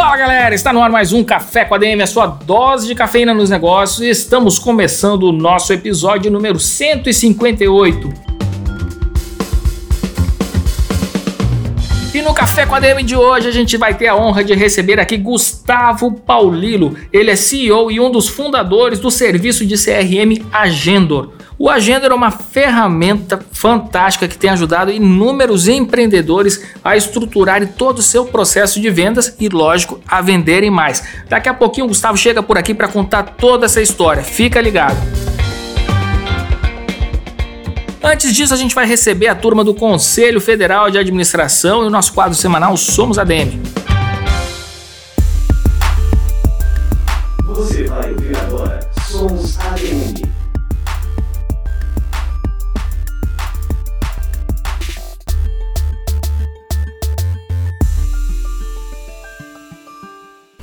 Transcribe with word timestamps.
Fala 0.00 0.16
galera, 0.16 0.54
está 0.54 0.72
no 0.72 0.82
ar 0.82 0.88
mais 0.88 1.12
um 1.12 1.22
Café 1.22 1.62
com 1.62 1.74
a 1.74 1.78
DM, 1.78 2.02
a 2.02 2.06
sua 2.06 2.26
dose 2.26 2.86
de 2.86 2.94
cafeína 2.94 3.34
nos 3.34 3.50
negócios. 3.50 4.00
Estamos 4.00 4.58
começando 4.58 5.24
o 5.24 5.30
nosso 5.30 5.74
episódio 5.74 6.30
número 6.30 6.58
158. 6.58 8.10
E 12.14 12.22
no 12.22 12.32
Café 12.32 12.64
com 12.64 12.74
a 12.74 12.80
DM 12.80 13.02
de 13.02 13.14
hoje 13.14 13.48
a 13.48 13.50
gente 13.50 13.76
vai 13.76 13.92
ter 13.92 14.08
a 14.08 14.16
honra 14.16 14.42
de 14.42 14.54
receber 14.54 14.98
aqui 14.98 15.18
Gustavo 15.18 16.12
Paulilo. 16.12 16.96
Ele 17.12 17.30
é 17.30 17.36
CEO 17.36 17.90
e 17.90 18.00
um 18.00 18.10
dos 18.10 18.26
fundadores 18.26 19.00
do 19.00 19.10
serviço 19.10 19.66
de 19.66 19.74
CRM 19.74 20.42
Agendor. 20.50 21.32
O 21.62 21.68
Agendor 21.68 22.10
é 22.10 22.14
uma 22.14 22.30
ferramenta 22.30 23.38
fantástica 23.52 24.26
que 24.26 24.38
tem 24.38 24.48
ajudado 24.48 24.90
inúmeros 24.90 25.68
empreendedores 25.68 26.64
a 26.82 26.96
estruturarem 26.96 27.68
todo 27.68 27.98
o 27.98 28.02
seu 28.02 28.24
processo 28.24 28.80
de 28.80 28.88
vendas 28.88 29.36
e, 29.38 29.46
lógico, 29.46 30.00
a 30.08 30.22
venderem 30.22 30.70
mais. 30.70 31.04
Daqui 31.28 31.50
a 31.50 31.52
pouquinho 31.52 31.84
o 31.84 31.88
Gustavo 31.90 32.16
chega 32.16 32.42
por 32.42 32.56
aqui 32.56 32.72
para 32.72 32.88
contar 32.88 33.34
toda 33.36 33.66
essa 33.66 33.82
história. 33.82 34.22
Fica 34.22 34.58
ligado. 34.58 34.96
Antes 38.02 38.34
disso, 38.34 38.54
a 38.54 38.56
gente 38.56 38.74
vai 38.74 38.86
receber 38.86 39.28
a 39.28 39.34
turma 39.34 39.62
do 39.62 39.74
Conselho 39.74 40.40
Federal 40.40 40.90
de 40.90 40.96
Administração 40.96 41.84
e 41.84 41.88
o 41.88 41.90
nosso 41.90 42.14
quadro 42.14 42.34
semanal 42.34 42.74
Somos 42.78 43.18
ADM. 43.18 43.60
Você 47.44 47.84
vai 47.84 48.12
ouvir 48.12 48.34
agora 48.38 48.80
Somos 49.10 49.58
ADM. 49.58 50.29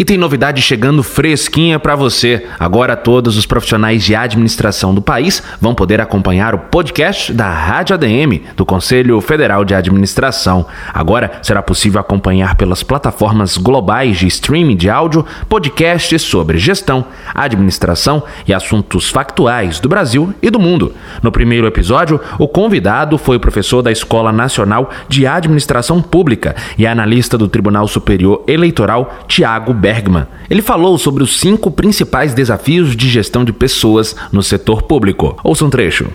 Tem 0.07 0.17
novidade 0.17 0.61
chegando 0.61 1.03
fresquinha 1.03 1.77
para 1.77 1.93
você. 1.93 2.47
Agora 2.57 2.95
todos 2.95 3.35
os 3.35 3.45
profissionais 3.45 4.01
de 4.05 4.15
administração 4.15 4.95
do 4.95 5.01
país 5.01 5.43
vão 5.59 5.75
poder 5.75 5.99
acompanhar 5.99 6.55
o 6.55 6.59
podcast 6.59 7.33
da 7.33 7.51
Rádio 7.51 7.93
ADM, 7.93 8.39
do 8.55 8.65
Conselho 8.65 9.19
Federal 9.19 9.65
de 9.65 9.75
Administração. 9.75 10.65
Agora 10.93 11.39
será 11.41 11.61
possível 11.61 11.99
acompanhar 11.99 12.55
pelas 12.55 12.83
plataformas 12.83 13.57
globais 13.57 14.17
de 14.17 14.27
streaming 14.27 14.77
de 14.77 14.89
áudio 14.89 15.25
podcasts 15.49 16.21
sobre 16.21 16.57
gestão, 16.57 17.03
administração 17.35 18.23
e 18.47 18.53
assuntos 18.53 19.09
factuais 19.09 19.81
do 19.81 19.89
Brasil 19.89 20.33
e 20.41 20.49
do 20.49 20.57
mundo. 20.57 20.95
No 21.21 21.33
primeiro 21.33 21.67
episódio, 21.67 22.17
o 22.39 22.47
convidado 22.47 23.17
foi 23.17 23.35
o 23.35 23.41
professor 23.41 23.81
da 23.81 23.91
Escola 23.91 24.31
Nacional 24.31 24.89
de 25.09 25.27
Administração 25.27 26.01
Pública 26.01 26.55
e 26.77 26.87
analista 26.87 27.37
do 27.37 27.49
Tribunal 27.49 27.89
Superior 27.89 28.45
Eleitoral, 28.47 29.19
Tiago 29.27 29.73
Bergman. 29.97 30.27
Ele 30.49 30.61
falou 30.61 30.97
sobre 30.97 31.23
os 31.23 31.39
cinco 31.39 31.71
principais 31.71 32.33
desafios 32.33 32.95
de 32.95 33.09
gestão 33.09 33.43
de 33.43 33.51
pessoas 33.51 34.15
no 34.31 34.43
setor 34.43 34.83
público. 34.83 35.37
Ouça 35.43 35.65
um 35.65 35.69
trecho. 35.69 36.07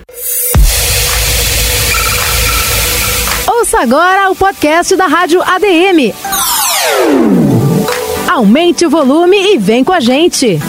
Ouça 3.46 3.80
agora 3.80 4.30
o 4.30 4.36
podcast 4.36 4.94
da 4.96 5.06
Rádio 5.06 5.42
ADM. 5.42 6.14
Aumente 8.30 8.86
o 8.86 8.90
volume 8.90 9.36
e 9.36 9.58
vem 9.58 9.82
com 9.82 9.92
a 9.92 10.00
gente. 10.00 10.60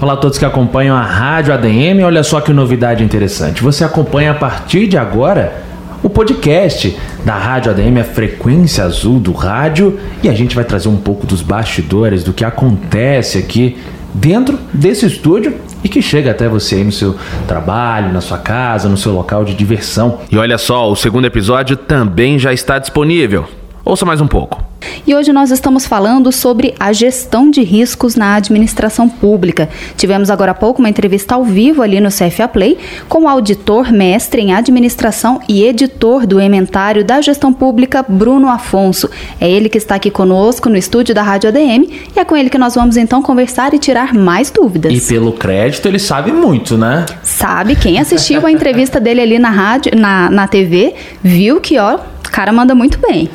Olá 0.00 0.12
a 0.12 0.16
todos 0.16 0.38
que 0.38 0.44
acompanham 0.44 0.96
a 0.96 1.02
Rádio 1.02 1.52
ADM. 1.52 2.04
Olha 2.04 2.22
só 2.22 2.40
que 2.40 2.52
novidade 2.52 3.02
interessante. 3.02 3.62
Você 3.62 3.82
acompanha 3.82 4.30
a 4.32 4.34
partir 4.34 4.86
de 4.86 4.96
agora 4.96 5.64
o 6.02 6.08
podcast 6.08 6.96
da 7.24 7.34
Rádio 7.36 7.72
ADM, 7.72 7.98
a 8.00 8.04
frequência 8.04 8.84
azul 8.84 9.18
do 9.18 9.32
rádio, 9.32 9.98
e 10.22 10.28
a 10.28 10.34
gente 10.34 10.54
vai 10.54 10.64
trazer 10.64 10.88
um 10.88 10.96
pouco 10.96 11.26
dos 11.26 11.42
bastidores 11.42 12.22
do 12.22 12.32
que 12.32 12.44
acontece 12.44 13.38
aqui 13.38 13.76
dentro 14.14 14.58
desse 14.72 15.06
estúdio 15.06 15.56
e 15.82 15.88
que 15.88 16.02
chega 16.02 16.30
até 16.30 16.48
você 16.48 16.76
aí 16.76 16.84
no 16.84 16.92
seu 16.92 17.16
trabalho, 17.46 18.12
na 18.12 18.20
sua 18.20 18.38
casa, 18.38 18.88
no 18.88 18.96
seu 18.96 19.12
local 19.12 19.44
de 19.44 19.54
diversão. 19.54 20.18
E 20.30 20.36
olha 20.36 20.58
só, 20.58 20.90
o 20.90 20.96
segundo 20.96 21.26
episódio 21.26 21.76
também 21.76 22.38
já 22.38 22.52
está 22.52 22.78
disponível. 22.78 23.46
Ouça 23.84 24.04
mais 24.04 24.20
um 24.20 24.26
pouco. 24.26 24.67
E 25.06 25.14
hoje 25.14 25.32
nós 25.32 25.50
estamos 25.50 25.86
falando 25.86 26.30
sobre 26.30 26.74
a 26.78 26.92
gestão 26.92 27.50
de 27.50 27.62
riscos 27.62 28.14
na 28.14 28.34
administração 28.34 29.08
pública. 29.08 29.68
Tivemos 29.96 30.30
agora 30.30 30.52
há 30.52 30.54
pouco 30.54 30.80
uma 30.80 30.88
entrevista 30.88 31.34
ao 31.34 31.44
vivo 31.44 31.82
ali 31.82 32.00
no 32.00 32.10
CFA 32.10 32.46
Play 32.46 32.78
com 33.08 33.22
o 33.22 33.28
auditor 33.28 33.90
mestre 33.92 34.42
em 34.42 34.52
administração 34.52 35.40
e 35.48 35.64
editor 35.64 36.26
do 36.26 36.38
ementário 36.38 37.04
da 37.04 37.20
gestão 37.20 37.52
pública, 37.52 38.04
Bruno 38.06 38.48
Afonso. 38.48 39.08
É 39.40 39.50
ele 39.50 39.68
que 39.68 39.78
está 39.78 39.94
aqui 39.94 40.10
conosco 40.10 40.68
no 40.68 40.76
estúdio 40.76 41.14
da 41.14 41.22
Rádio 41.22 41.48
ADM 41.48 41.88
e 42.14 42.20
é 42.20 42.24
com 42.24 42.36
ele 42.36 42.50
que 42.50 42.58
nós 42.58 42.74
vamos 42.74 42.96
então 42.96 43.22
conversar 43.22 43.72
e 43.72 43.78
tirar 43.78 44.12
mais 44.12 44.50
dúvidas. 44.50 44.92
E 44.92 45.00
pelo 45.00 45.32
crédito 45.32 45.86
ele 45.86 45.98
sabe 45.98 46.32
muito, 46.32 46.76
né? 46.76 47.06
Sabe, 47.22 47.76
quem 47.76 47.98
assistiu 47.98 48.46
a 48.46 48.52
entrevista 48.52 49.00
dele 49.00 49.20
ali 49.22 49.38
na 49.38 49.50
rádio, 49.50 49.92
na, 49.96 50.30
na 50.30 50.46
TV, 50.46 50.94
viu 51.22 51.60
que 51.60 51.78
ó, 51.78 51.96
o 51.96 52.30
cara 52.30 52.52
manda 52.52 52.74
muito 52.74 52.98
bem. 52.98 53.30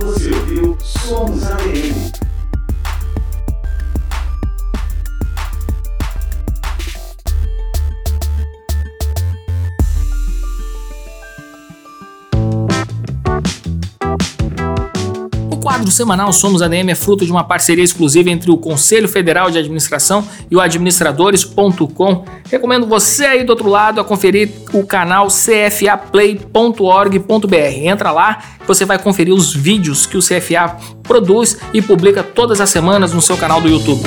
Você 0.00 0.30
ouviu 0.34 0.78
Somos 0.82 1.39
quadro 15.80 15.90
semanal 15.90 16.30
Somos 16.30 16.60
ADM 16.60 16.90
é 16.90 16.94
fruto 16.94 17.24
de 17.24 17.32
uma 17.32 17.42
parceria 17.42 17.82
exclusiva 17.82 18.28
entre 18.28 18.50
o 18.50 18.58
Conselho 18.58 19.08
Federal 19.08 19.50
de 19.50 19.58
Administração 19.58 20.22
e 20.50 20.56
o 20.56 20.60
administradores.com. 20.60 22.24
Recomendo 22.50 22.86
você 22.86 23.24
aí 23.24 23.44
do 23.44 23.50
outro 23.50 23.68
lado 23.68 23.98
a 23.98 24.04
conferir 24.04 24.50
o 24.74 24.84
canal 24.84 25.28
cfaplay.org.br. 25.28 27.56
Entra 27.56 28.10
lá, 28.10 28.44
você 28.66 28.84
vai 28.84 28.98
conferir 28.98 29.32
os 29.32 29.54
vídeos 29.54 30.04
que 30.04 30.18
o 30.18 30.20
CFA 30.20 30.76
produz 31.02 31.56
e 31.72 31.80
publica 31.80 32.22
todas 32.22 32.60
as 32.60 32.68
semanas 32.68 33.14
no 33.14 33.22
seu 33.22 33.38
canal 33.38 33.62
do 33.62 33.68
YouTube. 33.68 34.02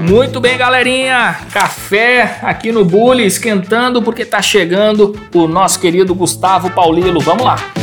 Muito 0.00 0.40
bem, 0.40 0.56
galerinha. 0.56 1.36
Café 1.52 2.38
aqui 2.42 2.72
no 2.72 2.86
Bully 2.86 3.26
esquentando 3.26 4.00
porque 4.00 4.24
tá 4.24 4.40
chegando 4.40 5.14
o 5.34 5.46
nosso 5.46 5.78
querido 5.78 6.14
Gustavo 6.14 6.70
Paulilo. 6.70 7.20
Vamos 7.20 7.44
lá. 7.44 7.79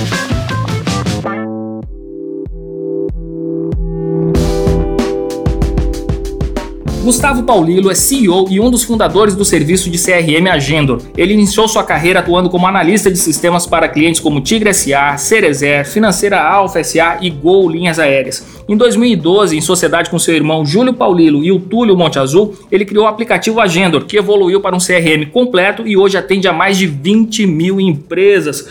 Gustavo 7.07 7.43
Paulilo 7.43 7.89
é 7.89 7.95
CEO 7.95 8.47
e 8.49 8.59
um 8.59 8.69
dos 8.69 8.83
fundadores 8.83 9.33
do 9.33 9.45
serviço 9.45 9.89
de 9.89 9.97
CRM 9.97 10.45
Agendor. 10.51 11.01
Ele 11.15 11.31
iniciou 11.31 11.65
sua 11.65 11.81
carreira 11.81 12.19
atuando 12.19 12.49
como 12.49 12.67
analista 12.67 13.09
de 13.09 13.17
sistemas 13.17 13.65
para 13.65 13.87
clientes 13.87 14.19
como 14.19 14.41
Tigre 14.41 14.73
SA, 14.73 15.15
Cerezer, 15.15 15.87
Financeira 15.87 16.37
Alfa 16.37 16.83
SA 16.83 17.19
e 17.21 17.29
Gol 17.29 17.69
Linhas 17.69 17.97
Aéreas. 17.97 18.45
Em 18.67 18.75
2012, 18.75 19.55
em 19.55 19.61
sociedade 19.61 20.09
com 20.09 20.19
seu 20.19 20.35
irmão 20.35 20.65
Júlio 20.65 20.93
Paulilo 20.93 21.45
e 21.45 21.49
o 21.49 21.61
Túlio 21.61 21.95
Monte 21.95 22.19
Azul, 22.19 22.53
ele 22.69 22.83
criou 22.83 23.05
o 23.05 23.07
aplicativo 23.07 23.61
Agendor, 23.61 24.03
que 24.03 24.17
evoluiu 24.17 24.59
para 24.59 24.75
um 24.75 24.79
CRM 24.79 25.31
completo 25.31 25.87
e 25.87 25.95
hoje 25.95 26.17
atende 26.17 26.49
a 26.49 26.51
mais 26.51 26.77
de 26.77 26.87
20 26.87 27.47
mil 27.47 27.79
empresas. 27.79 28.67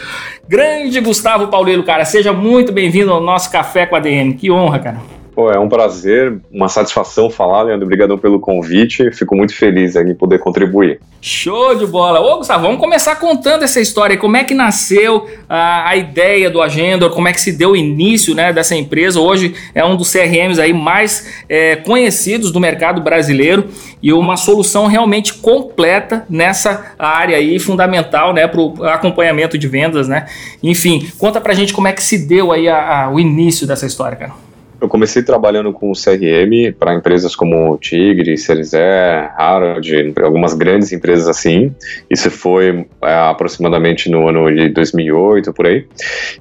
Grande 0.46 1.00
Gustavo 1.00 1.48
Paulilo, 1.48 1.84
cara, 1.84 2.04
seja 2.04 2.34
muito 2.34 2.70
bem-vindo 2.70 3.10
ao 3.10 3.22
nosso 3.22 3.50
Café 3.50 3.86
com 3.86 3.96
a 3.96 3.98
DM. 3.98 4.34
Que 4.34 4.50
honra, 4.50 4.78
cara. 4.78 5.15
Pô, 5.36 5.50
é 5.50 5.58
um 5.58 5.68
prazer, 5.68 6.38
uma 6.50 6.66
satisfação 6.66 7.28
falar, 7.28 7.64
Leandro. 7.64 7.84
Obrigadão 7.84 8.16
pelo 8.16 8.40
convite. 8.40 9.10
Fico 9.12 9.36
muito 9.36 9.54
feliz 9.54 9.94
em 9.94 10.14
poder 10.14 10.38
contribuir. 10.38 10.98
Show 11.20 11.74
de 11.74 11.84
bola! 11.86 12.20
Ô, 12.20 12.38
Gustavo, 12.38 12.62
vamos 12.62 12.80
começar 12.80 13.16
contando 13.16 13.62
essa 13.62 13.78
história. 13.78 14.16
Como 14.16 14.34
é 14.34 14.44
que 14.44 14.54
nasceu 14.54 15.28
a, 15.46 15.90
a 15.90 15.94
ideia 15.94 16.48
do 16.48 16.62
Agendor? 16.62 17.10
Como 17.10 17.28
é 17.28 17.34
que 17.34 17.40
se 17.42 17.52
deu 17.52 17.72
o 17.72 17.76
início 17.76 18.34
né, 18.34 18.50
dessa 18.50 18.74
empresa? 18.74 19.20
Hoje 19.20 19.54
é 19.74 19.84
um 19.84 19.94
dos 19.94 20.10
CRMs 20.10 20.58
aí 20.58 20.72
mais 20.72 21.44
é, 21.50 21.76
conhecidos 21.76 22.50
do 22.50 22.58
mercado 22.58 23.02
brasileiro 23.02 23.68
e 24.02 24.14
uma 24.14 24.38
solução 24.38 24.86
realmente 24.86 25.34
completa 25.34 26.24
nessa 26.30 26.94
área 26.98 27.36
aí, 27.36 27.58
fundamental 27.58 28.32
né, 28.32 28.48
para 28.48 28.60
o 28.62 28.84
acompanhamento 28.84 29.58
de 29.58 29.68
vendas. 29.68 30.08
Né? 30.08 30.24
Enfim, 30.62 31.06
conta 31.18 31.42
pra 31.42 31.52
gente 31.52 31.74
como 31.74 31.88
é 31.88 31.92
que 31.92 32.02
se 32.02 32.26
deu 32.26 32.52
aí 32.52 32.70
a, 32.70 33.02
a, 33.04 33.10
o 33.10 33.20
início 33.20 33.66
dessa 33.66 33.84
história, 33.84 34.16
cara. 34.16 34.45
Eu 34.80 34.88
comecei 34.88 35.22
trabalhando 35.22 35.72
com 35.72 35.92
CRM 35.92 36.72
para 36.78 36.94
empresas 36.94 37.34
como 37.34 37.76
Tigre, 37.78 38.36
Cerizé, 38.36 39.30
Harald, 39.36 40.14
algumas 40.22 40.54
grandes 40.54 40.92
empresas 40.92 41.28
assim. 41.28 41.74
Isso 42.10 42.30
foi 42.30 42.86
é, 43.02 43.14
aproximadamente 43.14 44.10
no 44.10 44.28
ano 44.28 44.54
de 44.54 44.68
2008, 44.68 45.52
por 45.52 45.66
aí. 45.66 45.86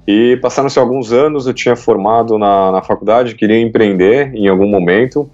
E 0.08 0.38
passaram-se 0.42 0.78
alguns 0.78 1.14
anos, 1.14 1.48
eu 1.48 1.54
tinha 1.54 1.76
formado 1.76 2.38
na, 2.38 2.72
na 2.72 2.82
faculdade, 2.82 3.36
queria 3.36 3.60
empreender 3.60 4.34
em 4.36 4.48
algum 4.48 4.68
momento. 4.68 5.30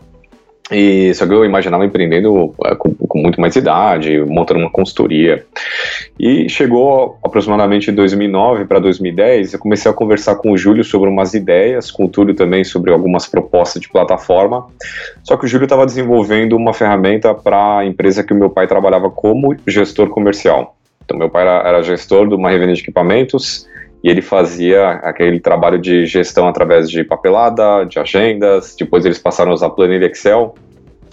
E 0.71 1.13
só 1.13 1.27
que 1.27 1.33
eu 1.33 1.43
imaginava 1.43 1.85
empreendendo 1.85 2.55
é, 2.65 2.75
com, 2.75 2.93
com, 2.95 3.19
muito 3.19 3.41
mais 3.41 3.55
idade, 3.57 4.19
montando 4.19 4.61
uma 4.61 4.69
consultoria. 4.69 5.45
E 6.17 6.47
chegou 6.47 7.17
aproximadamente 7.23 7.91
2009 7.91 8.65
para 8.65 8.79
2010, 8.79 9.53
eu 9.53 9.59
comecei 9.59 9.91
a 9.91 9.93
conversar 9.93 10.35
com 10.35 10.51
o 10.51 10.57
Júlio 10.57 10.83
sobre 10.83 11.09
umas 11.09 11.33
ideias, 11.33 11.91
com 11.91 12.05
o 12.05 12.09
Túlio 12.09 12.33
também 12.33 12.63
sobre 12.63 12.91
algumas 12.91 13.27
propostas 13.27 13.81
de 13.81 13.89
plataforma. 13.89 14.65
Só 15.23 15.35
que 15.35 15.45
o 15.45 15.47
Júlio 15.47 15.65
estava 15.65 15.85
desenvolvendo 15.85 16.55
uma 16.55 16.73
ferramenta 16.73 17.33
para 17.33 17.79
a 17.79 17.85
empresa 17.85 18.23
que 18.23 18.33
o 18.33 18.37
meu 18.37 18.49
pai 18.49 18.65
trabalhava 18.65 19.09
como 19.09 19.53
gestor 19.67 20.09
comercial. 20.09 20.77
Então, 21.03 21.17
meu 21.17 21.29
pai 21.29 21.41
era, 21.41 21.67
era 21.67 21.83
gestor 21.83 22.29
de 22.29 22.35
uma 22.35 22.49
revenda 22.49 22.73
de 22.73 22.81
equipamentos 22.81 23.67
e 24.03 24.09
ele 24.09 24.21
fazia 24.21 24.91
aquele 25.03 25.39
trabalho 25.39 25.79
de 25.79 26.05
gestão 26.05 26.47
através 26.47 26.89
de 26.89 27.03
papelada, 27.03 27.85
de 27.85 27.99
agendas, 27.99 28.75
depois 28.77 29.05
eles 29.05 29.19
passaram 29.19 29.51
a 29.51 29.53
usar 29.53 29.69
planilha 29.69 30.07
Excel, 30.07 30.55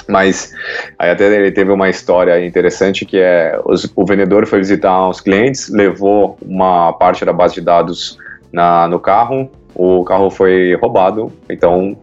mas 0.08 0.54
aí 0.98 1.10
até 1.10 1.26
ele 1.26 1.52
teve 1.52 1.70
uma 1.70 1.88
história 1.88 2.44
interessante 2.44 3.04
que 3.04 3.18
é 3.18 3.60
os, 3.64 3.90
o 3.94 4.06
vendedor 4.06 4.46
foi 4.46 4.58
visitar 4.58 5.06
os 5.08 5.20
clientes, 5.20 5.68
levou 5.68 6.38
uma 6.40 6.92
parte 6.94 7.24
da 7.24 7.32
base 7.32 7.54
de 7.54 7.60
dados 7.60 8.18
na, 8.50 8.88
no 8.88 8.98
carro, 8.98 9.50
o 9.74 10.02
carro 10.04 10.30
foi 10.30 10.74
roubado, 10.80 11.30
então 11.48 11.96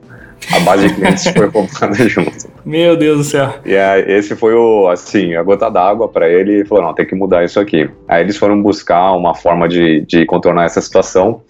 a 0.53 0.59
base 0.59 0.87
de 0.87 0.95
clientes 0.95 1.27
foi 1.27 1.47
roubada 1.47 2.09
junto. 2.09 2.49
Meu 2.65 2.95
Deus 2.95 3.17
do 3.17 3.23
céu. 3.23 3.53
E 3.65 3.75
aí, 3.75 4.03
esse 4.07 4.35
foi 4.35 4.53
o, 4.53 4.87
assim, 4.87 5.35
a 5.35 5.43
gota 5.43 5.69
d'água 5.69 6.07
para 6.07 6.29
ele. 6.29 6.53
Ele 6.53 6.65
falou: 6.65 6.83
não, 6.83 6.93
tem 6.93 7.05
que 7.05 7.15
mudar 7.15 7.43
isso 7.43 7.59
aqui. 7.59 7.89
Aí 8.07 8.21
eles 8.21 8.37
foram 8.37 8.61
buscar 8.61 9.13
uma 9.13 9.33
forma 9.33 9.67
de, 9.67 10.01
de 10.01 10.25
contornar 10.25 10.65
essa 10.65 10.81
situação 10.81 11.41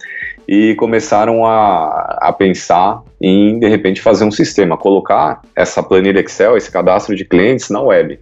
e 0.48 0.74
começaram 0.76 1.44
a, 1.44 2.18
a 2.20 2.32
pensar 2.32 3.02
em, 3.20 3.58
de 3.58 3.68
repente, 3.68 4.00
fazer 4.00 4.24
um 4.24 4.30
sistema, 4.30 4.76
colocar 4.76 5.40
essa 5.56 5.82
planilha 5.82 6.20
Excel, 6.20 6.56
esse 6.56 6.70
cadastro 6.70 7.16
de 7.16 7.24
clientes 7.24 7.68
na 7.70 7.80
web. 7.80 8.18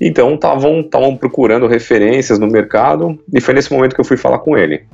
Então 0.00 0.34
estavam 0.34 1.16
procurando 1.16 1.66
referências 1.66 2.38
no 2.38 2.46
mercado 2.46 3.18
e 3.34 3.40
foi 3.40 3.54
nesse 3.54 3.72
momento 3.72 3.94
que 3.94 4.00
eu 4.00 4.04
fui 4.04 4.16
falar 4.16 4.38
com 4.38 4.56
ele. 4.56 4.84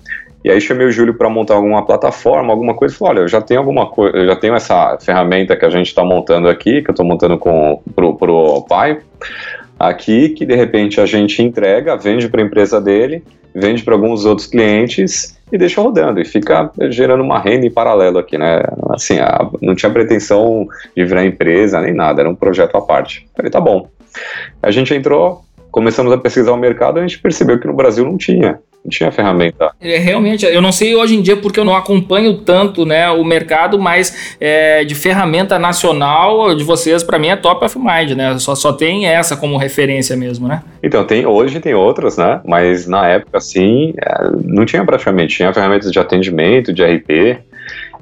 E 0.47 0.51
aí 0.53 0.61
chamei 0.61 0.87
o 0.87 0.93
Júlio 0.93 1.13
para 1.15 1.29
montar 1.29 1.55
alguma 1.55 1.85
plataforma, 1.85 2.53
alguma 2.53 2.73
coisa, 2.73 2.95
falou, 2.95 3.15
olha, 3.15 3.21
eu 3.23 3.29
já 3.29 3.41
tenho 3.41 3.59
alguma 3.59 3.89
coisa, 3.91 4.17
eu 4.17 4.27
já 4.27 4.37
tenho 4.37 4.55
essa 4.55 4.97
ferramenta 5.01 5.57
que 5.57 5.65
a 5.65 5.71
gente 5.71 5.89
está 5.89 6.05
montando 6.05 6.49
aqui, 6.49 6.83
que 6.83 6.89
eu 6.89 6.93
estou 6.93 7.05
montando 7.05 7.37
com 7.37 7.83
pro, 7.97 8.17
pro 8.17 8.65
pai, 8.69 9.01
aqui, 9.77 10.29
que 10.29 10.47
de 10.47 10.55
repente 10.55 11.01
a 11.01 11.05
gente 11.05 11.43
entrega, 11.43 11.97
vende 11.97 12.29
para 12.29 12.41
a 12.41 12.45
empresa 12.45 12.81
dele, 12.81 13.25
vende 13.53 13.83
para 13.83 13.95
alguns 13.95 14.25
outros 14.25 14.47
clientes 14.47 15.37
e 15.51 15.59
deixa 15.59 15.81
rodando 15.81 16.21
e 16.21 16.25
fica 16.25 16.71
gerando 16.91 17.25
uma 17.25 17.41
renda 17.41 17.67
em 17.67 17.71
paralelo 17.71 18.21
aqui, 18.21 18.39
né? 18.39 18.63
Assim, 18.91 19.19
a, 19.19 19.51
não 19.61 19.75
tinha 19.75 19.91
pretensão 19.91 20.69
de 20.97 21.05
virar 21.05 21.27
empresa 21.27 21.81
nem 21.81 21.93
nada, 21.93 22.23
era 22.23 22.31
um 22.31 22.37
projeto 22.37 22.77
à 22.77 22.81
parte. 22.81 23.29
Falei, 23.35 23.51
tá 23.51 23.61
bom. 23.61 23.89
A 24.63 24.71
gente 24.71 24.95
entrou, 24.95 25.41
começamos 25.73 26.13
a 26.13 26.19
pesquisar 26.19 26.53
o 26.53 26.57
mercado, 26.57 27.01
a 27.01 27.03
gente 27.03 27.19
percebeu 27.19 27.59
que 27.59 27.67
no 27.67 27.75
Brasil 27.75 28.05
não 28.05 28.17
tinha 28.17 28.61
não 28.87 28.91
tinha 28.91 29.11
ferramenta. 29.11 29.73
É, 29.81 29.99
realmente, 29.99 30.47
eu 30.47 30.63
não 30.63 30.71
sei 30.71 30.95
hoje 30.95 31.17
em 31.17 31.21
dia 31.21 31.37
porque 31.37 31.59
eu 31.59 31.65
não 31.65 31.75
acompanho 31.75 32.39
tanto 32.39 32.87
né, 32.87 33.11
o 33.11 33.25
mercado, 33.25 33.79
mas 33.79 34.37
é, 34.41 34.85
de 34.85 34.95
ferramenta 34.95 35.59
nacional 35.59 36.55
de 36.55 36.63
vocês, 36.63 37.03
para 37.03 37.19
mim, 37.19 37.29
é 37.29 37.37
top 37.37 37.65
of 37.65 37.79
mind, 37.79 38.13
né? 38.13 38.39
Só, 38.39 38.55
só 38.55 38.73
tem 38.73 39.07
essa 39.07 39.37
como 39.37 39.57
referência 39.57 40.17
mesmo, 40.17 40.47
né? 40.47 40.63
Então, 40.83 41.05
tem, 41.05 41.27
hoje 41.27 41.59
tem 41.59 41.75
outras, 41.75 42.17
né? 42.17 42.41
Mas 42.45 42.87
na 42.87 43.07
época, 43.09 43.39
assim, 43.39 43.93
é, 44.01 44.31
não 44.45 44.65
tinha 44.65 44.85
praticamente. 44.85 45.37
Tinha 45.37 45.53
ferramentas 45.53 45.91
de 45.91 45.99
atendimento, 45.99 46.73
de 46.73 46.85
RP, 46.85 47.41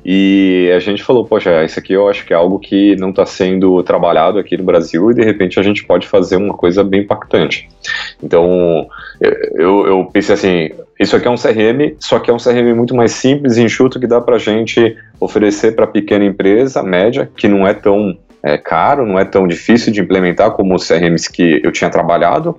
e 0.04 0.70
a 0.74 0.78
gente 0.80 1.02
falou, 1.02 1.24
poxa, 1.24 1.64
isso 1.64 1.78
aqui 1.78 1.94
eu 1.94 2.08
acho 2.08 2.26
que 2.26 2.32
é 2.32 2.36
algo 2.36 2.58
que 2.58 2.94
não 2.96 3.08
está 3.08 3.24
sendo 3.24 3.82
trabalhado 3.82 4.38
aqui 4.38 4.56
no 4.56 4.64
Brasil 4.64 5.10
e 5.10 5.14
de 5.14 5.24
repente 5.24 5.58
a 5.58 5.62
gente 5.62 5.84
pode 5.84 6.06
fazer 6.06 6.36
uma 6.36 6.52
coisa 6.52 6.84
bem 6.84 7.00
impactante. 7.00 7.68
Então, 8.22 8.86
eu, 9.54 9.86
eu 9.86 10.10
pensei 10.12 10.34
assim, 10.34 10.70
isso 11.00 11.16
aqui 11.16 11.26
é 11.26 11.30
um 11.30 11.36
CRM, 11.36 11.96
só 11.98 12.18
que 12.18 12.30
é 12.30 12.34
um 12.34 12.38
CRM 12.38 12.74
muito 12.74 12.94
mais 12.94 13.12
simples 13.12 13.56
e 13.56 13.62
enxuto 13.62 13.98
que 13.98 14.06
dá 14.06 14.20
para 14.20 14.36
a 14.36 14.38
gente 14.38 14.94
oferecer 15.18 15.74
para 15.74 15.86
pequena 15.86 16.24
empresa, 16.24 16.82
média, 16.82 17.30
que 17.34 17.48
não 17.48 17.66
é 17.66 17.72
tão 17.72 18.16
é, 18.44 18.58
caro, 18.58 19.06
não 19.06 19.18
é 19.18 19.24
tão 19.24 19.48
difícil 19.48 19.92
de 19.92 20.00
implementar 20.00 20.50
como 20.50 20.74
os 20.74 20.86
CRMs 20.86 21.30
que 21.30 21.60
eu 21.64 21.72
tinha 21.72 21.88
trabalhado 21.88 22.58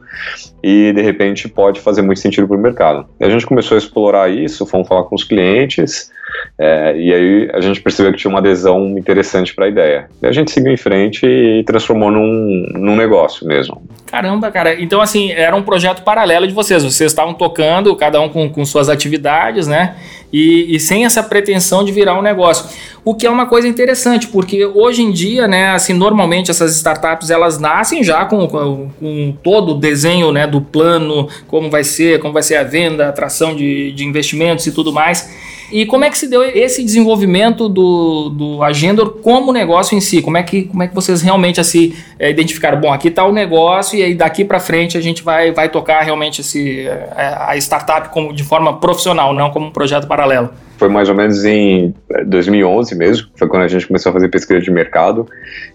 e 0.63 0.91
de 0.93 1.01
repente 1.01 1.47
pode 1.47 1.79
fazer 1.79 2.01
muito 2.01 2.19
sentido 2.19 2.47
para 2.47 2.57
o 2.57 2.59
mercado. 2.59 3.05
A 3.19 3.29
gente 3.29 3.45
começou 3.45 3.75
a 3.75 3.77
explorar 3.77 4.29
isso, 4.29 4.65
fomos 4.65 4.87
falar 4.87 5.03
com 5.03 5.15
os 5.15 5.23
clientes 5.23 6.11
é, 6.57 6.97
e 6.97 7.13
aí 7.13 7.49
a 7.53 7.61
gente 7.61 7.81
percebeu 7.81 8.11
que 8.11 8.17
tinha 8.17 8.29
uma 8.29 8.39
adesão 8.39 8.97
interessante 8.97 9.53
para 9.53 9.65
a 9.65 9.67
ideia. 9.67 10.09
E 10.21 10.25
a 10.25 10.31
gente 10.31 10.51
seguiu 10.51 10.71
em 10.71 10.77
frente 10.77 11.25
e 11.25 11.63
transformou 11.63 12.09
num, 12.09 12.65
num 12.73 12.95
negócio 12.95 13.45
mesmo. 13.45 13.81
Caramba, 14.07 14.51
cara. 14.51 14.79
Então, 14.81 15.01
assim, 15.01 15.31
era 15.31 15.55
um 15.55 15.61
projeto 15.61 16.03
paralelo 16.03 16.47
de 16.47 16.53
vocês. 16.53 16.83
Vocês 16.83 17.11
estavam 17.11 17.33
tocando, 17.33 17.95
cada 17.95 18.19
um 18.21 18.29
com, 18.29 18.49
com 18.49 18.65
suas 18.65 18.89
atividades, 18.89 19.67
né? 19.67 19.95
E, 20.37 20.75
e, 20.75 20.79
sem 20.81 21.05
essa 21.05 21.23
pretensão 21.23 21.81
de 21.81 21.93
virar 21.93 22.19
um 22.19 22.21
negócio. 22.21 22.65
O 23.05 23.15
que 23.15 23.25
é 23.25 23.29
uma 23.29 23.45
coisa 23.45 23.69
interessante, 23.69 24.27
porque 24.27 24.65
hoje 24.65 25.01
em 25.01 25.09
dia, 25.09 25.47
né, 25.47 25.69
assim, 25.69 25.93
normalmente 25.93 26.51
essas 26.51 26.75
startups 26.75 27.29
elas 27.29 27.57
nascem 27.57 28.03
já 28.03 28.25
com, 28.25 28.45
com, 28.45 28.89
com 28.99 29.37
todo 29.41 29.71
o 29.71 29.79
desenho 29.79 30.33
né, 30.33 30.45
do 30.45 30.59
plano, 30.59 31.29
como 31.47 31.69
vai 31.69 31.85
ser, 31.85 32.19
como 32.19 32.33
vai 32.33 32.43
ser 32.43 32.57
a 32.57 32.63
venda, 32.63 33.07
atração 33.07 33.55
de, 33.55 33.93
de 33.93 34.03
investimentos 34.03 34.67
e 34.67 34.73
tudo 34.73 34.91
mais. 34.91 35.29
E 35.71 35.85
como 35.85 36.05
é 36.05 36.09
que 36.09 36.17
se 36.17 36.27
deu 36.27 36.43
esse 36.43 36.83
desenvolvimento 36.83 37.67
do, 37.67 38.29
do 38.29 38.63
Agendor 38.63 39.17
como 39.21 39.51
negócio 39.51 39.97
em 39.97 40.01
si? 40.01 40.21
Como 40.21 40.37
é 40.37 40.43
que, 40.43 40.63
como 40.63 40.83
é 40.83 40.87
que 40.87 40.95
vocês 40.95 41.21
realmente 41.21 41.59
assim, 41.59 41.93
é, 42.19 42.29
identificaram? 42.29 42.79
Bom, 42.79 42.93
aqui 42.93 43.07
está 43.07 43.25
o 43.25 43.31
negócio 43.31 43.97
e 43.97 44.03
aí 44.03 44.13
daqui 44.13 44.45
para 44.45 44.59
frente 44.59 44.97
a 44.97 45.01
gente 45.01 45.23
vai, 45.23 45.51
vai 45.51 45.69
tocar 45.69 46.01
realmente 46.01 46.41
esse, 46.41 46.87
é, 46.87 47.35
a 47.37 47.57
startup 47.57 48.09
como, 48.09 48.33
de 48.33 48.43
forma 48.43 48.79
profissional, 48.79 49.33
não 49.33 49.49
como 49.49 49.67
um 49.67 49.71
projeto 49.71 50.07
paralelo. 50.07 50.49
Foi 50.77 50.89
mais 50.89 51.07
ou 51.07 51.15
menos 51.15 51.45
em 51.45 51.93
2011 52.25 52.93
é, 52.93 52.97
mesmo, 52.97 53.27
foi 53.35 53.47
quando 53.47 53.63
a 53.63 53.67
gente 53.67 53.87
começou 53.87 54.09
a 54.09 54.13
fazer 54.13 54.27
pesquisa 54.27 54.59
de 54.59 54.69
mercado 54.69 55.27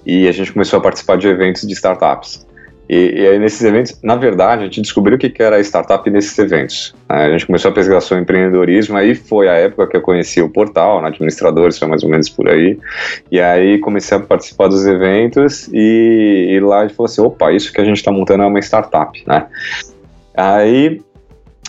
e 0.04 0.28
a 0.28 0.32
gente 0.32 0.52
começou 0.52 0.78
a 0.78 0.82
participar 0.82 1.16
de 1.16 1.26
eventos 1.26 1.66
de 1.66 1.72
startups. 1.72 2.46
E, 2.92 3.20
e, 3.20 3.28
aí, 3.28 3.38
nesses 3.38 3.62
eventos, 3.62 3.96
na 4.02 4.16
verdade, 4.16 4.62
a 4.62 4.64
gente 4.64 4.80
descobriu 4.80 5.16
o 5.16 5.18
que 5.20 5.32
era 5.40 5.60
startup 5.60 6.10
nesses 6.10 6.36
eventos. 6.36 6.92
Né? 7.08 7.26
A 7.26 7.30
gente 7.30 7.46
começou 7.46 7.70
a 7.70 7.72
pesquisar 7.72 8.00
sobre 8.00 8.24
empreendedorismo, 8.24 8.96
aí 8.96 9.14
foi 9.14 9.48
a 9.48 9.52
época 9.52 9.86
que 9.86 9.96
eu 9.96 10.00
conheci 10.00 10.42
o 10.42 10.48
portal, 10.48 11.00
né, 11.00 11.06
administradores, 11.06 11.78
foi 11.78 11.86
mais 11.86 12.02
ou 12.02 12.08
menos 12.08 12.28
por 12.28 12.48
aí. 12.48 12.76
E 13.30 13.40
aí 13.40 13.78
comecei 13.78 14.16
a 14.16 14.20
participar 14.20 14.66
dos 14.66 14.84
eventos 14.86 15.68
e, 15.72 16.48
e 16.50 16.58
lá 16.58 16.80
a 16.80 16.82
gente 16.82 16.96
falou 16.96 17.06
assim: 17.06 17.20
opa, 17.20 17.52
isso 17.52 17.72
que 17.72 17.80
a 17.80 17.84
gente 17.84 17.98
está 17.98 18.10
montando 18.10 18.42
é 18.42 18.46
uma 18.46 18.58
startup, 18.58 19.22
né? 19.24 19.46
Aí 20.36 21.00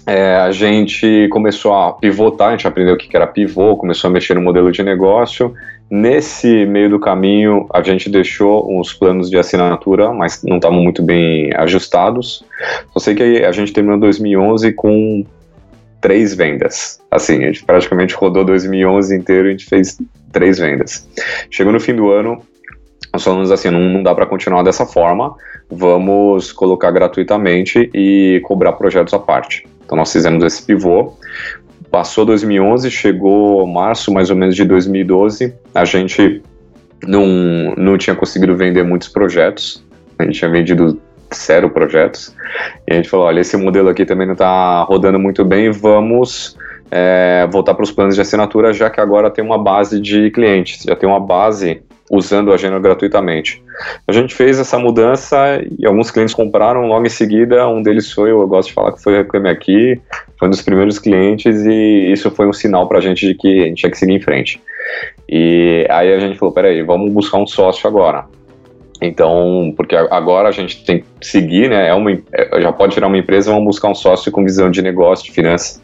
é, 0.08 0.38
a 0.38 0.52
gente 0.52 1.28
começou 1.30 1.76
a 1.76 1.94
pivotar, 1.94 2.48
a 2.48 2.52
gente 2.54 2.68
aprendeu 2.68 2.96
o 2.96 2.98
que 2.98 3.16
era 3.16 3.28
pivô, 3.28 3.78
começou 3.78 4.10
a 4.10 4.12
mexer 4.12 4.34
no 4.34 4.42
modelo 4.42 4.72
de 4.72 4.82
negócio 4.82 5.54
Nesse 5.92 6.66
meio 6.66 6.90
do 6.90 7.00
caminho, 7.02 7.68
a 7.74 7.84
gente 7.84 8.10
deixou 8.10 8.80
uns 8.80 8.94
planos 8.94 9.30
de 9.30 9.38
assinatura, 9.38 10.14
mas 10.14 10.42
não 10.42 10.56
estavam 10.56 10.82
muito 10.82 11.04
bem 11.04 11.54
ajustados. 11.54 12.46
Só 12.94 13.00
sei 13.00 13.14
que 13.14 13.44
a 13.44 13.52
gente 13.52 13.74
terminou 13.74 14.00
2011 14.00 14.72
com 14.72 15.26
três 16.00 16.34
vendas. 16.34 17.02
Assim, 17.12 17.44
a 17.44 17.48
gente 17.48 17.66
praticamente 17.66 18.16
rodou 18.16 18.46
2011 18.46 19.14
inteiro 19.14 19.48
e 19.48 19.50
a 19.50 19.52
gente 19.52 19.66
fez 19.66 20.00
três 20.32 20.60
vendas. 20.60 21.06
Chegou 21.50 21.74
no 21.74 21.80
fim 21.80 21.94
do 21.94 22.10
ano, 22.10 22.42
nós 23.12 23.22
falamos 23.22 23.52
assim, 23.52 23.70
não, 23.70 23.82
não 23.82 24.02
dá 24.02 24.16
para 24.16 24.26
continuar 24.26 24.64
dessa 24.64 24.86
forma, 24.86 25.36
vamos 25.70 26.54
colocar 26.54 26.92
gratuitamente 26.92 27.90
e 27.94 28.40
cobrar 28.46 28.72
projetos 28.72 29.14
à 29.14 29.20
parte. 29.20 29.68
Então 29.84 29.98
nós 29.98 30.10
fizemos 30.10 30.42
esse 30.42 30.64
pivô, 30.64 31.18
Passou 31.92 32.26
2011, 32.26 32.90
chegou 32.90 33.68
março 33.68 34.14
mais 34.14 34.30
ou 34.30 34.36
menos 34.36 34.56
de 34.56 34.64
2012, 34.64 35.54
a 35.76 35.84
gente 35.84 36.42
não, 37.06 37.26
não 37.76 37.98
tinha 37.98 38.16
conseguido 38.16 38.56
vender 38.56 38.84
muitos 38.84 39.10
projetos, 39.10 39.84
a 40.18 40.24
gente 40.24 40.40
tinha 40.40 40.50
vendido 40.50 41.02
zero 41.36 41.70
projetos, 41.70 42.34
e 42.88 42.94
a 42.94 42.96
gente 42.96 43.10
falou, 43.10 43.26
olha, 43.26 43.42
esse 43.42 43.58
modelo 43.58 43.90
aqui 43.90 44.06
também 44.06 44.26
não 44.26 44.34
está 44.34 44.84
rodando 44.84 45.20
muito 45.20 45.44
bem, 45.44 45.70
vamos 45.70 46.58
é, 46.90 47.46
voltar 47.52 47.74
para 47.74 47.84
os 47.84 47.92
planos 47.92 48.16
de 48.16 48.22
assinatura, 48.22 48.72
já 48.72 48.90
que 48.90 49.02
agora 49.02 49.30
tem 49.30 49.44
uma 49.44 49.58
base 49.58 50.00
de 50.00 50.32
clientes, 50.32 50.84
já 50.84 50.96
tem 50.96 51.10
uma 51.10 51.20
base 51.20 51.82
usando 52.12 52.52
a 52.52 52.56
agenda 52.56 52.78
gratuitamente. 52.78 53.64
A 54.06 54.12
gente 54.12 54.36
fez 54.36 54.60
essa 54.60 54.78
mudança 54.78 55.64
e 55.80 55.86
alguns 55.86 56.12
clientes 56.12 56.36
compraram 56.36 56.86
logo 56.86 57.06
em 57.06 57.10
seguida. 57.10 57.68
Um 57.70 57.82
deles 57.82 58.12
foi, 58.12 58.32
eu 58.32 58.46
gosto 58.48 58.68
de 58.68 58.74
falar 58.74 58.92
que 58.92 59.02
foi 59.02 59.14
o 59.14 59.18
Reclame 59.18 59.50
Aqui, 59.50 60.00
foi 60.38 60.50
um 60.50 60.52
dos 60.52 60.62
primeiros 60.62 61.00
clientes 61.00 61.66
e 61.66 62.12
isso 62.12 62.30
foi 62.30 62.48
um 62.48 62.54
sinal 62.54 62.88
para 62.88 62.98
a 62.98 63.02
gente 63.02 63.26
de 63.26 63.34
que 63.34 63.64
a 63.64 63.66
gente 63.68 63.78
tinha 63.78 63.90
que 63.90 63.98
seguir 63.98 64.14
em 64.14 64.20
frente. 64.20 64.62
E 65.30 65.88
aí 65.90 66.14
a 66.14 66.20
gente 66.20 66.38
falou, 66.38 66.54
peraí, 66.54 66.84
vamos 66.84 67.12
buscar 67.14 67.38
um 67.38 67.48
sócio 67.48 67.88
agora. 67.88 68.26
Então, 69.02 69.74
porque 69.78 69.96
agora 69.96 70.50
a 70.50 70.52
gente 70.52 70.84
tem 70.84 71.00
que 71.00 71.26
seguir, 71.26 71.70
né? 71.70 71.88
É 71.88 71.94
uma, 71.94 72.12
é, 72.12 72.62
já 72.62 72.74
pode 72.74 72.94
tirar 72.94 73.08
uma 73.08 73.18
empresa, 73.18 73.52
vamos 73.52 73.66
buscar 73.66 73.88
um 73.88 73.96
sócio 73.96 74.32
com 74.32 74.44
visão 74.44 74.70
de 74.70 74.82
negócio, 74.82 75.26
de 75.26 75.32
finanças. 75.32 75.82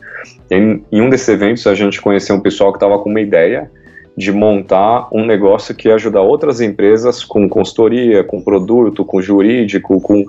Em, 0.51 0.83
em 0.91 1.01
um 1.01 1.09
desses 1.09 1.27
eventos, 1.29 1.65
a 1.65 1.73
gente 1.73 2.01
conheceu 2.01 2.35
um 2.35 2.41
pessoal 2.41 2.71
que 2.71 2.77
estava 2.77 2.99
com 2.99 3.09
uma 3.09 3.21
ideia 3.21 3.71
de 4.17 4.31
montar 4.31 5.07
um 5.13 5.23
negócio 5.23 5.75
que 5.75 5.87
ia 5.87 5.95
ajudar 5.95 6.21
outras 6.21 6.59
empresas 6.59 7.23
com 7.23 7.47
consultoria, 7.47 8.23
com 8.23 8.41
produto, 8.41 9.05
com 9.05 9.21
jurídico, 9.21 10.01
com 10.01 10.25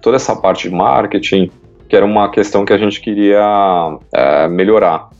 toda 0.00 0.14
essa 0.14 0.36
parte 0.36 0.68
de 0.68 0.74
marketing, 0.74 1.50
que 1.88 1.96
era 1.96 2.06
uma 2.06 2.30
questão 2.30 2.64
que 2.64 2.72
a 2.72 2.78
gente 2.78 3.00
queria 3.00 3.98
é, 4.14 4.46
melhorar. 4.46 5.10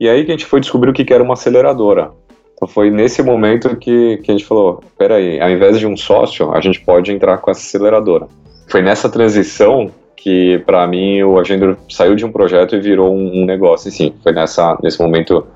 E 0.00 0.08
aí 0.08 0.24
que 0.24 0.32
a 0.32 0.34
gente 0.34 0.46
foi 0.46 0.58
descobrir 0.58 0.90
o 0.90 0.94
que 0.94 1.12
era 1.12 1.22
uma 1.22 1.34
aceleradora. 1.34 2.12
Então 2.54 2.66
foi 2.66 2.90
nesse 2.90 3.22
momento 3.22 3.76
que, 3.76 4.16
que 4.18 4.30
a 4.30 4.34
gente 4.34 4.46
falou, 4.46 4.82
peraí, 4.96 5.38
ao 5.38 5.50
invés 5.50 5.78
de 5.78 5.86
um 5.86 5.96
sócio, 5.96 6.50
a 6.52 6.60
gente 6.62 6.80
pode 6.80 7.12
entrar 7.12 7.38
com 7.38 7.50
essa 7.50 7.60
aceleradora. 7.60 8.26
Foi 8.70 8.80
nessa 8.80 9.10
transição 9.10 9.90
que, 10.16 10.62
para 10.64 10.86
mim, 10.86 11.22
o 11.22 11.38
Agender 11.38 11.76
saiu 11.90 12.14
de 12.14 12.24
um 12.24 12.32
projeto 12.32 12.74
e 12.74 12.80
virou 12.80 13.14
um, 13.14 13.42
um 13.42 13.44
negócio, 13.44 13.90
sim. 13.90 14.14
Foi 14.22 14.32
nessa, 14.32 14.78
nesse 14.82 14.98
momento 14.98 15.46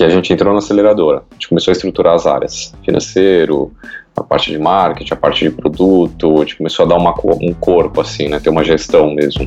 que 0.00 0.04
a 0.04 0.08
gente 0.08 0.32
entrou 0.32 0.54
na 0.54 0.60
aceleradora. 0.60 1.24
A 1.30 1.34
gente 1.34 1.48
começou 1.48 1.72
a 1.72 1.74
estruturar 1.74 2.14
as 2.14 2.26
áreas, 2.26 2.74
financeiro, 2.82 3.70
a 4.16 4.22
parte 4.22 4.50
de 4.50 4.58
marketing, 4.58 5.12
a 5.12 5.16
parte 5.16 5.44
de 5.44 5.50
produto, 5.50 6.36
a 6.36 6.40
gente 6.40 6.56
começou 6.56 6.86
a 6.86 6.88
dar 6.88 6.96
uma, 6.96 7.14
um 7.42 7.52
corpo, 7.52 8.00
assim, 8.00 8.26
né, 8.26 8.40
ter 8.40 8.48
uma 8.48 8.64
gestão 8.64 9.12
mesmo. 9.12 9.46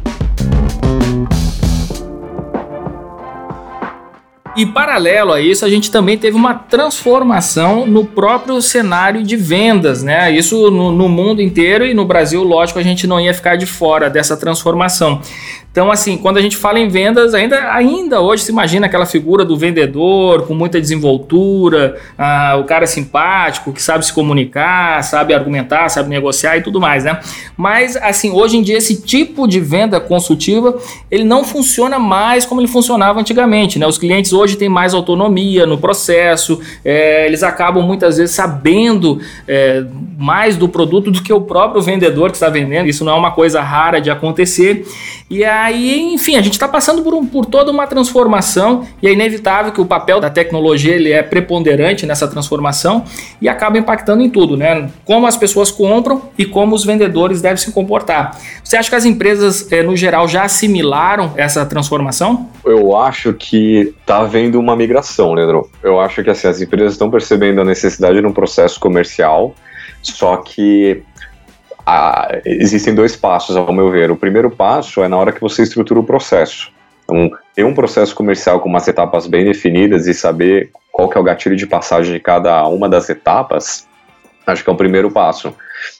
E 4.55 4.67
paralelo 4.67 5.33
a 5.33 5.41
isso, 5.41 5.65
a 5.65 5.69
gente 5.69 5.89
também 5.89 6.15
teve 6.15 6.37
uma 6.37 6.53
transformação 6.53 7.87
no 7.87 8.05
próprio 8.05 8.61
cenário 8.61 9.23
de 9.23 9.35
vendas, 9.35 10.03
né? 10.03 10.31
Isso 10.31 10.69
no, 10.69 10.91
no 10.91 11.09
mundo 11.09 11.41
inteiro 11.41 11.83
e 11.83 11.95
no 11.95 12.05
Brasil, 12.05 12.43
lógico, 12.43 12.77
a 12.77 12.83
gente 12.83 13.07
não 13.07 13.19
ia 13.19 13.33
ficar 13.33 13.55
de 13.55 13.65
fora 13.65 14.11
dessa 14.11 14.37
transformação. 14.37 15.19
Então, 15.73 15.89
assim, 15.91 16.17
quando 16.17 16.37
a 16.37 16.41
gente 16.41 16.55
fala 16.55 16.79
em 16.79 16.87
vendas, 16.87 17.33
ainda, 17.33 17.73
ainda 17.73 18.21
hoje 18.21 18.43
se 18.43 18.51
imagina 18.51 18.85
aquela 18.85 19.07
figura 19.07 19.43
do 19.43 19.57
vendedor 19.57 20.45
com 20.45 20.53
muita 20.53 20.79
desenvoltura, 20.79 21.99
ah, 22.15 22.57
o 22.59 22.63
cara 22.63 22.85
simpático, 22.85 23.73
que 23.73 23.81
sabe 23.81 24.05
se 24.05 24.13
comunicar, 24.13 25.03
sabe 25.03 25.33
argumentar, 25.33 25.89
sabe 25.89 26.09
negociar 26.09 26.57
e 26.57 26.61
tudo 26.61 26.79
mais, 26.79 27.03
né? 27.03 27.19
Mas, 27.57 27.97
assim, 27.97 28.29
hoje 28.29 28.55
em 28.55 28.61
dia 28.61 28.77
esse 28.77 29.01
tipo 29.01 29.47
de 29.47 29.59
venda 29.59 29.99
consultiva, 29.99 30.77
ele 31.09 31.23
não 31.23 31.43
funciona 31.43 31.97
mais 31.97 32.45
como 32.45 32.61
ele 32.61 32.67
funcionava 32.67 33.19
antigamente, 33.19 33.79
né? 33.79 33.87
Os 33.87 33.97
clientes 33.97 34.31
hoje 34.31 34.55
têm 34.55 34.69
mais 34.69 34.93
autonomia 34.93 35.65
no 35.65 35.79
processo, 35.79 36.61
é, 36.85 37.25
eles 37.25 37.41
acabam 37.41 37.83
muitas 37.83 38.17
vezes 38.17 38.35
sabendo 38.35 39.19
é, 39.47 39.83
mais 40.19 40.55
do 40.55 40.69
produto 40.69 41.09
do 41.09 41.23
que 41.23 41.33
o 41.33 41.41
próprio 41.41 41.81
vendedor 41.81 42.29
que 42.29 42.37
está 42.37 42.47
vendendo. 42.47 42.87
Isso 42.87 43.03
não 43.03 43.13
é 43.13 43.15
uma 43.15 43.31
coisa 43.31 43.59
rara 43.59 43.99
de 43.99 44.11
acontecer. 44.11 44.85
E 45.29 45.43
aí, 45.63 46.13
enfim, 46.13 46.35
a 46.35 46.41
gente 46.41 46.53
está 46.53 46.67
passando 46.67 47.01
por, 47.01 47.13
um, 47.13 47.25
por 47.25 47.45
toda 47.45 47.71
uma 47.71 47.87
transformação 47.87 48.85
e 49.01 49.07
é 49.07 49.13
inevitável 49.13 49.71
que 49.71 49.79
o 49.79 49.85
papel 49.85 50.19
da 50.19 50.29
tecnologia 50.29 50.93
ele 50.93 51.11
é 51.11 51.23
preponderante 51.23 52.05
nessa 52.05 52.27
transformação 52.27 53.05
e 53.41 53.47
acaba 53.47 53.77
impactando 53.77 54.21
em 54.21 54.29
tudo, 54.29 54.57
né? 54.57 54.89
Como 55.05 55.25
as 55.25 55.37
pessoas 55.37 55.71
compram 55.71 56.29
e 56.37 56.45
como 56.45 56.75
os 56.75 56.83
vendedores 56.83 57.41
devem 57.41 57.57
se 57.57 57.71
comportar. 57.71 58.37
Você 58.63 58.75
acha 58.75 58.89
que 58.89 58.95
as 58.95 59.05
empresas, 59.05 59.71
eh, 59.71 59.83
no 59.83 59.95
geral, 59.95 60.27
já 60.27 60.43
assimilaram 60.43 61.33
essa 61.35 61.65
transformação? 61.65 62.49
Eu 62.65 62.95
acho 62.95 63.33
que 63.33 63.93
está 64.01 64.17
havendo 64.19 64.59
uma 64.59 64.75
migração, 64.75 65.33
Leandro. 65.33 65.69
Eu 65.81 65.99
acho 65.99 66.23
que 66.23 66.29
assim, 66.29 66.47
as 66.47 66.61
empresas 66.61 66.93
estão 66.93 67.09
percebendo 67.09 67.61
a 67.61 67.65
necessidade 67.65 68.19
de 68.19 68.25
um 68.25 68.33
processo 68.33 68.79
comercial, 68.79 69.55
só 70.01 70.37
que 70.37 71.01
ah, 71.85 72.39
existem 72.45 72.95
dois 72.95 73.15
passos, 73.15 73.55
ao 73.55 73.71
meu 73.73 73.91
ver. 73.91 74.11
O 74.11 74.15
primeiro 74.15 74.49
passo 74.49 75.03
é 75.03 75.07
na 75.07 75.17
hora 75.17 75.31
que 75.31 75.41
você 75.41 75.63
estrutura 75.63 75.99
o 75.99 76.03
processo. 76.03 76.71
Então, 77.03 77.29
ter 77.53 77.65
um 77.65 77.73
processo 77.73 78.15
comercial 78.15 78.59
com 78.59 78.69
umas 78.69 78.87
etapas 78.87 79.27
bem 79.27 79.43
definidas 79.43 80.07
e 80.07 80.13
saber 80.13 80.71
qual 80.91 81.09
que 81.09 81.17
é 81.17 81.21
o 81.21 81.23
gatilho 81.23 81.55
de 81.55 81.67
passagem 81.67 82.13
de 82.13 82.19
cada 82.19 82.65
uma 82.67 82.87
das 82.87 83.09
etapas, 83.09 83.87
acho 84.47 84.63
que 84.63 84.69
é 84.69 84.73
o 84.73 84.77
primeiro 84.77 85.11
passo. 85.11 85.53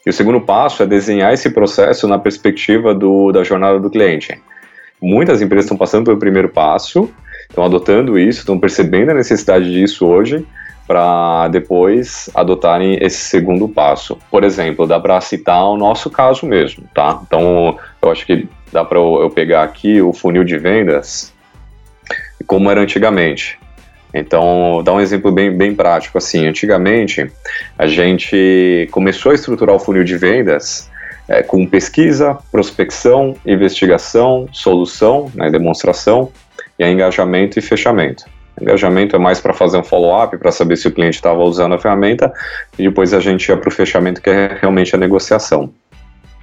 E 0.05 0.09
o 0.09 0.13
segundo 0.13 0.39
passo 0.39 0.83
é 0.83 0.85
desenhar 0.85 1.33
esse 1.33 1.49
processo 1.49 2.07
na 2.07 2.17
perspectiva 2.17 2.93
do, 2.95 3.31
da 3.31 3.43
jornada 3.43 3.79
do 3.79 3.89
cliente. 3.89 4.39
Muitas 5.01 5.41
empresas 5.41 5.65
estão 5.65 5.77
passando 5.77 6.05
pelo 6.05 6.17
primeiro 6.17 6.47
passo, 6.47 7.09
estão 7.49 7.65
adotando 7.65 8.17
isso, 8.17 8.39
estão 8.39 8.57
percebendo 8.57 9.11
a 9.11 9.13
necessidade 9.13 9.69
disso 9.71 10.05
hoje, 10.05 10.45
para 10.93 11.47
depois 11.47 12.29
adotarem 12.35 12.99
esse 13.01 13.17
segundo 13.17 13.67
passo. 13.67 14.15
Por 14.29 14.43
exemplo, 14.43 14.85
dá 14.85 14.99
para 14.99 15.19
citar 15.21 15.65
o 15.65 15.75
nosso 15.75 16.07
caso 16.07 16.45
mesmo, 16.45 16.83
tá? 16.93 17.19
Então, 17.25 17.79
eu 17.99 18.11
acho 18.11 18.23
que 18.27 18.47
dá 18.71 18.85
para 18.85 18.99
eu 18.99 19.27
pegar 19.31 19.63
aqui 19.63 19.99
o 20.03 20.13
funil 20.13 20.43
de 20.43 20.55
vendas 20.59 21.33
como 22.45 22.69
era 22.69 22.79
antigamente. 22.79 23.57
Então, 24.13 24.83
dá 24.85 24.93
um 24.93 25.01
exemplo 25.01 25.31
bem, 25.31 25.51
bem 25.51 25.73
prático 25.73 26.19
assim. 26.19 26.45
Antigamente, 26.45 27.25
a 27.75 27.87
gente 27.87 28.87
começou 28.91 29.31
a 29.31 29.35
estruturar 29.35 29.75
o 29.75 29.79
funil 29.79 30.03
de 30.03 30.15
vendas 30.15 30.91
é, 31.27 31.41
com 31.41 31.65
pesquisa, 31.65 32.37
prospecção, 32.51 33.35
investigação, 33.43 34.47
solução, 34.51 35.31
né, 35.33 35.49
demonstração, 35.49 36.31
e 36.77 36.85
engajamento 36.85 37.57
e 37.57 37.63
fechamento. 37.63 38.25
Engajamento 38.61 39.15
é 39.15 39.19
mais 39.19 39.39
para 39.41 39.53
fazer 39.53 39.77
um 39.77 39.83
follow-up, 39.83 40.37
para 40.37 40.51
saber 40.51 40.77
se 40.77 40.87
o 40.87 40.91
cliente 40.91 41.15
estava 41.15 41.39
usando 41.39 41.73
a 41.73 41.79
ferramenta, 41.79 42.31
e 42.77 42.83
depois 42.83 43.13
a 43.13 43.19
gente 43.19 43.47
ia 43.49 43.57
para 43.57 43.69
o 43.69 43.71
fechamento, 43.71 44.21
que 44.21 44.29
é 44.29 44.57
realmente 44.61 44.95
a 44.95 44.97
negociação. 44.97 45.71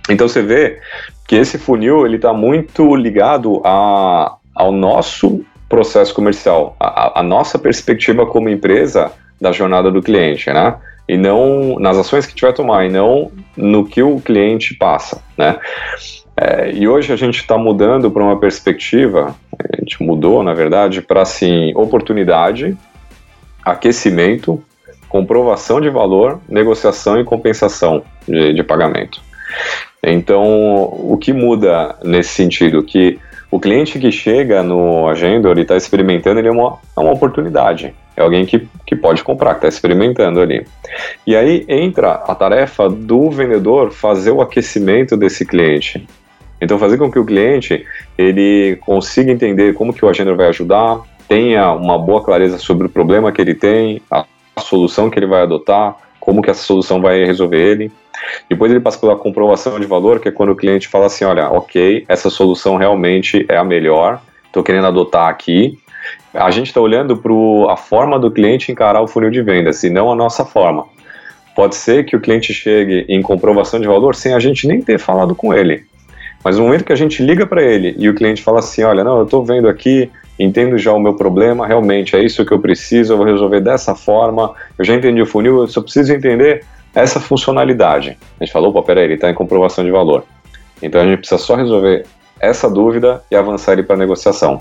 Então 0.08 0.28
você 0.28 0.42
vê 0.42 0.80
que 1.28 1.36
esse 1.36 1.56
funil 1.56 2.04
ele 2.04 2.16
está 2.16 2.32
muito 2.32 2.96
ligado 2.96 3.62
a, 3.64 4.36
ao 4.54 4.72
nosso 4.72 5.44
processo 5.68 6.12
comercial, 6.12 6.74
a, 6.80 7.20
a, 7.20 7.22
nossa 7.22 7.56
perspectiva 7.56 8.26
como 8.26 8.48
empresa 8.48 9.12
da 9.40 9.52
jornada 9.52 9.88
do 9.90 10.02
cliente, 10.02 10.50
né? 10.50 10.74
E 11.08 11.16
não 11.16 11.78
nas 11.78 11.96
ações 11.96 12.26
que 12.26 12.30
a 12.30 12.34
gente 12.34 12.42
vai 12.42 12.52
tomar, 12.52 12.84
e 12.86 12.90
não 12.90 13.30
no 13.56 13.84
que 13.84 14.02
o 14.02 14.20
cliente 14.20 14.74
passa, 14.74 15.22
né? 15.38 15.58
É, 16.36 16.72
e 16.72 16.88
hoje 16.88 17.12
a 17.12 17.16
gente 17.16 17.36
está 17.36 17.56
mudando 17.56 18.10
para 18.10 18.22
uma 18.22 18.38
perspectiva, 18.38 19.36
gente 19.90 20.02
mudou, 20.02 20.42
na 20.44 20.54
verdade, 20.54 21.02
para 21.02 21.22
assim, 21.22 21.72
oportunidade, 21.74 22.76
aquecimento, 23.64 24.62
comprovação 25.08 25.80
de 25.80 25.90
valor, 25.90 26.40
negociação 26.48 27.20
e 27.20 27.24
compensação 27.24 28.04
de, 28.26 28.54
de 28.54 28.62
pagamento. 28.62 29.20
Então, 30.02 30.84
o 30.84 31.18
que 31.20 31.32
muda 31.32 31.96
nesse 32.04 32.30
sentido? 32.30 32.82
Que 32.84 33.18
o 33.50 33.58
cliente 33.58 33.98
que 33.98 34.12
chega 34.12 34.62
no 34.62 35.08
Agendor 35.08 35.58
e 35.58 35.62
está 35.62 35.76
experimentando, 35.76 36.38
ele 36.38 36.48
é 36.48 36.52
uma, 36.52 36.78
é 36.96 37.00
uma 37.00 37.12
oportunidade. 37.12 37.92
É 38.16 38.22
alguém 38.22 38.46
que, 38.46 38.68
que 38.86 38.94
pode 38.94 39.24
comprar, 39.24 39.54
que 39.54 39.58
está 39.58 39.68
experimentando 39.68 40.40
ali. 40.40 40.64
E 41.26 41.34
aí 41.34 41.64
entra 41.68 42.12
a 42.12 42.34
tarefa 42.34 42.88
do 42.88 43.28
vendedor 43.30 43.90
fazer 43.90 44.30
o 44.30 44.40
aquecimento 44.40 45.16
desse 45.16 45.44
cliente. 45.44 46.06
Então, 46.60 46.78
fazer 46.78 46.98
com 46.98 47.10
que 47.10 47.18
o 47.18 47.24
cliente 47.24 47.86
ele 48.18 48.76
consiga 48.84 49.32
entender 49.32 49.74
como 49.74 49.92
que 49.92 50.04
o 50.04 50.08
agenda 50.08 50.34
vai 50.34 50.48
ajudar, 50.48 51.00
tenha 51.26 51.72
uma 51.72 51.98
boa 51.98 52.22
clareza 52.22 52.58
sobre 52.58 52.86
o 52.86 52.90
problema 52.90 53.32
que 53.32 53.40
ele 53.40 53.54
tem, 53.54 54.02
a, 54.10 54.24
a 54.56 54.60
solução 54.60 55.08
que 55.08 55.18
ele 55.18 55.26
vai 55.26 55.42
adotar, 55.42 55.96
como 56.18 56.42
que 56.42 56.50
essa 56.50 56.62
solução 56.62 57.00
vai 57.00 57.24
resolver 57.24 57.58
ele. 57.58 57.90
Depois 58.48 58.70
ele 58.70 58.80
passa 58.80 58.98
pela 58.98 59.16
comprovação 59.16 59.78
de 59.80 59.86
valor, 59.86 60.20
que 60.20 60.28
é 60.28 60.32
quando 60.32 60.50
o 60.50 60.56
cliente 60.56 60.88
fala 60.88 61.06
assim, 61.06 61.24
olha, 61.24 61.48
ok, 61.48 62.04
essa 62.08 62.28
solução 62.28 62.76
realmente 62.76 63.46
é 63.48 63.56
a 63.56 63.64
melhor, 63.64 64.20
estou 64.46 64.62
querendo 64.62 64.86
adotar 64.86 65.28
aqui. 65.28 65.78
A 66.34 66.50
gente 66.50 66.66
está 66.66 66.80
olhando 66.80 67.16
para 67.16 67.72
a 67.72 67.76
forma 67.76 68.18
do 68.18 68.30
cliente 68.30 68.70
encarar 68.70 69.00
o 69.00 69.08
funil 69.08 69.30
de 69.30 69.42
vendas, 69.42 69.82
e 69.82 69.90
não 69.90 70.12
a 70.12 70.14
nossa 70.14 70.44
forma. 70.44 70.84
Pode 71.54 71.74
ser 71.74 72.04
que 72.04 72.16
o 72.16 72.20
cliente 72.20 72.52
chegue 72.52 73.04
em 73.08 73.22
comprovação 73.22 73.80
de 73.80 73.86
valor 73.86 74.14
sem 74.14 74.34
a 74.34 74.38
gente 74.38 74.66
nem 74.66 74.80
ter 74.80 74.98
falado 74.98 75.34
com 75.34 75.52
ele. 75.52 75.84
Mas 76.42 76.56
no 76.56 76.64
momento 76.64 76.84
que 76.84 76.92
a 76.92 76.96
gente 76.96 77.22
liga 77.22 77.46
para 77.46 77.62
ele 77.62 77.94
e 77.98 78.08
o 78.08 78.14
cliente 78.14 78.42
fala 78.42 78.60
assim, 78.60 78.82
olha, 78.82 79.04
não, 79.04 79.18
eu 79.18 79.24
estou 79.24 79.44
vendo 79.44 79.68
aqui, 79.68 80.10
entendo 80.38 80.78
já 80.78 80.92
o 80.92 80.98
meu 80.98 81.14
problema, 81.14 81.66
realmente 81.66 82.16
é 82.16 82.24
isso 82.24 82.44
que 82.44 82.52
eu 82.52 82.58
preciso, 82.58 83.12
eu 83.12 83.16
vou 83.18 83.26
resolver 83.26 83.60
dessa 83.60 83.94
forma, 83.94 84.54
eu 84.78 84.84
já 84.84 84.94
entendi 84.94 85.20
o 85.20 85.26
funil, 85.26 85.60
eu 85.60 85.68
só 85.68 85.82
preciso 85.82 86.12
entender 86.12 86.64
essa 86.94 87.20
funcionalidade. 87.20 88.16
A 88.40 88.44
gente 88.44 88.52
falou, 88.52 88.72
pô, 88.72 88.82
peraí, 88.82 89.04
ele 89.04 89.14
está 89.14 89.30
em 89.30 89.34
comprovação 89.34 89.84
de 89.84 89.90
valor. 89.90 90.24
Então 90.82 91.00
a 91.00 91.04
gente 91.04 91.18
precisa 91.18 91.40
só 91.40 91.54
resolver 91.54 92.06
essa 92.40 92.70
dúvida 92.70 93.22
e 93.30 93.36
avançar 93.36 93.74
ele 93.74 93.82
para 93.82 93.96
a 93.96 93.98
negociação. 93.98 94.60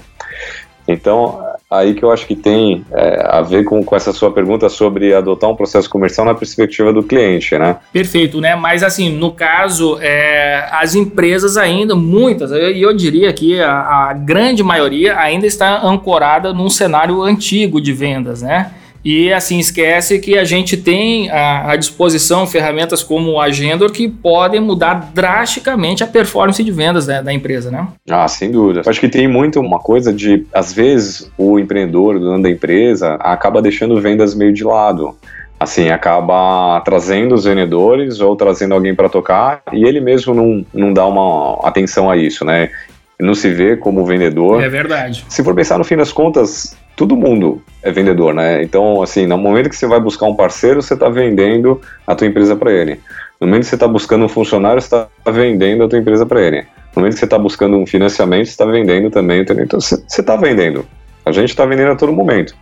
Então, 0.92 1.40
aí 1.70 1.94
que 1.94 2.04
eu 2.04 2.12
acho 2.12 2.26
que 2.26 2.36
tem 2.36 2.84
é, 2.92 3.24
a 3.30 3.42
ver 3.42 3.64
com, 3.64 3.84
com 3.84 3.96
essa 3.96 4.12
sua 4.12 4.32
pergunta 4.32 4.68
sobre 4.70 5.14
adotar 5.14 5.48
um 5.48 5.56
processo 5.56 5.88
comercial 5.88 6.26
na 6.26 6.34
perspectiva 6.34 6.92
do 6.92 7.04
cliente, 7.04 7.56
né? 7.60 7.78
Perfeito, 7.94 8.42
né? 8.42 8.56
Mas 8.56 8.82
assim, 8.82 9.12
no 9.12 9.32
caso, 9.32 10.00
é, 10.02 10.68
as 10.72 10.96
empresas 10.96 11.58
ainda, 11.58 11.96
muitas, 11.96 12.50
e 12.50 12.56
eu, 12.56 12.90
eu, 12.90 12.94
diria 12.94 13.32
que 13.32 13.62
a, 13.62 14.10
a 14.10 14.14
grande 14.14 14.64
maioria 14.64 15.20
ainda 15.20 15.46
está 15.46 15.86
ancorada 15.86 16.52
num 16.52 16.72
cenário 16.72 17.22
antigo 17.22 17.80
de 17.80 17.94
vendas, 17.94 18.42
né? 18.42 18.72
E 19.04 19.32
assim, 19.32 19.60
esquece 19.60 20.20
que 20.20 20.38
a 20.38 20.44
gente 20.44 20.76
tem 20.76 21.30
à, 21.30 21.72
à 21.72 21.76
disposição 21.76 22.46
ferramentas 22.46 23.02
como 23.02 23.32
o 23.32 23.42
Agendor 23.42 23.92
que 23.92 24.08
podem 24.08 24.60
mudar 24.60 25.12
drasticamente 25.14 26.04
a 26.04 26.08
performance 26.08 26.64
de 26.64 26.72
vendas 26.72 27.08
né, 27.08 27.22
da 27.22 27.34
empresa, 27.34 27.72
né? 27.72 27.88
Ah, 28.10 28.28
sem 28.28 28.52
dúvida. 28.52 28.82
Acho 28.86 29.00
que 29.00 29.10
tem 29.10 29.28
muito 29.28 29.60
uma 29.60 29.80
coisa 29.80 30.12
de, 30.12 30.46
às 30.54 30.74
vezes, 30.74 31.32
o 31.38 31.58
empreendedor, 31.58 32.18
o 32.18 32.20
dono 32.20 32.44
da 32.44 32.50
empresa, 32.50 33.16
acaba 33.16 33.62
deixando 33.62 34.00
vendas 34.02 34.36
meio 34.36 34.54
de 34.54 34.64
lado 34.64 35.16
assim, 35.60 35.90
acaba 35.90 36.80
trazendo 36.86 37.36
os 37.36 37.44
vendedores 37.44 38.22
ou 38.22 38.34
trazendo 38.36 38.74
alguém 38.74 38.96
para 38.96 39.10
tocar 39.10 39.62
e 39.74 39.84
ele 39.84 40.00
mesmo 40.00 40.34
não, 40.34 40.66
não 40.74 40.94
dá 40.94 41.06
uma 41.06 41.60
atenção 41.68 42.10
a 42.10 42.16
isso, 42.16 42.46
né? 42.46 42.70
Não 43.20 43.34
se 43.34 43.50
vê 43.52 43.76
como 43.76 44.06
vendedor. 44.06 44.64
É 44.64 44.70
verdade. 44.70 45.26
Se 45.28 45.44
for 45.44 45.54
pensar 45.54 45.78
no 45.78 45.84
fim 45.84 45.98
das 45.98 46.12
contas, 46.12 46.78
todo 46.96 47.18
mundo 47.18 47.62
é 47.84 47.92
vendedor, 47.92 48.34
né? 48.34 48.64
Então, 48.64 49.02
assim, 49.02 49.26
no 49.26 49.38
momento 49.38 49.70
que 49.70 49.76
você 49.76 49.88
vai 49.88 50.00
buscar 50.00 50.26
um 50.26 50.36
parceiro, 50.36 50.82
você 50.82 50.94
está 50.94 51.10
vendendo 51.10 51.82
a 52.08 52.16
tua 52.16 52.28
empresa 52.28 52.56
para 52.56 52.72
ele. 52.72 53.00
No 53.40 53.48
momento 53.48 53.64
que 53.64 53.70
você 53.70 53.76
está 53.76 53.88
buscando 53.88 54.26
um 54.26 54.30
funcionário, 54.30 54.82
você 54.82 54.88
está 54.88 55.08
vendendo 55.32 55.84
a 55.84 55.88
tua 55.90 56.00
empresa 56.00 56.26
para 56.26 56.42
ele. 56.42 56.66
No 56.96 57.02
momento 57.02 57.14
que 57.14 57.20
você 57.20 57.26
está 57.26 57.38
buscando 57.38 57.78
um 57.78 57.86
financiamento, 57.86 58.46
você 58.46 58.52
está 58.52 58.66
vendendo 58.66 59.10
também. 59.10 59.42
Então, 59.42 59.80
você 59.80 60.02
está 60.08 60.36
vendendo. 60.36 60.86
A 61.26 61.32
gente 61.32 61.50
está 61.50 61.66
vendendo 61.66 61.92
a 61.92 61.96
todo 61.96 62.12
momento. 62.12 62.56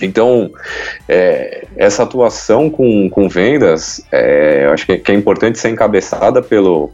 Então, 0.00 0.50
é, 1.08 1.66
essa 1.76 2.02
atuação 2.02 2.68
com, 2.68 3.08
com 3.08 3.28
vendas, 3.28 4.04
é, 4.10 4.64
eu 4.66 4.72
acho 4.72 4.86
que, 4.86 4.98
que, 4.98 5.12
é 5.12 5.14
importante 5.14 5.58
ser 5.58 5.68
encabeçada 5.68 6.42
pelo, 6.42 6.90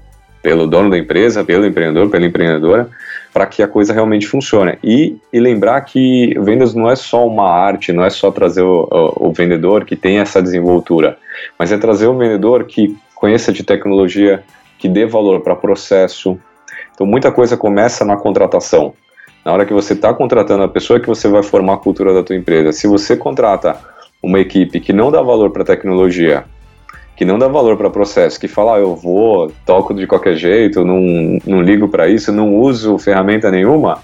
pelo 0.49 0.67
dono 0.67 0.89
da 0.89 0.97
empresa, 0.97 1.45
pelo 1.45 1.67
empreendedor, 1.67 2.09
pela 2.09 2.25
empreendedora, 2.25 2.89
para 3.35 3.45
que 3.45 3.63
a 3.63 3.69
coisa 3.69 3.93
realmente 3.93 4.27
funcione. 4.27 4.79
E, 4.83 5.19
e, 5.31 5.39
lembrar 5.39 5.79
que 5.83 6.35
vendas 6.41 6.75
não 6.75 6.91
é 6.91 6.97
só 6.97 7.27
uma 7.27 7.51
arte, 7.51 7.93
não 7.93 8.03
é 8.03 8.09
só 8.09 8.31
trazer 8.31 8.63
o, 8.63 8.89
o, 8.91 9.29
o 9.29 9.33
vendedor 9.35 9.85
que 9.85 9.95
tem 9.95 10.21
essa 10.21 10.41
desenvoltura, 10.41 11.19
mas 11.59 11.71
é 11.71 11.77
trazer 11.77 12.07
o 12.07 12.17
vendedor 12.17 12.65
que 12.65 12.97
conheça 13.15 13.53
de 13.53 13.63
tecnologia, 13.63 14.43
que 14.79 14.89
dê 14.89 15.05
valor 15.05 15.43
para 15.43 15.55
processo. 15.55 16.39
Então, 16.95 17.07
muita 17.07 17.31
coisa 17.31 17.55
começa 17.55 18.03
na 18.03 18.17
contratação. 18.17 18.95
Na 19.45 19.53
hora 19.53 19.67
que 19.67 19.75
você 19.75 19.93
está 19.93 20.15
contratando 20.15 20.63
a 20.63 20.69
pessoa 20.69 20.99
que 20.99 21.07
você 21.07 21.29
vai 21.29 21.43
formar 21.43 21.75
a 21.75 21.79
cultura 21.79 22.15
da 22.15 22.23
tua 22.23 22.37
empresa, 22.37 22.73
se 22.73 22.87
você 22.87 23.15
contrata 23.15 23.79
uma 24.23 24.41
equipe 24.41 24.81
que 24.81 24.95
não 24.95 25.11
dá 25.11 25.21
valor 25.21 25.51
para 25.51 25.63
tecnologia, 25.63 26.47
que 27.19 27.25
não 27.25 27.37
dá 27.37 27.49
valor 27.49 27.77
para 27.77 27.91
processo, 27.91 28.39
que 28.39 28.47
fala, 28.47 28.77
ah, 28.77 28.79
eu 28.79 28.95
vou, 28.95 29.51
toco 29.67 29.93
de 29.93 30.07
qualquer 30.07 30.37
jeito, 30.37 30.85
não, 30.85 31.01
não 31.45 31.61
ligo 31.61 31.89
para 31.89 32.07
isso, 32.09 32.31
não 32.31 32.55
uso 32.55 32.97
ferramenta 32.97 33.51
nenhuma, 33.51 33.99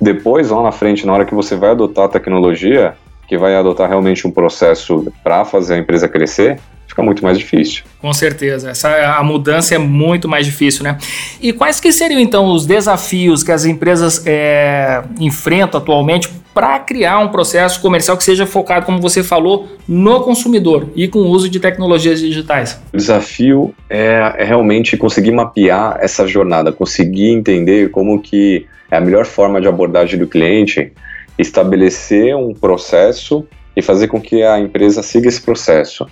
depois, 0.00 0.48
lá 0.48 0.62
na 0.62 0.70
frente, 0.70 1.04
na 1.04 1.12
hora 1.12 1.24
que 1.24 1.34
você 1.34 1.56
vai 1.56 1.70
adotar 1.70 2.04
a 2.04 2.08
tecnologia, 2.08 2.94
que 3.26 3.36
vai 3.36 3.56
adotar 3.56 3.88
realmente 3.88 4.28
um 4.28 4.30
processo 4.30 5.12
para 5.24 5.44
fazer 5.44 5.74
a 5.74 5.78
empresa 5.78 6.08
crescer, 6.08 6.60
fica 6.94 7.02
muito 7.02 7.24
mais 7.24 7.36
difícil. 7.36 7.82
Com 8.00 8.12
certeza, 8.12 8.70
essa 8.70 8.88
a 9.18 9.22
mudança 9.24 9.74
é 9.74 9.78
muito 9.78 10.28
mais 10.28 10.46
difícil, 10.46 10.84
né? 10.84 10.96
E 11.42 11.52
quais 11.52 11.80
que 11.80 11.92
seriam 11.92 12.20
então 12.20 12.46
os 12.46 12.64
desafios 12.64 13.42
que 13.42 13.50
as 13.50 13.64
empresas 13.64 14.24
é, 14.24 15.02
enfrentam 15.18 15.80
atualmente 15.80 16.28
para 16.54 16.78
criar 16.78 17.18
um 17.18 17.28
processo 17.28 17.82
comercial 17.82 18.16
que 18.16 18.22
seja 18.22 18.46
focado, 18.46 18.86
como 18.86 19.00
você 19.00 19.24
falou, 19.24 19.68
no 19.88 20.20
consumidor 20.20 20.88
e 20.94 21.08
com 21.08 21.18
o 21.18 21.26
uso 21.26 21.48
de 21.48 21.58
tecnologias 21.58 22.20
digitais? 22.20 22.80
O 22.92 22.96
desafio 22.96 23.74
é, 23.90 24.34
é 24.38 24.44
realmente 24.44 24.96
conseguir 24.96 25.32
mapear 25.32 25.98
essa 26.00 26.28
jornada, 26.28 26.70
conseguir 26.70 27.30
entender 27.30 27.90
como 27.90 28.22
que 28.22 28.66
é 28.88 28.96
a 28.96 29.00
melhor 29.00 29.26
forma 29.26 29.60
de 29.60 29.66
abordagem 29.66 30.16
do 30.16 30.28
cliente, 30.28 30.92
estabelecer 31.36 32.36
um 32.36 32.54
processo 32.54 33.44
e 33.76 33.82
fazer 33.82 34.06
com 34.06 34.20
que 34.20 34.44
a 34.44 34.58
empresa 34.60 35.02
siga 35.02 35.28
esse 35.28 35.42
processo. 35.42 36.06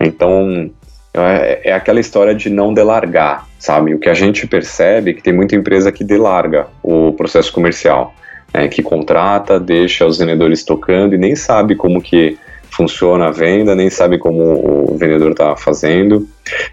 Então, 0.00 0.70
é, 1.12 1.70
é, 1.70 1.72
aquela 1.72 2.00
história 2.00 2.34
de 2.34 2.48
não 2.48 2.72
delargar, 2.72 3.46
sabe? 3.58 3.94
O 3.94 3.98
que 3.98 4.08
a 4.08 4.14
gente 4.14 4.46
percebe 4.46 5.10
é 5.10 5.14
que 5.14 5.22
tem 5.22 5.32
muita 5.32 5.56
empresa 5.56 5.90
que 5.90 6.04
delarga 6.04 6.68
o 6.82 7.12
processo 7.12 7.52
comercial, 7.52 8.14
né? 8.54 8.68
que 8.68 8.82
contrata, 8.82 9.58
deixa 9.58 10.06
os 10.06 10.18
vendedores 10.18 10.64
tocando 10.64 11.14
e 11.14 11.18
nem 11.18 11.34
sabe 11.34 11.74
como 11.74 12.00
que 12.00 12.38
funciona 12.70 13.26
a 13.26 13.30
venda, 13.30 13.74
nem 13.74 13.90
sabe 13.90 14.18
como 14.18 14.92
o 14.92 14.96
vendedor 14.96 15.32
está 15.32 15.56
fazendo. 15.56 16.28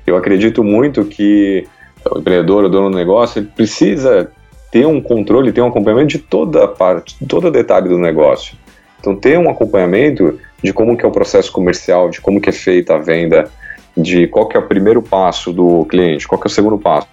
Eu 0.06 0.16
acredito 0.16 0.64
muito 0.64 1.04
que 1.04 1.68
o 2.10 2.20
empreendedor, 2.20 2.64
o 2.66 2.70
dono 2.70 2.92
do 2.92 2.96
negócio, 2.96 3.40
ele 3.40 3.50
precisa 3.56 4.32
ter 4.72 4.86
um 4.86 5.02
controle, 5.02 5.52
ter 5.52 5.62
um 5.62 5.68
acompanhamento 5.68 6.10
de 6.10 6.20
toda 6.20 6.66
a 6.66 6.68
parte, 6.68 7.16
de 7.20 7.26
todo 7.26 7.50
detalhe 7.50 7.90
do 7.90 7.98
negócio. 7.98 8.56
Então, 9.00 9.16
ter 9.16 9.40
um 9.40 9.50
acompanhamento 9.50 10.40
de 10.64 10.74
como 10.74 10.98
que 10.98 11.06
é 11.06 11.08
o 11.08 11.12
processo 11.12 11.52
comercial, 11.52 12.10
de 12.10 12.20
como 12.22 12.42
que 12.42 12.50
é 12.50 12.54
feita 12.54 12.96
a 12.96 12.98
venda, 12.98 13.50
de 13.96 14.28
qual 14.28 14.48
que 14.48 14.58
é 14.58 14.60
o 14.60 14.68
primeiro 14.68 15.02
passo 15.02 15.52
do 15.52 15.86
cliente, 15.86 16.28
qual 16.28 16.40
que 16.40 16.48
é 16.48 16.52
o 16.52 16.54
segundo 16.54 16.78
passo. 16.78 17.08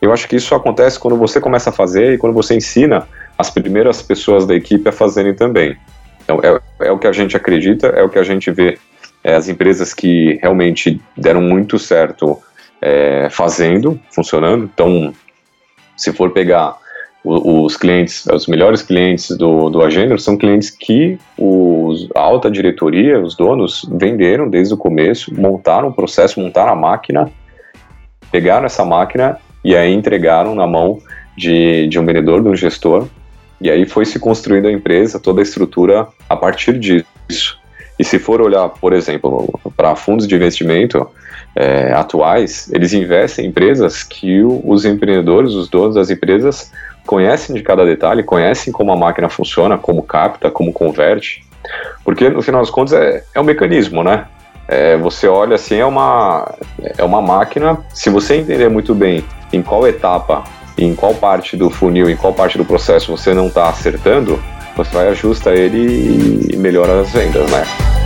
Eu 0.00 0.12
acho 0.12 0.28
que 0.28 0.36
isso 0.36 0.54
acontece 0.54 0.98
quando 0.98 1.16
você 1.16 1.40
começa 1.40 1.70
a 1.70 1.72
fazer 1.72 2.14
e 2.14 2.18
quando 2.18 2.32
você 2.32 2.54
ensina 2.54 3.08
as 3.36 3.50
primeiras 3.50 4.00
pessoas 4.00 4.46
da 4.46 4.54
equipe 4.54 4.88
a 4.88 4.92
fazerem 4.92 5.34
também. 5.34 5.76
Então, 6.22 6.40
é, 6.42 6.86
é 6.86 6.92
o 6.92 6.98
que 6.98 7.06
a 7.06 7.12
gente 7.12 7.36
acredita, 7.36 7.88
é 7.88 8.02
o 8.02 8.08
que 8.08 8.18
a 8.18 8.22
gente 8.22 8.50
vê 8.50 8.78
é, 9.24 9.34
as 9.34 9.48
empresas 9.48 9.92
que 9.92 10.38
realmente 10.40 11.00
deram 11.16 11.40
muito 11.40 11.78
certo 11.78 12.38
é, 12.80 13.28
fazendo, 13.30 14.00
funcionando. 14.10 14.70
Então, 14.72 15.12
se 15.96 16.12
for 16.12 16.30
pegar 16.30 16.76
os 17.28 17.76
clientes, 17.76 18.24
os 18.26 18.46
melhores 18.46 18.80
clientes 18.80 19.36
do, 19.36 19.68
do 19.68 19.82
Agenda 19.82 20.16
são 20.16 20.36
clientes 20.36 20.70
que 20.70 21.18
os, 21.36 22.08
a 22.14 22.20
alta 22.20 22.50
diretoria, 22.50 23.20
os 23.20 23.36
donos, 23.36 23.86
venderam 23.92 24.48
desde 24.48 24.72
o 24.72 24.76
começo, 24.76 25.34
montaram 25.38 25.88
o 25.88 25.92
processo, 25.92 26.40
montaram 26.40 26.72
a 26.72 26.76
máquina, 26.76 27.30
pegaram 28.32 28.64
essa 28.64 28.84
máquina 28.84 29.38
e 29.62 29.76
aí 29.76 29.92
entregaram 29.92 30.54
na 30.54 30.66
mão 30.66 30.98
de, 31.36 31.86
de 31.88 31.98
um 31.98 32.06
vendedor, 32.06 32.42
de 32.42 32.48
um 32.48 32.56
gestor, 32.56 33.06
e 33.60 33.70
aí 33.70 33.84
foi 33.84 34.06
se 34.06 34.18
construindo 34.18 34.66
a 34.66 34.72
empresa, 34.72 35.20
toda 35.20 35.40
a 35.40 35.42
estrutura 35.42 36.08
a 36.28 36.36
partir 36.36 36.78
disso. 36.78 37.58
E 37.98 38.04
se 38.04 38.18
for 38.18 38.40
olhar, 38.40 38.68
por 38.68 38.92
exemplo, 38.92 39.60
para 39.76 39.94
fundos 39.96 40.26
de 40.26 40.34
investimento 40.34 41.06
é, 41.56 41.92
atuais, 41.92 42.70
eles 42.72 42.92
investem 42.92 43.44
em 43.44 43.48
empresas 43.48 44.04
que 44.04 44.42
os 44.42 44.84
empreendedores, 44.84 45.52
os 45.52 45.68
donos 45.68 45.96
das 45.96 46.08
empresas, 46.08 46.70
conhecem 47.08 47.56
de 47.56 47.62
cada 47.62 47.86
detalhe, 47.86 48.22
conhecem 48.22 48.70
como 48.70 48.92
a 48.92 48.96
máquina 48.96 49.30
funciona, 49.30 49.78
como 49.78 50.02
capta, 50.02 50.50
como 50.50 50.74
converte, 50.74 51.42
porque 52.04 52.28
no 52.28 52.42
final 52.42 52.60
das 52.60 52.70
contas 52.70 52.92
é, 52.92 53.24
é 53.34 53.40
um 53.40 53.44
mecanismo, 53.44 54.04
né? 54.04 54.26
É, 54.68 54.94
você 54.98 55.26
olha 55.26 55.54
assim, 55.54 55.76
é 55.76 55.86
uma, 55.86 56.54
é 56.98 57.02
uma 57.02 57.22
máquina, 57.22 57.78
se 57.94 58.10
você 58.10 58.36
entender 58.36 58.68
muito 58.68 58.94
bem 58.94 59.24
em 59.50 59.62
qual 59.62 59.88
etapa, 59.88 60.44
em 60.76 60.94
qual 60.94 61.14
parte 61.14 61.56
do 61.56 61.70
funil, 61.70 62.10
em 62.10 62.16
qual 62.16 62.34
parte 62.34 62.58
do 62.58 62.64
processo 62.64 63.16
você 63.16 63.32
não 63.32 63.46
está 63.46 63.70
acertando, 63.70 64.38
você 64.76 64.94
vai 64.94 65.08
ajustar 65.08 65.54
ele 65.54 66.52
e 66.52 66.56
melhora 66.58 67.00
as 67.00 67.10
vendas, 67.10 67.50
né? 67.50 67.97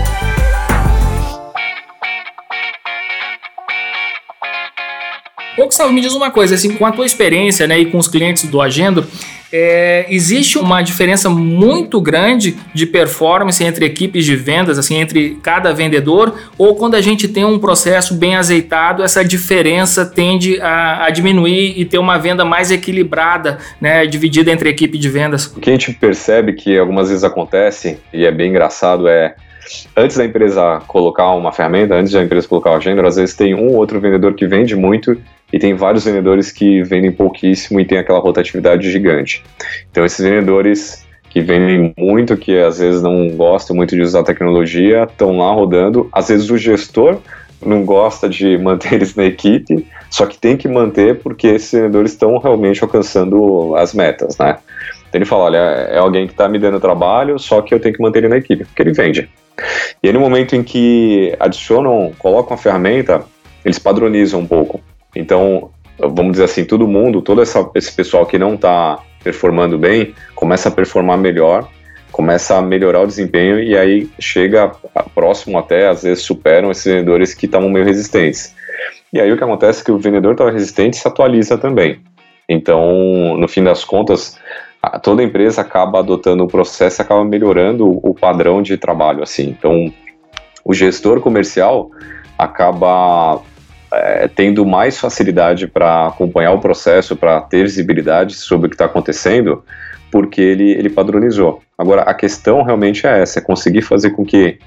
Ô, 5.57 5.67
Gustavo, 5.67 5.93
me 5.93 6.01
diz 6.01 6.15
uma 6.15 6.31
coisa, 6.31 6.55
assim, 6.55 6.75
com 6.75 6.87
a 6.87 6.93
tua 6.93 7.05
experiência 7.05 7.67
né, 7.67 7.79
e 7.79 7.87
com 7.87 7.99
os 7.99 8.09
clientes 8.09 8.45
do 8.45 8.61
Agendo, 8.61 9.07
é, 9.53 10.07
existe 10.09 10.59
uma 10.59 10.81
diferença 10.81 11.29
muito 11.29 12.01
grande 12.01 12.57
de 12.73 12.87
performance 12.87 13.63
entre 13.63 13.85
equipes 13.85 14.25
de 14.25 14.35
vendas, 14.35 14.79
assim, 14.79 14.97
entre 14.97 15.39
cada 15.43 15.71
vendedor, 15.75 16.35
ou 16.57 16.75
quando 16.75 16.95
a 16.95 17.03
gente 17.03 17.29
tem 17.29 17.45
um 17.45 17.59
processo 17.59 18.15
bem 18.15 18.35
azeitado, 18.35 19.03
essa 19.03 19.23
diferença 19.23 20.07
tende 20.07 20.59
a, 20.59 21.05
a 21.05 21.11
diminuir 21.11 21.79
e 21.79 21.85
ter 21.85 21.99
uma 21.99 22.19
venda 22.19 22.47
mais 22.47 22.71
equilibrada, 22.71 23.59
né, 23.79 24.07
dividida 24.07 24.51
entre 24.51 24.71
equipe 24.71 24.97
de 24.97 25.11
vendas? 25.11 25.47
O 25.55 25.61
que 25.61 25.69
a 25.69 25.73
gente 25.75 25.93
percebe 25.93 26.55
que 26.55 26.79
algumas 26.79 27.11
vezes 27.11 27.25
acontece, 27.25 27.99
e 28.11 28.25
é 28.25 28.33
bem 28.33 28.49
engraçado, 28.49 29.07
é 29.07 29.35
antes 29.95 30.17
da 30.17 30.25
empresa 30.25 30.81
colocar 30.87 31.31
uma 31.33 31.53
ferramenta, 31.53 31.95
antes 31.95 32.13
da 32.13 32.23
empresa 32.23 32.49
colocar 32.49 32.71
o 32.71 32.77
agenda, 32.77 33.07
às 33.07 33.17
vezes 33.17 33.35
tem 33.35 33.55
um 33.55 33.69
ou 33.69 33.77
outro 33.77 34.01
vendedor 34.01 34.35
que 34.35 34.47
vende 34.47 34.75
muito 34.75 35.17
e 35.53 35.59
tem 35.59 35.75
vários 35.75 36.05
vendedores 36.05 36.51
que 36.51 36.83
vendem 36.83 37.13
pouquíssimo 37.13 37.79
e 37.81 37.85
tem 37.85 37.99
aquela 37.99 38.19
rotatividade 38.19 38.91
gigante. 38.91 39.45
Então 39.91 40.05
esses 40.05 40.25
vendedores 40.25 41.07
que 41.29 41.41
vendem 41.41 41.95
muito, 41.97 42.37
que 42.37 42.59
às 42.59 42.79
vezes 42.79 43.03
não 43.03 43.31
gostam 43.31 43.75
muito 43.75 43.97
de 43.97 44.03
usar 44.03 44.23
tecnologia, 44.23 45.05
estão 45.05 45.39
lá 45.39 45.51
rodando. 45.53 46.09
Às 46.13 46.29
vezes 46.29 46.51
o 46.51 46.59
gestor 46.59 47.21
não 47.65 47.85
gosta 47.85 48.29
de 48.29 48.57
manter 48.59 48.95
eles 48.95 49.15
na 49.15 49.25
equipe, 49.25 49.87
só 50.11 50.27
que 50.27 50.37
tem 50.37 50.57
que 50.57 50.69
manter 50.69 51.21
porque 51.21 51.47
esses 51.47 51.73
vendedores 51.73 52.13
estão 52.13 52.37
realmente 52.39 52.83
alcançando 52.83 53.75
as 53.77 53.95
metas, 53.95 54.37
né? 54.37 54.59
Então 55.09 55.19
ele 55.19 55.25
fala, 55.25 55.45
olha, 55.45 55.59
é 55.59 55.99
alguém 55.99 56.27
que 56.27 56.33
está 56.33 56.49
me 56.49 56.59
dando 56.59 56.81
trabalho, 56.81 57.39
só 57.39 57.63
que 57.63 57.75
eu 57.75 57.81
tenho 57.81 57.95
que 57.95 58.03
manter 58.03 58.21
ele 58.21 58.29
na 58.29 58.37
equipe, 58.37 58.65
porque 58.65 58.83
ele 58.83 58.93
vende. 58.93 59.31
E 60.03 60.09
aí 60.09 60.13
no 60.13 60.21
momento 60.21 60.55
em 60.55 60.63
que 60.63 61.35
adicionam, 61.39 62.13
colocam 62.19 62.55
a 62.55 62.59
ferramenta, 62.59 63.23
eles 63.65 63.79
padronizam 63.79 64.41
um 64.41 64.47
pouco. 64.47 64.81
Então, 65.15 65.71
vamos 65.99 66.33
dizer 66.33 66.45
assim, 66.45 66.65
todo 66.65 66.87
mundo, 66.87 67.23
todo 67.23 67.43
essa, 67.43 67.69
esse 67.75 67.93
pessoal 67.93 68.27
que 68.27 68.39
não 68.39 68.55
está 68.55 68.99
performando 69.23 69.79
bem, 69.79 70.15
começa 70.35 70.69
a 70.69 70.73
performar 70.73 71.19
melhor, 71.19 71.69
começa 72.11 72.57
a 72.57 72.63
melhorar 72.63 73.01
o 73.01 73.07
desempenho 73.07 73.61
e 73.61 73.77
aí 73.77 74.11
chega 74.19 74.73
próximo 75.15 75.59
até, 75.59 75.89
às 75.89 76.03
vezes 76.03 76.25
superam 76.25 76.71
esses 76.71 76.85
vendedores 76.85 77.35
que 77.35 77.47
estavam 77.47 77.71
meio 77.71 77.85
resistentes. 77.85 78.55
E 79.13 79.21
aí 79.21 79.31
o 79.31 79.37
que 79.37 79.45
acontece 79.45 79.83
é 79.83 79.85
que 79.85 79.93
o 79.93 79.99
vendedor 79.99 80.33
estava 80.33 80.51
resistente 80.51 80.97
se 80.97 81.07
atualiza 81.07 81.57
também. 81.57 82.01
Então, 82.49 83.37
no 83.39 83.47
fim 83.47 83.63
das 83.63 83.85
contas, 83.85 84.39
toda 85.03 85.23
empresa 85.23 85.61
acaba 85.61 86.01
adotando 86.01 86.45
o 86.45 86.49
processo, 86.49 87.01
acaba 87.01 87.25
melhorando 87.25 87.87
o 87.89 88.15
padrão 88.15 88.63
de 88.63 88.77
trabalho, 88.77 89.23
assim. 89.23 89.49
Então, 89.51 89.93
o 90.65 90.75
gestor 90.75 91.21
comercial 91.21 91.91
acaba 92.37 93.41
é, 93.93 94.29
tendo 94.29 94.65
mais 94.65 94.99
facilidade 94.99 95.67
para 95.67 96.09
acompanhar 96.09 96.53
o 96.53 96.61
processo, 96.61 97.15
para 97.17 97.41
ter 97.41 97.63
visibilidade 97.63 98.35
sobre 98.35 98.67
o 98.67 98.71
que 98.71 98.75
está 98.75 98.87
acontecendo, 98.87 99.63
porque 100.11 100.41
ele, 100.41 100.73
ele 100.73 100.91
padronizou. 100.91 101.63
Agora, 101.77 102.03
a 102.03 102.15
questão 102.15 102.63
realmente 102.63 103.07
é 103.07 103.21
essa, 103.21 103.39
é 103.39 103.43
conseguir 103.43 103.83
fazer 103.83 104.11
com 104.11 104.25
que 104.25 104.59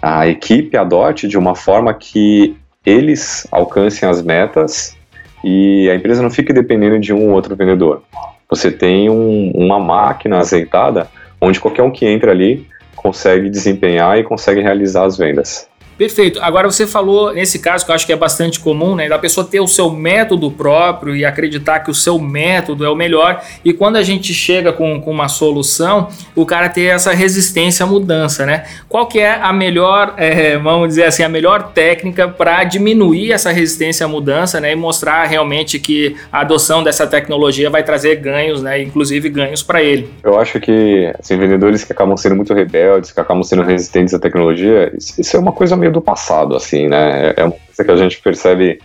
a 0.00 0.28
equipe 0.28 0.76
adote 0.76 1.26
de 1.26 1.36
uma 1.36 1.54
forma 1.54 1.92
que 1.92 2.56
eles 2.84 3.46
alcancem 3.50 4.08
as 4.08 4.22
metas 4.22 4.96
e 5.44 5.88
a 5.90 5.94
empresa 5.94 6.22
não 6.22 6.30
fique 6.30 6.52
dependendo 6.52 6.98
de 6.98 7.12
um 7.12 7.28
ou 7.28 7.34
outro 7.34 7.54
vendedor. 7.54 8.02
Você 8.48 8.70
tem 8.70 9.10
um, 9.10 9.50
uma 9.54 9.78
máquina 9.78 10.38
azeitada 10.38 11.08
onde 11.40 11.60
qualquer 11.60 11.82
um 11.82 11.90
que 11.90 12.06
entra 12.06 12.30
ali 12.30 12.66
consegue 12.96 13.48
desempenhar 13.48 14.18
e 14.18 14.24
consegue 14.24 14.60
realizar 14.60 15.04
as 15.04 15.16
vendas. 15.16 15.68
Perfeito. 15.98 16.38
Agora 16.40 16.70
você 16.70 16.86
falou 16.86 17.34
nesse 17.34 17.58
caso 17.58 17.84
que 17.84 17.90
eu 17.90 17.94
acho 17.94 18.06
que 18.06 18.12
é 18.12 18.16
bastante 18.16 18.60
comum, 18.60 18.94
né, 18.94 19.08
da 19.08 19.18
pessoa 19.18 19.44
ter 19.44 19.58
o 19.58 19.66
seu 19.66 19.90
método 19.90 20.48
próprio 20.48 21.16
e 21.16 21.24
acreditar 21.24 21.80
que 21.80 21.90
o 21.90 21.94
seu 21.94 22.20
método 22.20 22.84
é 22.84 22.88
o 22.88 22.94
melhor. 22.94 23.42
E 23.64 23.72
quando 23.72 23.96
a 23.96 24.02
gente 24.04 24.32
chega 24.32 24.72
com, 24.72 25.00
com 25.00 25.10
uma 25.10 25.26
solução, 25.26 26.08
o 26.36 26.46
cara 26.46 26.68
ter 26.68 26.84
essa 26.84 27.12
resistência 27.12 27.82
à 27.82 27.86
mudança, 27.86 28.46
né? 28.46 28.64
Qual 28.88 29.06
que 29.08 29.18
é 29.18 29.34
a 29.34 29.52
melhor, 29.52 30.14
é, 30.16 30.56
vamos 30.56 30.88
dizer 30.88 31.04
assim, 31.04 31.24
a 31.24 31.28
melhor 31.28 31.72
técnica 31.72 32.28
para 32.28 32.62
diminuir 32.62 33.32
essa 33.32 33.50
resistência 33.50 34.06
à 34.06 34.08
mudança, 34.08 34.60
né, 34.60 34.72
e 34.72 34.76
mostrar 34.76 35.24
realmente 35.24 35.80
que 35.80 36.14
a 36.30 36.42
adoção 36.42 36.84
dessa 36.84 37.08
tecnologia 37.08 37.68
vai 37.68 37.82
trazer 37.82 38.16
ganhos, 38.16 38.62
né, 38.62 38.80
inclusive 38.80 39.28
ganhos 39.28 39.64
para 39.64 39.82
ele. 39.82 40.08
Eu 40.22 40.38
acho 40.38 40.60
que 40.60 41.12
assim, 41.18 41.36
vendedores 41.36 41.82
que 41.82 41.92
acabam 41.92 42.16
sendo 42.16 42.36
muito 42.36 42.54
rebeldes, 42.54 43.10
que 43.10 43.20
acabam 43.20 43.42
sendo 43.42 43.62
resistentes 43.62 44.14
à 44.14 44.18
tecnologia, 44.20 44.92
isso 44.96 45.36
é 45.36 45.40
uma 45.40 45.52
coisa 45.52 45.76
meio 45.76 45.87
meio 45.88 45.92
do 45.94 46.00
passado, 46.00 46.54
assim, 46.54 46.86
né? 46.86 47.32
É 47.36 47.44
uma 47.44 47.52
coisa 47.52 47.84
que 47.84 47.90
a 47.90 47.96
gente 47.96 48.20
percebe 48.20 48.78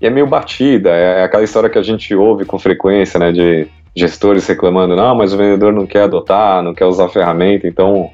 e 0.00 0.06
é 0.06 0.10
meio 0.10 0.26
batida, 0.26 0.90
é 0.90 1.24
aquela 1.24 1.44
história 1.44 1.68
que 1.68 1.78
a 1.78 1.82
gente 1.82 2.14
ouve 2.14 2.44
com 2.44 2.58
frequência, 2.58 3.20
né, 3.20 3.30
de 3.32 3.68
gestores 3.94 4.46
reclamando, 4.46 4.96
não, 4.96 5.14
mas 5.14 5.34
o 5.34 5.36
vendedor 5.36 5.74
não 5.74 5.86
quer 5.86 6.04
adotar, 6.04 6.62
não 6.62 6.72
quer 6.74 6.86
usar 6.86 7.06
a 7.06 7.08
ferramenta, 7.08 7.66
então... 7.66 8.10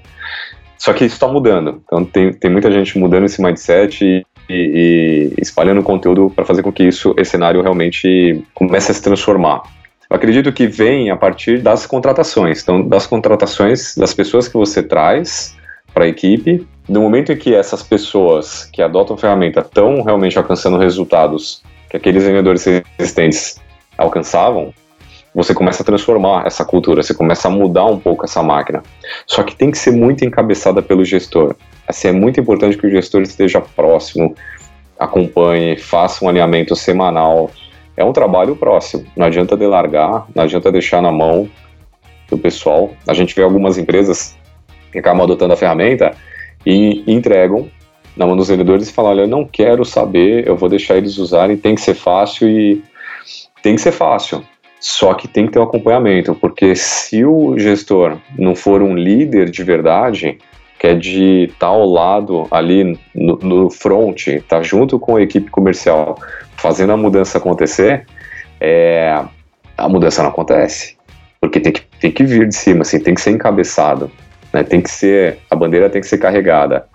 Só 0.79 0.93
que 0.93 1.05
isso 1.05 1.15
está 1.15 1.27
mudando, 1.27 1.81
então 1.85 2.05
tem, 2.05 2.33
tem 2.33 2.51
muita 2.51 2.71
gente 2.71 2.99
mudando 2.99 3.25
esse 3.25 3.41
mindset 3.41 4.05
e, 4.05 4.27
e, 4.49 5.33
e 5.39 5.41
espalhando 5.41 5.83
conteúdo 5.83 6.31
para 6.35 6.45
fazer 6.45 6.63
com 6.63 6.71
que 6.71 6.83
isso, 6.83 7.15
esse 7.17 7.31
cenário 7.31 7.63
realmente 7.63 8.43
comece 8.53 8.91
a 8.91 8.95
se 8.95 9.03
transformar. 9.03 9.63
Eu 10.11 10.17
acredito 10.17 10.53
que 10.53 10.67
vem 10.67 11.11
a 11.11 11.17
partir 11.17 11.63
das 11.63 11.87
contratações, 11.87 12.63
então 12.63 12.87
das 12.87 13.07
contratações 13.07 13.97
das 13.97 14.13
pessoas 14.13 14.49
que 14.49 14.55
você 14.55 14.83
traz 14.83 15.57
para 15.95 16.05
a 16.05 16.09
equipe 16.09 16.67
no 16.89 17.01
momento 17.01 17.33
em 17.33 17.37
que 17.37 17.55
essas 17.55 17.83
pessoas 17.83 18.65
que 18.73 18.81
adotam 18.81 19.17
a 19.17 19.19
ferramenta 19.19 19.61
estão 19.61 20.03
realmente 20.03 20.39
alcançando 20.39 20.79
resultados 20.79 21.63
que 21.91 21.97
aqueles 21.97 22.25
vendedores 22.25 22.67
existentes 22.99 23.61
alcançavam, 23.99 24.73
você 25.35 25.53
começa 25.53 25.83
a 25.83 25.87
transformar 25.87 26.47
essa 26.47 26.65
cultura, 26.65 27.03
você 27.03 27.13
começa 27.13 27.49
a 27.49 27.51
mudar 27.51 27.85
um 27.85 27.99
pouco 27.99 28.25
essa 28.25 28.43
máquina. 28.43 28.83
Só 29.27 29.43
que 29.43 29.55
tem 29.55 29.71
que 29.71 29.79
ser 29.79 29.91
muito 29.91 30.25
encabeçada 30.25 30.81
pelo 30.81 31.05
gestor. 31.05 31.55
Assim, 31.87 32.09
é 32.09 32.13
muito 32.13 32.41
importante 32.41 32.79
que 32.79 32.87
o 32.87 32.91
gestor 32.91 33.21
esteja 33.23 33.61
próximo, 33.61 34.35
acompanhe, 34.99 35.77
faça 35.77 36.25
um 36.25 36.29
alinhamento 36.29 36.75
semanal. 36.75 37.51
É 37.97 38.05
um 38.05 38.13
trabalho 38.13 38.57
próximo, 38.57 39.05
não 39.17 39.27
adianta 39.27 39.57
delargar, 39.57 40.27
não 40.35 40.45
adianta 40.45 40.73
deixar 40.73 41.03
na 41.03 41.13
mão 41.13 41.49
do 42.31 42.39
pessoal. 42.39 42.93
A 43.07 43.13
gente 43.13 43.35
vê 43.35 43.43
algumas 43.43 43.77
empresas 43.77 44.37
que 44.91 44.99
acabam 44.99 45.25
adotando 45.25 45.53
a 45.53 45.57
ferramenta 45.57 46.15
e 46.67 47.05
entregam 47.07 47.71
na 48.17 48.27
mão 48.27 48.37
dos 48.37 48.49
vendedores 48.49 48.89
e 48.89 48.93
falam: 48.93 49.13
olha, 49.13 49.21
eu 49.23 49.29
não 49.29 49.45
quero 49.45 49.85
saber, 49.85 50.47
eu 50.47 50.57
vou 50.57 50.69
deixar 50.69 50.97
eles 50.97 51.17
usarem, 51.17 51.57
tem 51.57 51.75
que 51.75 51.81
ser 51.81 51.95
fácil 51.95 52.49
e 52.49 52.83
tem 53.63 53.77
que 53.77 53.81
ser 53.81 53.93
fácil. 53.93 54.45
Só 54.81 55.15
que 55.15 55.27
tem 55.27 55.47
que 55.47 55.53
ter 55.53 55.59
um 55.59 55.63
acompanhamento, 55.63 56.35
porque 56.35 56.75
se 56.75 57.25
o 57.25 57.59
gestor 57.59 58.19
não 58.39 58.55
for 58.55 58.83
um 58.83 58.95
líder 58.95 59.51
de 59.51 59.65
verdade, 59.65 60.39
que 60.79 60.87
é 60.87 60.95
de 60.95 61.45
estar 61.45 61.69
ao 61.69 61.89
lado 61.89 62.47
ali 62.51 62.99
no, 63.15 63.37
no 63.37 63.71
front, 63.71 64.27
estar 64.27 64.59
tá 64.59 64.63
junto 64.63 64.99
com 64.99 65.17
a 65.17 65.23
equipe 65.23 65.51
comercial, 65.51 66.19
fazendo 66.57 66.93
a 66.93 66.97
mudança 66.97 67.39
acontecer, 67.39 68.07
é, 68.61 69.25
a 69.77 69.89
mudança 69.89 70.23
não 70.23 70.31
acontece. 70.31 70.97
Porque 71.41 71.59
tem 71.59 71.73
que, 71.73 71.81
tem 72.01 72.13
que 72.13 72.25
vir 72.25 72.47
de 72.49 72.55
cima, 72.55 72.83
assim, 72.83 73.01
tem 73.01 73.15
que 73.15 73.21
ser 73.21 73.31
encabeçado. 73.31 74.11
Né? 74.57 74.65
Tem 74.65 74.81
que 74.81 74.91
ser, 74.91 75.41
a 75.51 75.55
bandeira 75.55 75.91
tem 75.91 76.01
que 76.01 76.07
ser 76.07 76.17
carregada. 76.17 76.87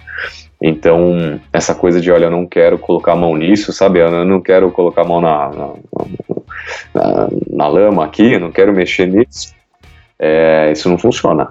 Então, 0.60 1.40
essa 1.54 1.76
coisa 1.76 2.02
de, 2.02 2.12
olha, 2.12 2.26
eu 2.26 2.32
não 2.32 2.48
quero 2.48 2.80
colocar 2.80 3.14
a 3.14 3.16
mão 3.16 3.36
nisso, 3.36 3.72
sabe? 3.72 4.00
Eu 4.00 4.26
não 4.26 4.42
quero 4.42 4.72
colocar 4.72 5.02
a 5.04 5.06
mão 5.06 5.22
na, 5.22 5.50
na, 5.50 5.74
na, 6.94 7.30
na 7.52 7.68
lama 7.68 8.04
aqui, 8.04 8.34
eu 8.34 8.40
não 8.40 8.52
quero 8.52 8.74
mexer 8.74 9.06
nisso. 9.06 9.54
É, 10.18 10.72
isso 10.72 10.90
não 10.90 10.98
funciona. 10.98 11.50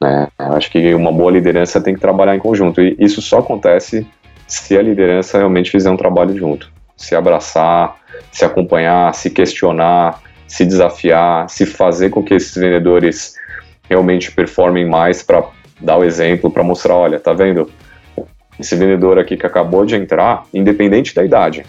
Né? 0.00 0.28
Eu 0.38 0.54
acho 0.54 0.70
que 0.70 0.94
uma 0.94 1.10
boa 1.10 1.32
liderança 1.32 1.80
tem 1.80 1.94
que 1.94 2.00
trabalhar 2.00 2.36
em 2.36 2.40
conjunto. 2.40 2.80
E 2.80 2.96
isso 3.00 3.20
só 3.20 3.38
acontece 3.38 4.06
se 4.46 4.78
a 4.78 4.82
liderança 4.82 5.38
realmente 5.38 5.72
fizer 5.72 5.90
um 5.90 5.96
trabalho 5.96 6.36
junto. 6.36 6.70
Se 6.96 7.16
abraçar, 7.16 7.96
se 8.30 8.44
acompanhar, 8.44 9.12
se 9.12 9.28
questionar, 9.30 10.20
se 10.46 10.64
desafiar, 10.64 11.48
se 11.48 11.66
fazer 11.66 12.10
com 12.10 12.22
que 12.22 12.34
esses 12.34 12.54
vendedores 12.54 13.34
realmente 13.92 14.32
performem 14.32 14.88
mais 14.88 15.22
para 15.22 15.44
dar 15.78 15.98
o 15.98 16.04
exemplo, 16.04 16.50
para 16.50 16.62
mostrar, 16.62 16.96
olha, 16.96 17.20
tá 17.20 17.34
vendo? 17.34 17.70
Esse 18.58 18.74
vendedor 18.74 19.18
aqui 19.18 19.36
que 19.36 19.46
acabou 19.46 19.84
de 19.84 19.94
entrar, 19.94 20.44
independente 20.52 21.14
da 21.14 21.22
idade, 21.22 21.64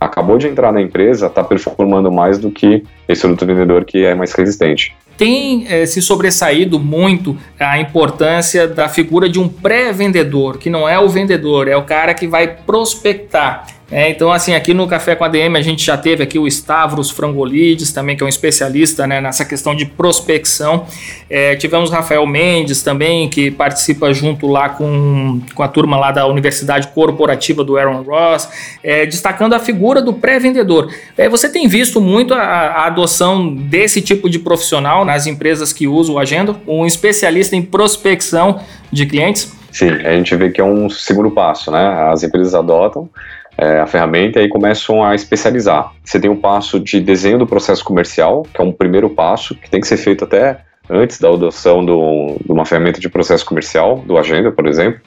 acabou 0.00 0.38
de 0.38 0.46
entrar 0.46 0.72
na 0.72 0.80
empresa, 0.80 1.26
está 1.26 1.44
performando 1.44 2.10
mais 2.10 2.38
do 2.38 2.50
que 2.50 2.82
esse 3.06 3.26
outro 3.26 3.46
vendedor 3.46 3.84
que 3.84 4.04
é 4.04 4.14
mais 4.14 4.32
resistente. 4.32 4.94
Tem 5.18 5.66
é, 5.68 5.84
se 5.86 6.00
sobressaído 6.00 6.78
muito 6.78 7.36
a 7.58 7.78
importância 7.78 8.68
da 8.68 8.88
figura 8.88 9.28
de 9.28 9.38
um 9.38 9.48
pré-vendedor, 9.48 10.58
que 10.58 10.70
não 10.70 10.88
é 10.88 10.98
o 10.98 11.08
vendedor, 11.08 11.68
é 11.68 11.76
o 11.76 11.84
cara 11.84 12.14
que 12.14 12.26
vai 12.26 12.48
prospectar. 12.48 13.66
É, 13.88 14.10
então, 14.10 14.32
assim, 14.32 14.52
aqui 14.52 14.74
no 14.74 14.86
Café 14.88 15.14
com 15.14 15.22
a 15.22 15.28
DM 15.28 15.56
a 15.56 15.62
gente 15.62 15.84
já 15.84 15.96
teve 15.96 16.20
aqui 16.20 16.38
o 16.40 16.46
Stavros 16.48 17.08
Frangolides, 17.08 17.92
também, 17.92 18.16
que 18.16 18.22
é 18.22 18.26
um 18.26 18.28
especialista 18.28 19.06
né, 19.06 19.20
nessa 19.20 19.44
questão 19.44 19.76
de 19.76 19.86
prospecção. 19.86 20.86
É, 21.30 21.54
tivemos 21.54 21.90
Rafael 21.90 22.26
Mendes 22.26 22.82
também, 22.82 23.28
que 23.28 23.48
participa 23.48 24.12
junto 24.12 24.48
lá 24.48 24.70
com, 24.70 25.40
com 25.54 25.62
a 25.62 25.68
turma 25.68 25.96
lá 25.96 26.10
da 26.10 26.26
Universidade 26.26 26.88
Corporativa 26.88 27.62
do 27.62 27.76
Aaron 27.76 28.02
Ross, 28.02 28.48
é, 28.82 29.06
destacando 29.06 29.52
a 29.52 29.60
figura 29.60 30.02
do 30.02 30.12
pré-vendedor. 30.12 30.92
É, 31.16 31.28
você 31.28 31.48
tem 31.48 31.68
visto 31.68 32.00
muito 32.00 32.34
a, 32.34 32.40
a, 32.40 32.86
adoção 32.86 33.54
desse 33.54 34.00
tipo 34.00 34.28
de 34.28 34.40
profissional 34.40 35.04
nas 35.04 35.28
empresas 35.28 35.72
que 35.72 35.86
usam 35.86 36.16
o 36.16 36.18
Agenda? 36.18 36.56
Um 36.66 36.84
especialista 36.84 37.54
em 37.54 37.62
prospecção 37.62 38.60
de 38.90 39.06
clientes? 39.06 39.54
Sim, 39.70 39.90
a 39.90 40.12
gente 40.12 40.34
vê 40.34 40.50
que 40.50 40.60
é 40.60 40.64
um 40.64 40.88
segundo 40.88 41.30
passo, 41.30 41.70
né? 41.70 42.10
As 42.10 42.22
empresas 42.22 42.54
adotam, 42.54 43.10
é, 43.58 43.80
a 43.80 43.86
ferramenta 43.86 44.40
e 44.40 44.48
começam 44.48 45.02
a 45.02 45.14
especializar. 45.14 45.92
Você 46.04 46.20
tem 46.20 46.30
um 46.30 46.36
passo 46.36 46.78
de 46.78 47.00
desenho 47.00 47.38
do 47.38 47.46
processo 47.46 47.84
comercial, 47.84 48.42
que 48.42 48.60
é 48.60 48.64
um 48.64 48.72
primeiro 48.72 49.08
passo, 49.08 49.54
que 49.54 49.70
tem 49.70 49.80
que 49.80 49.86
ser 49.86 49.96
feito 49.96 50.24
até 50.24 50.60
antes 50.88 51.18
da 51.18 51.28
adoção 51.28 51.84
do, 51.84 52.36
de 52.44 52.52
uma 52.52 52.64
ferramenta 52.64 53.00
de 53.00 53.08
processo 53.08 53.44
comercial, 53.44 53.98
do 54.06 54.18
Agenda, 54.18 54.52
por 54.52 54.66
exemplo. 54.66 55.00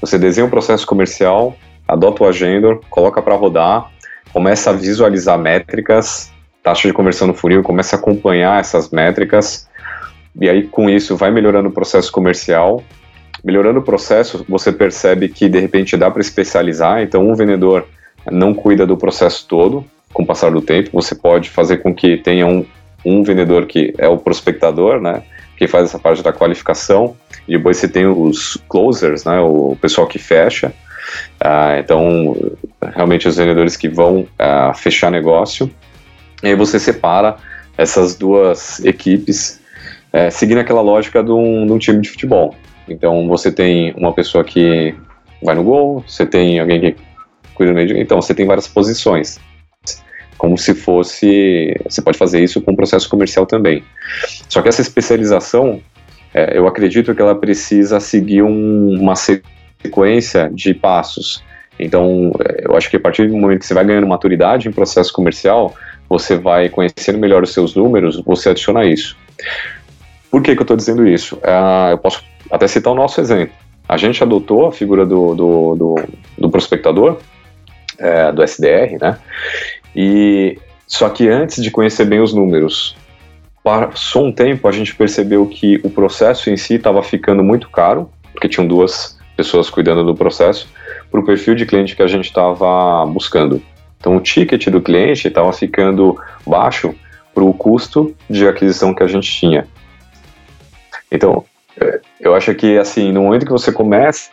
Você 0.00 0.18
desenha 0.18 0.44
o 0.44 0.48
um 0.48 0.50
processo 0.50 0.86
comercial, 0.86 1.56
adota 1.86 2.24
o 2.24 2.26
Agenda, 2.26 2.78
coloca 2.90 3.22
para 3.22 3.34
rodar, 3.34 3.90
começa 4.32 4.70
a 4.70 4.72
visualizar 4.72 5.38
métricas, 5.38 6.30
taxa 6.62 6.88
de 6.88 6.92
conversão 6.92 7.28
no 7.28 7.34
funil, 7.34 7.62
começa 7.62 7.96
a 7.96 7.98
acompanhar 7.98 8.60
essas 8.60 8.90
métricas, 8.90 9.68
e 10.38 10.50
aí 10.50 10.64
com 10.64 10.90
isso 10.90 11.16
vai 11.16 11.30
melhorando 11.30 11.68
o 11.68 11.72
processo 11.72 12.12
comercial 12.12 12.82
melhorando 13.46 13.78
o 13.78 13.82
processo, 13.82 14.44
você 14.48 14.72
percebe 14.72 15.28
que 15.28 15.48
de 15.48 15.60
repente 15.60 15.96
dá 15.96 16.10
para 16.10 16.20
especializar. 16.20 17.00
Então, 17.00 17.24
um 17.28 17.32
vendedor 17.32 17.86
não 18.28 18.52
cuida 18.52 18.84
do 18.84 18.96
processo 18.96 19.46
todo 19.46 19.84
com 20.12 20.24
o 20.24 20.26
passar 20.26 20.50
do 20.50 20.60
tempo. 20.60 20.90
Você 20.92 21.14
pode 21.14 21.48
fazer 21.48 21.76
com 21.76 21.94
que 21.94 22.16
tenha 22.16 22.44
um, 22.44 22.66
um 23.04 23.22
vendedor 23.22 23.66
que 23.66 23.94
é 23.98 24.08
o 24.08 24.18
prospectador, 24.18 25.00
né? 25.00 25.22
Que 25.56 25.68
faz 25.68 25.84
essa 25.84 25.98
parte 25.98 26.24
da 26.24 26.32
qualificação. 26.32 27.16
E 27.46 27.56
depois 27.56 27.76
você 27.76 27.86
tem 27.86 28.04
os 28.04 28.58
closers, 28.68 29.24
né? 29.24 29.38
O 29.38 29.76
pessoal 29.80 30.08
que 30.08 30.18
fecha. 30.18 30.72
Ah, 31.40 31.78
então, 31.78 32.36
realmente 32.94 33.28
os 33.28 33.36
vendedores 33.36 33.76
que 33.76 33.88
vão 33.88 34.26
ah, 34.36 34.72
fechar 34.74 35.08
negócio. 35.08 35.70
E 36.42 36.48
aí 36.48 36.56
você 36.56 36.80
separa 36.80 37.36
essas 37.78 38.16
duas 38.16 38.84
equipes 38.84 39.60
é, 40.12 40.30
seguindo 40.30 40.58
aquela 40.58 40.80
lógica 40.80 41.22
de 41.22 41.30
um, 41.30 41.66
de 41.66 41.72
um 41.72 41.78
time 41.78 42.00
de 42.00 42.08
futebol. 42.08 42.56
Então 42.88 43.26
você 43.28 43.50
tem 43.50 43.92
uma 43.96 44.12
pessoa 44.12 44.44
que 44.44 44.94
vai 45.42 45.54
no 45.54 45.64
gol, 45.64 46.04
você 46.06 46.24
tem 46.24 46.60
alguém 46.60 46.80
que 46.80 46.96
cuida 47.54 47.72
do 47.72 47.76
meio, 47.76 47.96
então 47.96 48.20
você 48.20 48.34
tem 48.34 48.46
várias 48.46 48.68
posições. 48.68 49.38
Como 50.38 50.58
se 50.58 50.74
fosse. 50.74 51.74
Você 51.88 52.02
pode 52.02 52.18
fazer 52.18 52.44
isso 52.44 52.60
com 52.60 52.72
o 52.72 52.76
processo 52.76 53.08
comercial 53.08 53.46
também. 53.46 53.82
Só 54.48 54.60
que 54.60 54.68
essa 54.68 54.82
especialização, 54.82 55.80
é, 56.34 56.58
eu 56.58 56.66
acredito 56.66 57.14
que 57.14 57.22
ela 57.22 57.34
precisa 57.34 57.98
seguir 58.00 58.42
um, 58.42 59.00
uma 59.00 59.14
sequência 59.16 60.50
de 60.52 60.74
passos. 60.74 61.42
Então, 61.78 62.32
é, 62.46 62.66
eu 62.66 62.76
acho 62.76 62.90
que 62.90 62.96
a 62.96 63.00
partir 63.00 63.28
do 63.28 63.36
momento 63.36 63.60
que 63.60 63.66
você 63.66 63.72
vai 63.72 63.84
ganhando 63.84 64.06
maturidade 64.06 64.68
em 64.68 64.72
processo 64.72 65.10
comercial, 65.10 65.74
você 66.06 66.36
vai 66.36 66.68
conhecendo 66.68 67.18
melhor 67.18 67.42
os 67.42 67.54
seus 67.54 67.74
números, 67.74 68.22
você 68.22 68.50
adiciona 68.50 68.84
isso. 68.84 69.16
Por 70.30 70.42
que, 70.42 70.54
que 70.54 70.60
eu 70.60 70.64
estou 70.64 70.76
dizendo 70.76 71.06
isso? 71.08 71.36
Uh, 71.36 71.92
eu 71.92 71.98
posso 71.98 72.22
até 72.50 72.66
citar 72.68 72.92
o 72.92 72.96
nosso 72.96 73.20
exemplo. 73.20 73.54
A 73.88 73.96
gente 73.96 74.22
adotou 74.22 74.66
a 74.66 74.72
figura 74.72 75.06
do, 75.06 75.34
do, 75.34 75.76
do, 75.76 75.94
do 76.38 76.50
prospectador, 76.50 77.18
é, 77.98 78.32
do 78.32 78.42
SDR, 78.42 78.98
né? 79.00 79.18
E 79.94 80.58
só 80.86 81.08
que 81.08 81.28
antes 81.28 81.62
de 81.62 81.70
conhecer 81.70 82.04
bem 82.04 82.20
os 82.20 82.34
números, 82.34 82.96
passou 83.62 84.26
um 84.26 84.32
tempo, 84.32 84.68
a 84.68 84.72
gente 84.72 84.94
percebeu 84.94 85.46
que 85.46 85.80
o 85.82 85.90
processo 85.90 86.50
em 86.50 86.56
si 86.56 86.74
estava 86.74 87.02
ficando 87.02 87.42
muito 87.42 87.68
caro, 87.68 88.10
porque 88.32 88.48
tinham 88.48 88.66
duas 88.66 89.18
pessoas 89.36 89.68
cuidando 89.68 90.04
do 90.04 90.14
processo, 90.14 90.68
para 91.10 91.20
o 91.20 91.24
perfil 91.24 91.54
de 91.54 91.66
cliente 91.66 91.96
que 91.96 92.02
a 92.02 92.06
gente 92.06 92.26
estava 92.26 93.04
buscando. 93.06 93.62
Então 93.98 94.16
o 94.16 94.20
ticket 94.20 94.68
do 94.68 94.80
cliente 94.80 95.28
estava 95.28 95.52
ficando 95.52 96.16
baixo 96.46 96.94
para 97.34 97.44
o 97.44 97.52
custo 97.52 98.14
de 98.30 98.46
aquisição 98.46 98.94
que 98.94 99.02
a 99.02 99.06
gente 99.06 99.30
tinha. 99.30 99.66
Então, 101.10 101.44
eu 102.20 102.34
acho 102.34 102.54
que, 102.54 102.78
assim, 102.78 103.12
no 103.12 103.22
momento 103.22 103.46
que 103.46 103.52
você 103.52 103.70
começa 103.72 104.30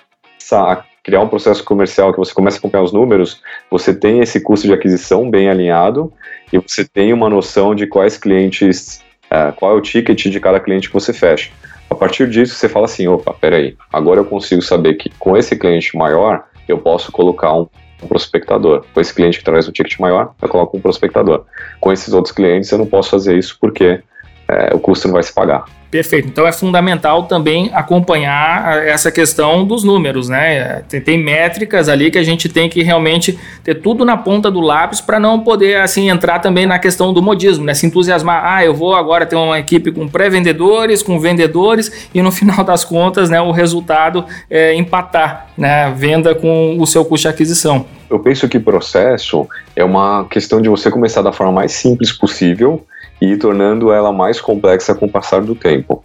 a 0.51 0.83
criar 1.03 1.19
um 1.19 1.27
processo 1.27 1.63
comercial, 1.63 2.11
que 2.11 2.19
você 2.19 2.33
começa 2.33 2.57
a 2.57 2.59
acompanhar 2.59 2.83
os 2.83 2.93
números, 2.93 3.41
você 3.69 3.93
tem 3.93 4.19
esse 4.19 4.39
custo 4.39 4.67
de 4.67 4.73
aquisição 4.73 5.29
bem 5.29 5.49
alinhado 5.49 6.11
e 6.51 6.57
você 6.57 6.85
tem 6.85 7.11
uma 7.11 7.29
noção 7.29 7.75
de 7.75 7.85
quais 7.85 8.17
clientes, 8.17 9.01
é, 9.29 9.51
qual 9.51 9.73
é 9.73 9.75
o 9.75 9.81
ticket 9.81 10.27
de 10.27 10.39
cada 10.39 10.59
cliente 10.59 10.87
que 10.87 10.93
você 10.93 11.11
fecha. 11.11 11.51
A 11.89 11.95
partir 11.95 12.29
disso, 12.29 12.55
você 12.55 12.69
fala 12.69 12.85
assim, 12.85 13.07
opa, 13.07 13.33
peraí, 13.33 13.75
agora 13.91 14.21
eu 14.21 14.25
consigo 14.25 14.61
saber 14.61 14.95
que 14.95 15.09
com 15.19 15.35
esse 15.37 15.55
cliente 15.55 15.95
maior, 15.97 16.45
eu 16.67 16.77
posso 16.77 17.11
colocar 17.11 17.53
um 17.53 17.67
prospectador. 18.07 18.85
Com 18.93 19.01
esse 19.01 19.13
cliente 19.13 19.39
que 19.39 19.43
traz 19.43 19.67
um 19.67 19.71
ticket 19.71 19.99
maior, 19.99 20.33
eu 20.41 20.47
coloco 20.47 20.77
um 20.77 20.81
prospectador. 20.81 21.45
Com 21.79 21.91
esses 21.91 22.13
outros 22.13 22.33
clientes, 22.33 22.71
eu 22.71 22.77
não 22.77 22.85
posso 22.85 23.09
fazer 23.09 23.37
isso 23.37 23.57
porque 23.59 24.01
é, 24.47 24.73
o 24.73 24.79
custo 24.79 25.07
não 25.07 25.13
vai 25.13 25.23
se 25.23 25.33
pagar. 25.33 25.65
Perfeito. 25.93 26.27
Então 26.27 26.47
é 26.47 26.51
fundamental 26.51 27.25
também 27.25 27.69
acompanhar 27.71 28.83
essa 28.83 29.11
questão 29.11 29.63
dos 29.63 29.83
números, 29.83 30.27
né? 30.27 30.81
Tem, 30.89 30.99
tem, 30.99 31.23
métricas 31.23 31.87
ali 31.87 32.09
que 32.09 32.17
a 32.17 32.23
gente 32.23 32.49
tem 32.49 32.67
que 32.67 32.81
realmente 32.81 33.37
ter 33.63 33.75
tudo 33.75 34.03
na 34.03 34.17
ponta 34.17 34.49
do 34.49 34.59
lápis 34.59 34.99
para 34.99 35.19
não 35.19 35.41
poder 35.41 35.79
assim 35.79 36.09
entrar 36.09 36.39
também 36.39 36.65
na 36.65 36.79
questão 36.79 37.13
do 37.13 37.21
modismo, 37.21 37.63
né? 37.63 37.75
Se 37.75 37.85
entusiasmar, 37.85 38.43
ah, 38.43 38.65
eu 38.65 38.73
vou 38.73 38.95
agora 38.95 39.23
ter 39.23 39.35
uma 39.35 39.59
equipe 39.59 39.91
com 39.91 40.07
pré-vendedores, 40.07 41.03
com 41.03 41.19
vendedores 41.19 42.09
e 42.11 42.23
no 42.23 42.31
final 42.33 42.63
das 42.63 42.83
contas, 42.83 43.29
né, 43.29 43.39
o 43.39 43.51
resultado 43.51 44.25
é 44.49 44.73
empatar, 44.73 45.49
né, 45.55 45.93
venda 45.95 46.33
com 46.33 46.75
o 46.79 46.87
seu 46.87 47.05
custo 47.05 47.27
de 47.27 47.35
aquisição. 47.35 47.85
Eu 48.09 48.17
penso 48.17 48.49
que 48.49 48.59
processo 48.59 49.47
é 49.75 49.83
uma 49.83 50.25
questão 50.25 50.59
de 50.59 50.69
você 50.69 50.89
começar 50.89 51.21
da 51.21 51.31
forma 51.31 51.53
mais 51.53 51.71
simples 51.73 52.11
possível 52.11 52.83
e 53.23 53.37
tornando 53.37 53.89
ela 53.93 54.11
mais 54.11 54.41
complexa 54.41 54.93
com 54.93 55.05
o 55.05 55.09
passar 55.09 55.41
do 55.41 55.55
tempo. 55.55 56.03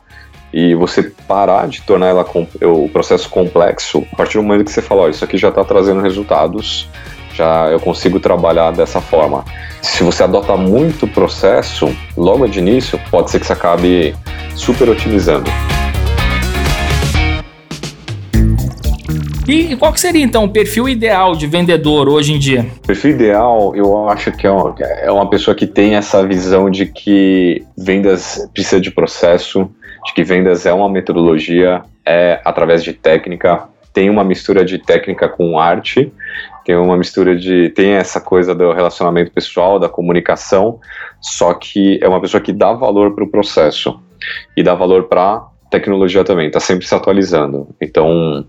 E 0.53 0.73
você 0.77 1.03
parar 1.27 1.67
de 1.67 1.83
tornar 1.83 2.07
ela 2.07 2.25
o 2.63 2.89
processo 2.89 3.29
complexo 3.29 4.07
a 4.13 4.17
partir 4.17 4.39
do 4.39 4.45
momento 4.45 4.65
que 4.65 4.71
você 4.71 4.81
fala, 4.81 5.03
oh, 5.03 5.09
isso 5.09 5.25
aqui 5.25 5.37
já 5.37 5.49
está 5.49 5.65
trazendo 5.65 6.01
resultados, 6.01 6.89
já 7.35 7.69
eu 7.71 7.81
consigo 7.81 8.21
trabalhar 8.21 8.71
dessa 8.71 9.01
forma. 9.01 9.45
Se 9.83 10.05
você 10.05 10.23
adota 10.23 10.57
muito 10.57 11.09
processo, 11.09 11.95
logo 12.17 12.47
de 12.47 12.61
início, 12.61 13.01
pode 13.11 13.31
ser 13.33 13.41
que 13.41 13.47
você 13.47 13.53
acabe 13.53 14.15
super 14.55 14.89
otimizando. 14.89 15.51
E, 19.49 19.75
qual 19.77 19.95
que 19.95 20.01
seria 20.01 20.23
então 20.23 20.45
o 20.45 20.51
perfil 20.51 20.87
ideal 20.87 21.35
de 21.35 21.47
vendedor 21.47 22.07
hoje 22.07 22.35
em 22.35 22.39
dia? 22.39 22.67
O 22.85 22.87
perfil 22.87 23.13
ideal, 23.13 23.75
eu 23.75 24.07
acho 24.11 24.31
que 24.33 24.47
é 24.47 24.51
uma, 24.51 24.75
é 24.79 25.11
uma 25.11 25.31
pessoa 25.31 25.55
que 25.55 25.67
tem 25.67 25.95
essa 25.95 26.25
visão 26.27 26.69
de 26.69 26.85
que 26.85 27.65
vendas 27.75 28.47
precisa 28.53 28.79
de 28.79 28.91
processo, 28.91 29.71
de 30.05 30.13
que 30.13 30.23
vendas 30.23 30.67
é 30.67 30.73
uma 30.73 30.89
metodologia, 30.89 31.83
é 32.05 32.43
através 32.45 32.85
de 32.85 32.93
técnica, 32.93 33.67
tem 33.95 34.11
uma 34.11 34.23
mistura 34.23 34.67
de 34.67 34.79
técnica 34.79 35.31
com 35.31 35.59
arte, 35.59 36.13
tem 36.63 36.77
uma 36.77 36.99
mistura 36.99 37.35
de. 37.35 37.71
tem 37.71 37.93
essa 37.93 38.21
coisa 38.21 38.55
do 38.55 38.71
relacionamento 38.73 39.33
pessoal, 39.33 39.79
da 39.79 39.89
comunicação, 39.89 40.79
só 41.23 41.55
que 41.55 41.99
é 42.03 42.07
uma 42.07 42.21
pessoa 42.21 42.43
que 42.43 42.53
dá 42.53 42.75
valor 42.75 43.15
para 43.15 43.25
o 43.25 43.31
processo 43.31 43.99
e 44.55 44.63
dá 44.63 44.75
valor 44.75 45.05
para 45.05 45.43
tecnologia 45.71 46.23
também, 46.25 46.49
está 46.49 46.61
sempre 46.61 46.87
se 46.87 46.95
atualizando. 46.95 47.75
Então, 47.81 48.47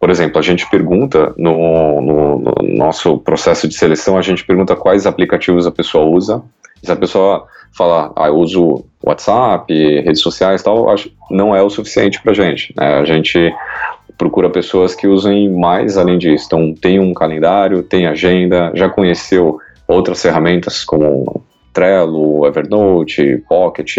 por 0.00 0.08
exemplo, 0.08 0.38
a 0.38 0.42
gente 0.42 0.68
pergunta 0.70 1.34
no, 1.36 2.00
no, 2.00 2.38
no, 2.38 2.54
nosso 2.62 3.18
processo 3.18 3.68
de 3.68 3.74
seleção, 3.74 4.16
a 4.16 4.22
gente 4.22 4.42
pergunta 4.46 4.74
quais 4.74 5.06
aplicativos 5.06 5.66
a 5.66 5.70
pessoa 5.70 6.06
usa. 6.06 6.42
Se 6.82 6.90
a 6.90 6.96
pessoa 6.96 7.46
fala, 7.76 8.10
ah, 8.16 8.28
eu 8.28 8.36
uso 8.36 8.82
WhatsApp, 9.04 9.70
redes 10.00 10.22
sociais 10.22 10.62
tal, 10.62 10.88
acho, 10.88 11.12
não 11.30 11.54
é 11.54 11.62
o 11.62 11.68
suficiente 11.68 12.20
para 12.22 12.32
gente. 12.32 12.72
Né? 12.74 12.94
A 12.94 13.04
gente 13.04 13.54
procura 14.16 14.48
pessoas 14.48 14.94
que 14.94 15.06
usem 15.06 15.50
mais 15.50 15.98
além 15.98 16.16
disso. 16.16 16.46
Então, 16.46 16.74
tem 16.74 16.98
um 16.98 17.12
calendário, 17.12 17.82
tem 17.82 18.06
agenda, 18.06 18.72
já 18.74 18.88
conheceu 18.88 19.58
outras 19.86 20.22
ferramentas 20.22 20.82
como 20.82 21.44
Trello, 21.74 22.46
Evernote, 22.46 23.44
Pocket, 23.46 23.98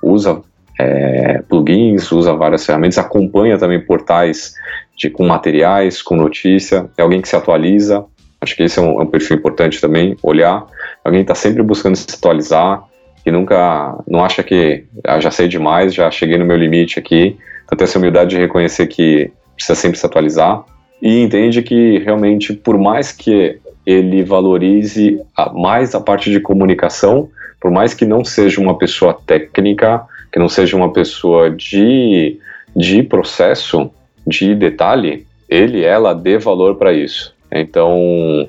usa 0.00 0.40
é, 0.78 1.42
plugins, 1.48 2.10
usa 2.12 2.32
várias 2.34 2.64
ferramentas, 2.64 2.98
acompanha 2.98 3.58
também 3.58 3.80
portais 3.80 4.54
de, 4.96 5.10
com 5.10 5.26
materiais, 5.26 6.02
com 6.02 6.16
notícia, 6.16 6.88
é 6.96 7.02
alguém 7.02 7.20
que 7.20 7.28
se 7.28 7.36
atualiza. 7.36 8.04
Acho 8.40 8.56
que 8.56 8.62
esse 8.62 8.78
é 8.78 8.82
um, 8.82 9.00
é 9.00 9.04
um 9.04 9.06
perfil 9.06 9.36
importante 9.36 9.80
também, 9.80 10.16
olhar. 10.22 10.66
Alguém 11.04 11.22
está 11.22 11.34
sempre 11.34 11.62
buscando 11.62 11.96
se 11.96 12.06
atualizar, 12.14 12.82
que 13.24 13.30
nunca, 13.30 13.98
não 14.06 14.24
acha 14.24 14.42
que 14.42 14.84
ah, 15.04 15.20
já 15.20 15.30
sei 15.30 15.48
demais, 15.48 15.94
já 15.94 16.10
cheguei 16.10 16.36
no 16.36 16.44
meu 16.44 16.56
limite 16.56 16.98
aqui. 16.98 17.36
Então 17.64 17.76
tem 17.76 17.84
essa 17.84 17.98
humildade 17.98 18.30
de 18.30 18.38
reconhecer 18.38 18.86
que 18.86 19.30
precisa 19.54 19.74
sempre 19.74 19.98
se 19.98 20.06
atualizar. 20.06 20.64
E 21.00 21.20
entende 21.20 21.62
que 21.62 21.98
realmente, 21.98 22.52
por 22.52 22.78
mais 22.78 23.12
que 23.12 23.58
ele 23.84 24.22
valorize 24.22 25.20
a, 25.36 25.52
mais 25.52 25.94
a 25.94 26.00
parte 26.00 26.30
de 26.30 26.40
comunicação, 26.40 27.28
por 27.60 27.70
mais 27.70 27.94
que 27.94 28.04
não 28.04 28.24
seja 28.24 28.60
uma 28.60 28.76
pessoa 28.76 29.16
técnica, 29.26 30.02
que 30.32 30.38
não 30.38 30.48
seja 30.48 30.76
uma 30.76 30.92
pessoa 30.92 31.50
de, 31.50 32.38
de 32.74 33.02
processo, 33.02 33.90
de 34.26 34.54
detalhe, 34.54 35.26
ele, 35.48 35.82
ela 35.82 36.14
dê 36.14 36.38
valor 36.38 36.76
para 36.76 36.92
isso. 36.92 37.34
Então, 37.50 38.48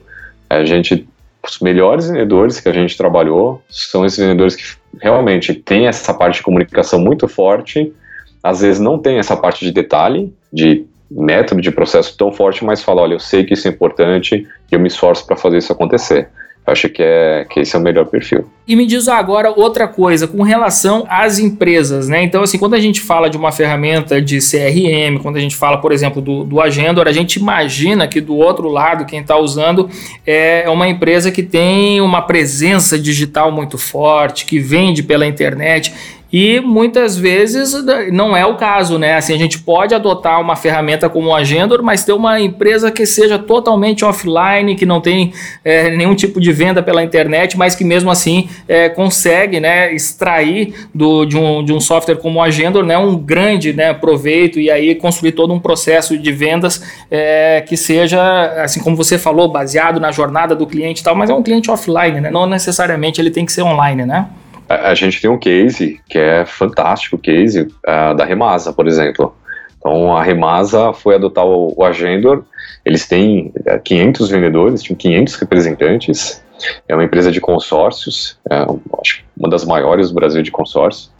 a 0.49 0.63
gente, 0.63 1.07
os 1.45 1.59
melhores 1.59 2.07
vendedores 2.07 2.59
que 2.59 2.69
a 2.69 2.73
gente 2.73 2.97
trabalhou 2.97 3.61
são 3.69 4.05
esses 4.05 4.19
vendedores 4.19 4.55
que 4.55 4.63
realmente 5.01 5.53
têm 5.53 5.87
essa 5.87 6.13
parte 6.13 6.37
de 6.37 6.43
comunicação 6.43 6.99
muito 6.99 7.27
forte, 7.27 7.93
às 8.41 8.61
vezes 8.61 8.79
não 8.79 8.97
tem 8.97 9.17
essa 9.17 9.35
parte 9.35 9.65
de 9.65 9.71
detalhe, 9.71 10.33
de 10.51 10.85
método, 11.09 11.61
de 11.61 11.71
processo 11.71 12.17
tão 12.17 12.31
forte, 12.31 12.63
mas 12.63 12.83
fala, 12.83 13.01
olha, 13.01 13.13
eu 13.13 13.19
sei 13.19 13.43
que 13.43 13.53
isso 13.53 13.67
é 13.67 13.71
importante 13.71 14.47
e 14.71 14.75
eu 14.75 14.79
me 14.79 14.87
esforço 14.87 15.25
para 15.25 15.35
fazer 15.35 15.57
isso 15.57 15.71
acontecer. 15.71 16.29
Eu 16.65 16.73
acho 16.73 16.89
que, 16.89 17.03
é, 17.03 17.45
que 17.49 17.59
esse 17.59 17.75
é 17.75 17.79
o 17.79 17.81
melhor 17.81 18.05
perfil. 18.05 18.49
E 18.65 18.77
me 18.77 18.85
diz 18.85 19.09
agora 19.09 19.51
outra 19.53 19.89
coisa 19.89 20.25
com 20.25 20.41
relação 20.41 21.05
às 21.09 21.37
empresas, 21.37 22.07
né? 22.07 22.23
Então, 22.23 22.43
assim, 22.43 22.57
quando 22.57 22.75
a 22.75 22.79
gente 22.79 23.01
fala 23.01 23.29
de 23.29 23.35
uma 23.35 23.51
ferramenta 23.51 24.21
de 24.21 24.39
CRM, 24.39 25.21
quando 25.21 25.35
a 25.35 25.39
gente 25.41 25.53
fala, 25.53 25.79
por 25.79 25.91
exemplo, 25.91 26.21
do, 26.21 26.45
do 26.45 26.61
Agendor, 26.61 27.05
a 27.05 27.11
gente 27.11 27.35
imagina 27.35 28.07
que 28.07 28.21
do 28.21 28.37
outro 28.37 28.69
lado, 28.69 29.05
quem 29.05 29.19
está 29.19 29.37
usando 29.37 29.89
é 30.25 30.69
uma 30.69 30.87
empresa 30.87 31.29
que 31.29 31.43
tem 31.43 31.99
uma 31.99 32.21
presença 32.21 32.97
digital 32.97 33.51
muito 33.51 33.77
forte, 33.77 34.45
que 34.45 34.59
vende 34.59 35.03
pela 35.03 35.25
internet. 35.25 35.93
E 36.33 36.59
muitas 36.59 37.15
vezes 37.15 37.75
não 38.11 38.35
é 38.35 38.43
o 38.43 38.55
caso, 38.55 38.97
né? 38.97 39.13
Assim, 39.17 39.35
a 39.35 39.37
gente 39.37 39.59
pode 39.59 39.93
adotar 39.93 40.41
uma 40.41 40.55
ferramenta 40.55 41.07
como 41.07 41.27
o 41.29 41.35
Agendor, 41.35 41.83
mas 41.83 42.03
ter 42.03 42.11
uma 42.11 42.41
empresa 42.41 42.89
que 42.89 43.05
seja 43.05 43.37
totalmente 43.37 44.03
offline, 44.03 44.75
que 44.75 44.83
não 44.83 44.99
tem 44.99 45.31
é, 45.63 45.95
nenhum 45.95 46.15
tipo 46.15 46.41
de 46.41 46.51
venda 46.51 46.81
pela 46.81 47.03
internet, 47.03 47.55
mas 47.55 47.75
que 47.75 47.83
mesmo 47.83 48.09
assim 48.09 48.49
é, 48.67 48.89
consegue 48.89 49.59
né, 49.59 49.93
extrair 49.93 50.73
do, 50.91 51.23
de, 51.23 51.37
um, 51.37 51.63
de 51.63 51.71
um 51.71 51.79
software 51.79 52.15
como 52.15 52.39
o 52.39 52.41
Agendor 52.41 52.83
né, 52.83 52.97
um 52.97 53.15
grande 53.15 53.71
né, 53.71 53.93
proveito 53.93 54.59
e 54.59 54.71
aí 54.71 54.95
construir 54.95 55.33
todo 55.33 55.53
um 55.53 55.59
processo 55.59 56.17
de 56.17 56.31
vendas 56.31 56.81
é, 57.11 57.61
que 57.61 57.77
seja, 57.77 58.19
assim 58.63 58.81
como 58.81 58.95
você 58.95 59.19
falou, 59.19 59.49
baseado 59.49 59.99
na 59.99 60.11
jornada 60.11 60.55
do 60.55 60.65
cliente 60.65 61.01
e 61.01 61.03
tal, 61.03 61.13
mas 61.13 61.29
é 61.29 61.33
um 61.35 61.43
cliente 61.43 61.69
offline, 61.69 62.19
né? 62.19 62.31
Não 62.31 62.47
necessariamente 62.47 63.21
ele 63.21 63.29
tem 63.29 63.45
que 63.45 63.51
ser 63.51 63.61
online, 63.61 64.03
né? 64.03 64.25
A, 64.67 64.89
a 64.89 64.95
gente 64.95 65.21
tem 65.21 65.29
um 65.29 65.37
case 65.37 65.99
que 66.09 66.17
é 66.17 66.45
fantástico, 66.45 67.17
case 67.17 67.61
uh, 67.61 68.15
da 68.15 68.25
Remasa, 68.25 68.73
por 68.73 68.87
exemplo. 68.87 69.35
Então, 69.77 70.15
a 70.15 70.23
Remasa 70.23 70.93
foi 70.93 71.15
adotar 71.15 71.45
o, 71.45 71.73
o 71.75 71.83
Agendor, 71.83 72.43
eles 72.85 73.05
têm 73.05 73.53
500 73.83 74.29
é, 74.29 74.35
vendedores, 74.35 74.81
tinham 74.81 74.97
500 74.97 75.35
representantes, 75.35 76.43
é 76.87 76.95
uma 76.95 77.03
empresa 77.03 77.31
de 77.31 77.41
consórcios, 77.41 78.37
é, 78.49 78.65
acho 79.01 79.23
uma 79.37 79.49
das 79.49 79.65
maiores 79.65 80.09
do 80.09 80.15
Brasil 80.15 80.41
de 80.41 80.51
consórcios, 80.51 81.11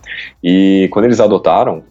e 0.42 0.88
quando 0.92 1.06
eles 1.06 1.20
adotaram, 1.20 1.84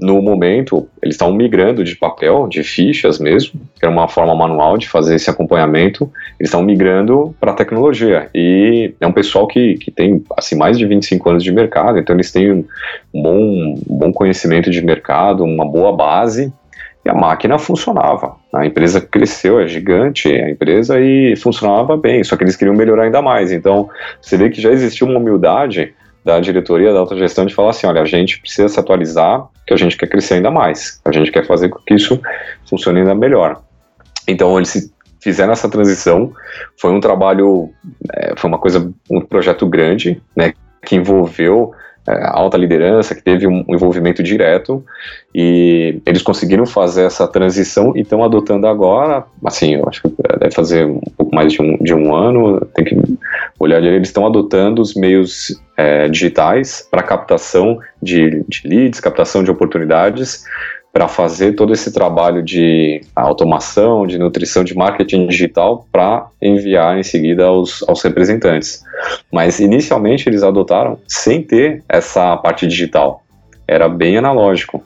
no 0.00 0.22
momento, 0.22 0.88
eles 1.02 1.14
estão 1.14 1.32
migrando 1.32 1.84
de 1.84 1.94
papel, 1.94 2.48
de 2.48 2.62
fichas 2.62 3.18
mesmo, 3.18 3.60
que 3.78 3.84
era 3.84 3.92
uma 3.92 4.08
forma 4.08 4.34
manual 4.34 4.78
de 4.78 4.88
fazer 4.88 5.14
esse 5.14 5.28
acompanhamento, 5.28 6.10
eles 6.38 6.48
estão 6.48 6.62
migrando 6.62 7.34
para 7.38 7.52
a 7.52 7.54
tecnologia. 7.54 8.28
E 8.34 8.94
é 8.98 9.06
um 9.06 9.12
pessoal 9.12 9.46
que, 9.46 9.74
que 9.74 9.90
tem 9.90 10.24
assim, 10.38 10.56
mais 10.56 10.78
de 10.78 10.86
25 10.86 11.28
anos 11.28 11.44
de 11.44 11.52
mercado, 11.52 11.98
então 11.98 12.16
eles 12.16 12.32
têm 12.32 12.50
um 12.50 12.64
bom, 13.12 13.38
um 13.88 13.98
bom 13.98 14.12
conhecimento 14.12 14.70
de 14.70 14.80
mercado, 14.82 15.44
uma 15.44 15.66
boa 15.66 15.94
base, 15.94 16.50
e 17.04 17.10
a 17.10 17.14
máquina 17.14 17.58
funcionava. 17.58 18.36
A 18.54 18.66
empresa 18.66 19.00
cresceu, 19.00 19.60
é 19.60 19.66
gigante 19.66 20.28
a 20.28 20.50
empresa 20.50 21.00
e 21.00 21.34
funcionava 21.36 21.96
bem, 21.96 22.24
só 22.24 22.36
que 22.36 22.44
eles 22.44 22.56
queriam 22.56 22.74
melhorar 22.74 23.04
ainda 23.04 23.22
mais. 23.22 23.52
Então, 23.52 23.88
você 24.20 24.36
vê 24.36 24.50
que 24.50 24.60
já 24.60 24.70
existiu 24.70 25.06
uma 25.06 25.18
humildade 25.18 25.94
da 26.24 26.38
diretoria 26.40 26.92
da 26.92 26.98
autogestão 26.98 27.46
de 27.46 27.54
falar 27.54 27.70
assim, 27.70 27.86
olha, 27.86 28.02
a 28.02 28.04
gente 28.04 28.40
precisa 28.40 28.68
se 28.68 28.78
atualizar, 28.78 29.48
que 29.66 29.72
a 29.72 29.76
gente 29.76 29.96
quer 29.96 30.06
crescer 30.06 30.34
ainda 30.34 30.50
mais, 30.50 31.00
a 31.04 31.12
gente 31.12 31.30
quer 31.30 31.46
fazer 31.46 31.68
com 31.68 31.78
que 31.78 31.94
isso 31.94 32.20
funcione 32.68 33.00
ainda 33.00 33.14
melhor. 33.14 33.62
Então 34.28 34.56
eles 34.58 34.92
fizeram 35.20 35.52
essa 35.52 35.68
transição, 35.68 36.32
foi 36.78 36.90
um 36.90 37.00
trabalho, 37.00 37.70
é, 38.14 38.34
foi 38.36 38.48
uma 38.48 38.58
coisa, 38.58 38.92
um 39.10 39.20
projeto 39.20 39.66
grande, 39.66 40.20
né, 40.36 40.54
que 40.84 40.96
envolveu 40.96 41.72
é, 42.08 42.26
alta 42.28 42.56
liderança, 42.56 43.14
que 43.14 43.22
teve 43.22 43.46
um 43.46 43.64
envolvimento 43.68 44.22
direto, 44.22 44.84
e 45.34 46.00
eles 46.06 46.22
conseguiram 46.22 46.64
fazer 46.66 47.04
essa 47.04 47.28
transição 47.28 47.94
e 47.94 48.00
estão 48.00 48.24
adotando 48.24 48.66
agora, 48.66 49.24
assim, 49.44 49.74
eu 49.74 49.84
acho 49.86 50.02
que 50.02 50.08
deve 50.38 50.54
fazer 50.54 50.86
um 50.86 51.00
pouco 51.16 51.34
mais 51.34 51.52
de 51.52 51.62
um, 51.62 51.76
de 51.76 51.94
um 51.94 52.14
ano, 52.14 52.60
tem 52.74 52.84
que 52.84 52.96
olhar, 53.60 53.82
eles 53.82 54.08
estão 54.08 54.26
adotando 54.26 54.80
os 54.80 54.94
meios 54.94 55.60
é, 55.76 56.08
digitais 56.08 56.86
para 56.90 57.02
captação 57.02 57.78
de, 58.02 58.42
de 58.48 58.62
leads, 58.66 59.00
captação 59.00 59.44
de 59.44 59.50
oportunidades, 59.50 60.44
para 60.92 61.06
fazer 61.06 61.52
todo 61.52 61.72
esse 61.72 61.92
trabalho 61.92 62.42
de 62.42 63.00
automação, 63.14 64.06
de 64.06 64.18
nutrição, 64.18 64.64
de 64.64 64.74
marketing 64.74 65.28
digital 65.28 65.86
para 65.92 66.26
enviar 66.42 66.98
em 66.98 67.02
seguida 67.02 67.44
aos, 67.44 67.88
aos 67.88 68.02
representantes. 68.02 68.82
Mas 69.30 69.60
inicialmente 69.60 70.28
eles 70.28 70.42
adotaram 70.42 70.98
sem 71.06 71.42
ter 71.42 71.84
essa 71.88 72.36
parte 72.38 72.66
digital. 72.66 73.22
Era 73.68 73.88
bem 73.88 74.16
analógico 74.16 74.82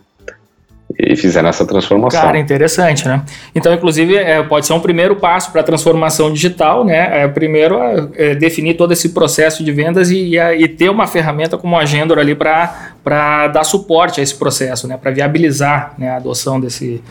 e 0.98 1.16
fizeram 1.16 1.48
essa 1.48 1.66
transformação. 1.66 2.20
Cara, 2.20 2.38
interessante, 2.38 3.06
né? 3.06 3.22
Então, 3.54 3.72
inclusive, 3.72 4.16
é, 4.16 4.42
pode 4.42 4.66
ser 4.66 4.72
um 4.72 4.80
primeiro 4.80 5.16
passo 5.16 5.50
para 5.50 5.60
a 5.60 5.64
transformação 5.64 6.32
digital, 6.32 6.84
né? 6.84 7.22
É, 7.22 7.28
primeiro, 7.28 7.78
é, 8.14 8.34
definir 8.34 8.74
todo 8.74 8.92
esse 8.92 9.10
processo 9.10 9.64
de 9.64 9.72
vendas 9.72 10.10
e, 10.10 10.36
e, 10.36 10.68
ter 10.68 10.88
uma 10.88 11.06
ferramenta 11.06 11.58
como 11.58 11.76
Agendor 11.76 12.18
ali 12.18 12.34
para 12.34 13.48
dar 13.48 13.64
suporte 13.64 14.20
a 14.20 14.22
esse 14.22 14.36
processo, 14.36 14.86
né? 14.86 14.96
Para 14.96 15.10
viabilizar 15.10 15.94
né, 15.98 16.10
a 16.10 16.16
adoção 16.16 16.60
desse, 16.60 17.02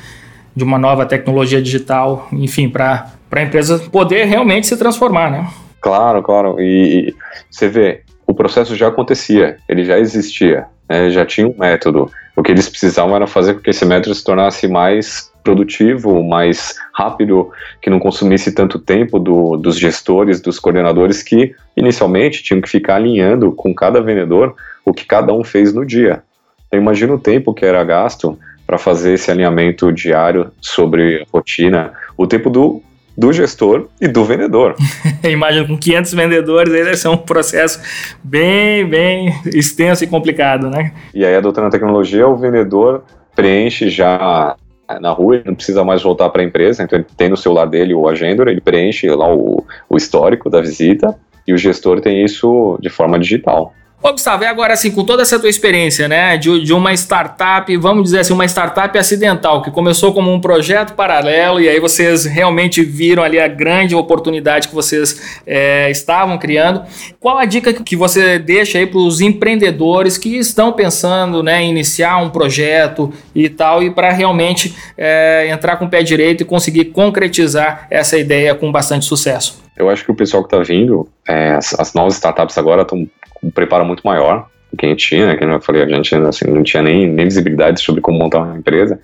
de 0.56 0.64
uma 0.64 0.78
nova 0.78 1.06
tecnologia 1.06 1.62
digital, 1.62 2.28
enfim, 2.32 2.70
para 2.70 3.12
a 3.32 3.42
empresa 3.42 3.80
poder 3.92 4.26
realmente 4.26 4.68
se 4.68 4.78
transformar, 4.78 5.30
né? 5.30 5.48
Claro, 5.82 6.24
claro. 6.24 6.62
E, 6.62 7.10
e 7.10 7.16
você 7.52 7.68
vê, 7.68 8.02
o 8.26 8.34
processo 8.34 8.76
já 8.76 8.88
acontecia, 8.88 9.58
ele 9.68 9.84
já 9.84 10.00
existia, 10.00 10.66
né? 10.90 11.10
já 11.10 11.26
tinha 11.26 11.46
um 11.46 11.56
método 11.58 12.10
o 12.36 12.42
que 12.42 12.52
eles 12.52 12.68
precisavam 12.68 13.16
era 13.16 13.28
fazer 13.28 13.54
com 13.54 13.62
que 13.62 13.70
esse 13.70 13.86
método 13.86 14.16
se 14.16 14.24
tornasse 14.24 14.68
mais 14.68 15.32
produtivo, 15.44 16.24
mais 16.24 16.76
rápido, 16.94 17.52
que 17.82 17.90
não 17.90 18.00
consumisse 18.00 18.54
tanto 18.54 18.80
tempo 18.80 19.20
do, 19.20 19.58
dos 19.58 19.78
gestores, 19.78 20.42
dos 20.42 20.58
coordenadores 20.58 21.22
que 21.22 21.54
inicialmente 21.76 22.42
tinham 22.42 22.62
que 22.62 22.70
ficar 22.70 22.96
alinhando 22.96 23.52
com 23.52 23.74
cada 23.76 24.02
vendedor 24.02 24.56
o 24.86 24.94
que 24.94 25.06
cada 25.06 25.34
um 25.34 25.44
fez 25.44 25.74
no 25.74 25.86
dia. 25.86 26.24
Então 26.68 26.80
imagina 26.80 27.14
o 27.14 27.20
tempo 27.20 27.54
que 27.54 27.66
era 27.66 27.84
gasto 27.84 28.40
para 28.66 28.78
fazer 28.78 29.14
esse 29.14 29.30
alinhamento 29.30 29.92
diário 29.92 30.52
sobre 30.62 31.26
rotina, 31.32 31.92
o 32.18 32.26
tempo 32.26 32.50
do 32.50 32.82
do 33.18 33.32
gestor 33.32 33.88
e 34.02 34.08
do 34.08 34.24
vendedor. 34.26 34.76
Imagina, 35.24 35.68
com 35.68 35.78
500 35.78 36.14
vendedores, 36.14 36.74
aí 36.74 36.84
deve 36.84 36.98
ser 36.98 37.08
um 37.08 37.18
processo 37.18 37.80
bem, 38.24 38.86
bem 38.88 39.34
extenso 39.46 40.04
e 40.04 40.08
complicado, 40.08 40.70
né? 40.70 40.94
E 41.14 41.26
aí, 41.26 41.36
adotando 41.36 41.68
a 41.68 41.72
tecnologia, 41.72 42.28
o 42.28 42.36
vendedor 42.36 43.04
preenche 43.36 43.90
já 43.90 44.56
na 45.00 45.12
rua, 45.12 45.36
ele 45.36 45.44
não 45.48 45.56
precisa 45.56 45.84
mais 45.84 46.02
voltar 46.04 46.30
para 46.30 46.42
a 46.42 46.46
empresa, 46.46 46.84
então 46.84 47.00
ele 47.00 47.08
tem 47.16 47.30
no 47.30 47.38
celular 47.38 47.66
dele 47.66 47.94
o 47.94 48.08
agenda, 48.08 48.44
ele 48.50 48.62
preenche 48.62 49.10
lá 49.10 49.34
o, 49.34 49.66
o 49.90 49.98
histórico 49.98 50.50
da 50.50 50.62
visita, 50.62 51.18
e 51.48 51.54
o 51.54 51.58
gestor 51.58 52.00
tem 52.02 52.24
isso 52.24 52.78
de 52.82 52.90
forma 52.90 53.20
digital. 53.20 53.74
Ô, 54.06 54.12
Gustavo, 54.12 54.44
e 54.44 54.46
agora 54.46 54.74
assim, 54.74 54.92
com 54.92 55.06
toda 55.06 55.22
essa 55.22 55.40
tua 55.40 55.50
experiência, 55.50 56.10
né, 56.10 56.36
de, 56.36 56.62
de 56.62 56.74
uma 56.74 56.94
startup, 56.94 57.78
vamos 57.78 58.04
dizer 58.04 58.20
assim, 58.20 58.34
uma 58.34 58.44
startup 58.44 59.00
acidental, 59.00 59.62
que 59.62 59.72
começou 59.72 60.14
como 60.14 60.30
um 60.30 60.42
projeto 60.42 60.94
paralelo 60.94 61.62
e 61.62 61.70
aí 61.70 61.80
vocês 61.80 62.26
realmente 62.26 62.84
viram 62.84 63.24
ali 63.24 63.40
a 63.40 63.48
grande 63.48 63.96
oportunidade 63.96 64.68
que 64.68 64.76
vocês 64.76 65.40
é, 65.48 65.90
estavam 65.90 66.38
criando. 66.38 66.84
Qual 67.18 67.38
a 67.38 67.46
dica 67.46 67.72
que 67.72 67.96
você 67.96 68.38
deixa 68.38 68.78
aí 68.78 68.86
para 68.86 69.00
os 69.00 69.22
empreendedores 69.22 70.18
que 70.18 70.38
estão 70.38 70.74
pensando 70.74 71.42
né, 71.42 71.64
em 71.64 71.70
iniciar 71.70 72.18
um 72.18 72.30
projeto 72.30 73.10
e 73.34 73.48
tal, 73.48 73.82
e 73.82 73.90
para 73.90 74.12
realmente 74.12 74.76
é, 74.98 75.48
entrar 75.50 75.78
com 75.78 75.86
o 75.86 75.90
pé 75.90 76.04
direito 76.04 76.42
e 76.42 76.46
conseguir 76.46 76.86
concretizar 76.86 77.88
essa 77.90 78.18
ideia 78.18 78.54
com 78.54 78.70
bastante 78.70 79.06
sucesso? 79.06 79.64
Eu 79.78 79.90
acho 79.90 80.04
que 80.04 80.12
o 80.12 80.16
pessoal 80.16 80.44
que 80.44 80.54
está 80.54 80.62
vindo, 80.62 81.08
é, 81.26 81.54
as, 81.54 81.74
as 81.80 81.94
novas 81.94 82.16
startups 82.16 82.58
agora 82.58 82.82
estão 82.82 83.08
um 83.44 83.52
preparo 83.52 83.86
muito 83.86 84.02
maior 84.04 84.48
do 84.72 84.78
que 84.78 84.86
a 84.86 84.90
gente 84.90 85.08
tinha, 85.08 85.28
né? 85.28 85.36
Que 85.36 85.44
eu 85.44 85.62
falei, 85.62 85.84
a 85.84 85.88
gente 85.88 86.16
assim, 86.16 86.50
não 86.50 86.64
tinha 86.64 86.82
nem, 86.82 87.08
nem 87.08 87.26
visibilidade 87.26 87.82
sobre 87.82 88.02
como 88.02 88.18
montar 88.18 88.40
uma 88.40 88.58
empresa. 88.58 89.00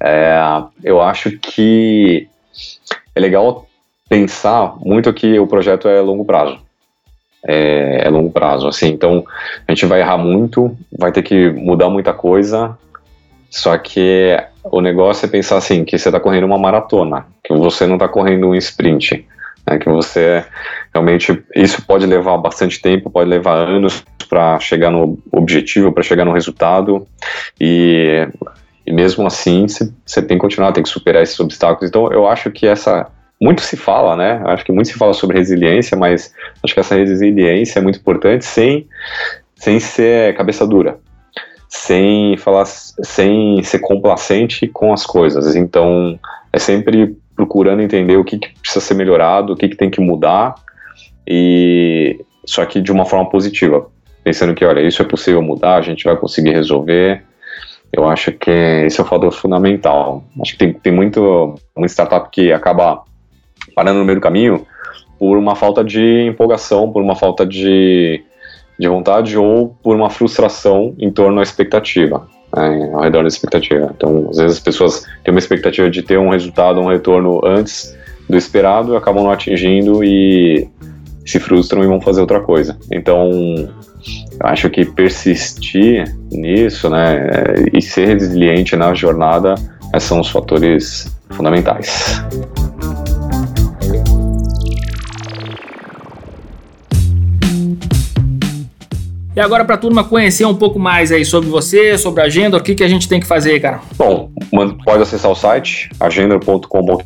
É, 0.00 0.38
eu 0.82 1.00
acho 1.00 1.32
que 1.38 2.28
é 3.14 3.20
legal 3.20 3.66
pensar 4.08 4.76
muito 4.80 5.12
que 5.12 5.38
o 5.38 5.46
projeto 5.46 5.88
é 5.88 6.00
longo 6.00 6.24
prazo. 6.24 6.58
É, 7.46 8.06
é, 8.06 8.08
longo 8.08 8.30
prazo, 8.30 8.66
assim, 8.66 8.88
então 8.88 9.22
a 9.68 9.70
gente 9.70 9.84
vai 9.84 10.00
errar 10.00 10.16
muito, 10.16 10.74
vai 10.98 11.12
ter 11.12 11.22
que 11.22 11.50
mudar 11.50 11.90
muita 11.90 12.14
coisa, 12.14 12.78
só 13.50 13.76
que 13.76 14.34
o 14.64 14.80
negócio 14.80 15.26
é 15.26 15.28
pensar 15.28 15.58
assim, 15.58 15.84
que 15.84 15.98
você 15.98 16.08
está 16.08 16.18
correndo 16.18 16.44
uma 16.44 16.56
maratona, 16.56 17.26
que 17.44 17.52
você 17.52 17.86
não 17.86 17.96
está 17.96 18.08
correndo 18.08 18.48
um 18.48 18.54
sprint, 18.54 19.26
né, 19.66 19.78
que 19.78 19.88
você 19.88 20.44
Realmente, 20.94 21.42
isso 21.56 21.84
pode 21.84 22.06
levar 22.06 22.38
bastante 22.38 22.80
tempo, 22.80 23.10
pode 23.10 23.28
levar 23.28 23.54
anos 23.54 24.04
para 24.28 24.60
chegar 24.60 24.92
no 24.92 25.18
objetivo, 25.32 25.90
para 25.90 26.04
chegar 26.04 26.24
no 26.24 26.32
resultado, 26.32 27.04
e, 27.60 28.28
e 28.86 28.92
mesmo 28.92 29.26
assim 29.26 29.66
você 29.66 30.22
tem 30.22 30.38
que 30.38 30.40
continuar, 30.40 30.70
tem 30.70 30.84
que 30.84 30.88
superar 30.88 31.24
esses 31.24 31.38
obstáculos. 31.40 31.90
Então, 31.90 32.12
eu 32.12 32.28
acho 32.28 32.50
que 32.52 32.66
essa. 32.66 33.10
Muito 33.42 33.60
se 33.62 33.76
fala, 33.76 34.16
né? 34.16 34.40
Acho 34.46 34.64
que 34.64 34.70
muito 34.70 34.86
se 34.86 34.94
fala 34.94 35.12
sobre 35.12 35.36
resiliência, 35.36 35.98
mas 35.98 36.32
acho 36.62 36.72
que 36.72 36.80
essa 36.80 36.94
resiliência 36.94 37.80
é 37.80 37.82
muito 37.82 37.98
importante 37.98 38.44
sem, 38.44 38.86
sem 39.56 39.80
ser 39.80 40.36
cabeça 40.36 40.64
dura, 40.64 40.98
sem 41.68 42.36
falar, 42.36 42.64
sem 42.64 43.60
ser 43.64 43.80
complacente 43.80 44.68
com 44.68 44.92
as 44.92 45.04
coisas. 45.04 45.56
Então, 45.56 46.18
é 46.52 46.58
sempre 46.60 47.16
procurando 47.34 47.82
entender 47.82 48.16
o 48.16 48.24
que, 48.24 48.38
que 48.38 48.58
precisa 48.60 48.84
ser 48.84 48.94
melhorado, 48.94 49.52
o 49.52 49.56
que, 49.56 49.68
que 49.68 49.76
tem 49.76 49.90
que 49.90 50.00
mudar 50.00 50.54
e 51.26 52.24
só 52.44 52.64
que 52.66 52.80
de 52.80 52.92
uma 52.92 53.04
forma 53.04 53.28
positiva, 53.28 53.86
pensando 54.22 54.54
que, 54.54 54.64
olha, 54.64 54.80
isso 54.80 55.00
é 55.02 55.04
possível 55.04 55.42
mudar, 55.42 55.76
a 55.76 55.82
gente 55.82 56.04
vai 56.04 56.16
conseguir 56.16 56.52
resolver. 56.52 57.22
Eu 57.92 58.08
acho 58.08 58.32
que 58.32 58.50
esse 58.50 59.00
é 59.00 59.02
o 59.02 59.06
fator 59.06 59.32
fundamental. 59.32 60.24
Acho 60.40 60.52
que 60.52 60.58
tem, 60.58 60.72
tem 60.72 60.92
muito 60.92 61.54
uma 61.74 61.86
startup 61.86 62.28
que 62.30 62.52
acaba 62.52 63.02
parando 63.74 64.00
no 64.00 64.04
meio 64.04 64.18
do 64.18 64.22
caminho 64.22 64.66
por 65.18 65.38
uma 65.38 65.54
falta 65.54 65.82
de 65.82 66.26
empolgação, 66.26 66.92
por 66.92 67.02
uma 67.02 67.14
falta 67.14 67.46
de, 67.46 68.22
de 68.78 68.88
vontade 68.88 69.38
ou 69.38 69.68
por 69.82 69.94
uma 69.96 70.10
frustração 70.10 70.94
em 70.98 71.10
torno 71.10 71.36
da 71.36 71.42
expectativa, 71.42 72.28
né, 72.54 72.90
ao 72.92 73.02
redor 73.02 73.22
da 73.22 73.28
expectativa. 73.28 73.92
Então, 73.96 74.28
às 74.30 74.36
vezes 74.36 74.56
as 74.58 74.62
pessoas 74.62 75.04
têm 75.24 75.32
uma 75.32 75.38
expectativa 75.38 75.90
de 75.90 76.02
ter 76.02 76.18
um 76.18 76.30
resultado, 76.30 76.80
um 76.80 76.88
retorno 76.88 77.40
antes 77.44 77.94
do 78.28 78.36
esperado, 78.36 78.96
acabam 78.96 79.24
não 79.24 79.30
atingindo 79.30 80.02
e 80.02 80.68
se 81.26 81.38
frustram 81.38 81.82
e 81.82 81.86
vão 81.86 82.00
fazer 82.00 82.20
outra 82.20 82.40
coisa. 82.40 82.76
Então, 82.90 83.30
acho 84.40 84.68
que 84.70 84.84
persistir 84.84 86.14
nisso, 86.30 86.88
né, 86.88 87.26
e 87.72 87.80
ser 87.80 88.08
resiliente 88.08 88.76
na 88.76 88.94
jornada, 88.94 89.54
são 89.98 90.20
os 90.20 90.28
fatores 90.30 91.14
fundamentais. 91.30 92.22
E 99.36 99.40
agora 99.40 99.64
para 99.64 99.74
a 99.74 99.78
turma 99.78 100.04
conhecer 100.04 100.44
um 100.44 100.54
pouco 100.54 100.78
mais 100.78 101.10
aí 101.10 101.24
sobre 101.24 101.48
você, 101.48 101.98
sobre 101.98 102.22
a 102.22 102.26
agenda, 102.26 102.56
o 102.56 102.62
que, 102.62 102.74
que 102.74 102.84
a 102.84 102.88
gente 102.88 103.08
tem 103.08 103.18
que 103.18 103.26
fazer, 103.26 103.58
cara? 103.60 103.80
Bom, 103.96 104.30
pode 104.84 105.02
acessar 105.02 105.30
o 105.30 105.34
site 105.34 105.90
agenda.com.br. 105.98 107.02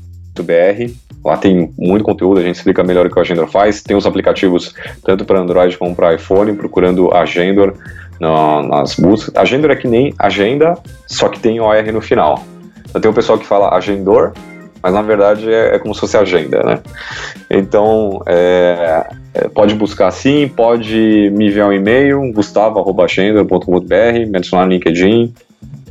Lá 1.24 1.36
tem 1.38 1.72
muito 1.78 2.04
conteúdo, 2.04 2.38
a 2.38 2.42
gente 2.42 2.56
explica 2.56 2.84
melhor 2.84 3.06
o 3.06 3.10
que 3.10 3.18
o 3.18 3.20
Agendor 3.20 3.48
faz. 3.48 3.82
Tem 3.82 3.96
os 3.96 4.06
aplicativos 4.06 4.74
tanto 5.04 5.24
para 5.24 5.40
Android 5.40 5.76
como 5.78 5.96
para 5.96 6.14
iPhone, 6.14 6.54
procurando 6.54 7.12
Agendor 7.14 7.74
no, 8.20 8.62
nas 8.62 8.94
buscas. 8.94 9.34
Agendor 9.34 9.70
é 9.70 9.76
que 9.76 9.88
nem 9.88 10.14
agenda, 10.18 10.74
só 11.06 11.28
que 11.28 11.40
tem 11.40 11.60
OR 11.60 11.92
no 11.92 12.00
final. 12.00 12.44
Então 12.88 13.00
tem 13.00 13.10
o 13.10 13.14
pessoal 13.14 13.38
que 13.38 13.46
fala 13.46 13.74
Agendor, 13.74 14.32
mas 14.82 14.92
na 14.92 15.02
verdade 15.02 15.52
é, 15.52 15.76
é 15.76 15.78
como 15.78 15.94
se 15.94 16.00
fosse 16.00 16.16
agenda, 16.16 16.62
né? 16.62 16.80
Então, 17.50 18.22
é, 18.26 19.06
é, 19.34 19.48
pode 19.48 19.74
buscar 19.74 20.08
assim, 20.08 20.48
pode 20.48 21.30
me 21.34 21.48
enviar 21.48 21.68
um 21.68 21.72
e-mail, 21.72 22.32
gustavo.agenda.com.br, 22.32 24.28
me 24.28 24.36
adicionar 24.38 24.66
no 24.66 24.72
LinkedIn, 24.72 25.34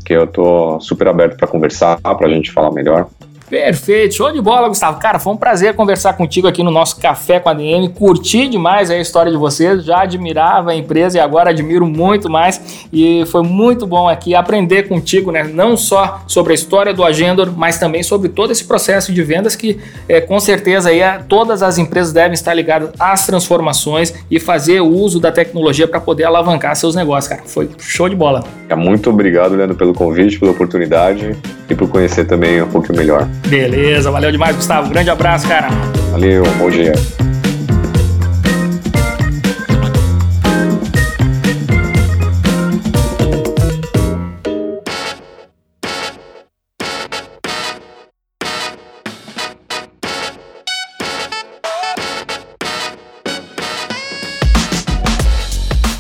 que 0.05 0.13
eu 0.13 0.27
tô 0.27 0.79
super 0.79 1.07
aberto 1.07 1.37
para 1.37 1.47
conversar, 1.47 1.99
para 2.01 2.27
a 2.27 2.29
gente 2.29 2.51
falar 2.51 2.71
melhor. 2.71 3.07
Perfeito, 3.49 4.13
show 4.13 4.29
de 4.29 4.41
bola, 4.41 4.67
Gustavo. 4.67 4.99
Cara, 4.99 5.19
foi 5.19 5.31
um 5.31 5.37
prazer 5.37 5.73
conversar 5.73 6.13
contigo 6.13 6.49
aqui 6.49 6.61
no 6.61 6.69
nosso 6.69 6.99
Café 6.99 7.39
com 7.39 7.47
a 7.47 7.53
DM. 7.53 7.87
Curti 7.89 8.45
demais 8.45 8.91
a 8.91 8.97
história 8.97 9.31
de 9.31 9.37
vocês, 9.37 9.85
já 9.85 10.01
admirava 10.01 10.71
a 10.71 10.75
empresa 10.75 11.17
e 11.17 11.21
agora 11.21 11.51
admiro 11.51 11.87
muito 11.87 12.29
mais. 12.29 12.87
E 12.91 13.23
foi 13.27 13.43
muito 13.43 13.87
bom 13.87 14.09
aqui 14.09 14.35
aprender 14.35 14.89
contigo, 14.89 15.31
né? 15.31 15.43
Não 15.45 15.77
só 15.77 16.21
sobre 16.27 16.51
a 16.51 16.55
história 16.55 16.93
do 16.93 17.05
Agendor, 17.05 17.53
mas 17.55 17.79
também 17.79 18.03
sobre 18.03 18.27
todo 18.27 18.51
esse 18.51 18.65
processo 18.65 19.13
de 19.13 19.23
vendas 19.23 19.55
que, 19.55 19.79
é, 20.09 20.19
com 20.19 20.41
certeza, 20.41 20.89
aí, 20.89 20.99
é, 20.99 21.19
todas 21.29 21.63
as 21.63 21.77
empresas 21.77 22.11
devem 22.11 22.33
estar 22.33 22.53
ligadas 22.53 22.89
às 22.99 23.25
transformações 23.25 24.13
e 24.29 24.41
fazer 24.41 24.81
o 24.81 24.87
uso 24.87 25.21
da 25.21 25.31
tecnologia 25.31 25.87
para 25.87 26.01
poder 26.01 26.25
alavancar 26.25 26.75
seus 26.75 26.95
negócios, 26.95 27.29
cara. 27.29 27.43
Foi 27.45 27.69
show 27.79 28.09
de 28.09 28.15
bola. 28.15 28.43
Muito 28.75 29.09
obrigado, 29.09 29.55
Leandro, 29.55 29.77
pelo 29.77 29.93
convite, 29.93 30.37
pela 30.37 30.51
oportunidade 30.51 31.33
e 31.69 31.75
por 31.75 31.87
conhecer 31.89 32.25
também 32.25 32.61
um 32.61 32.67
pouquinho 32.67 32.97
melhor. 32.97 33.27
Beleza, 33.45 34.11
valeu 34.11 34.31
demais, 34.31 34.55
Gustavo. 34.55 34.89
Grande 34.89 35.09
abraço, 35.09 35.47
cara. 35.47 35.69
Valeu, 36.11 36.43
bom 36.57 36.69
dia. 36.69 36.93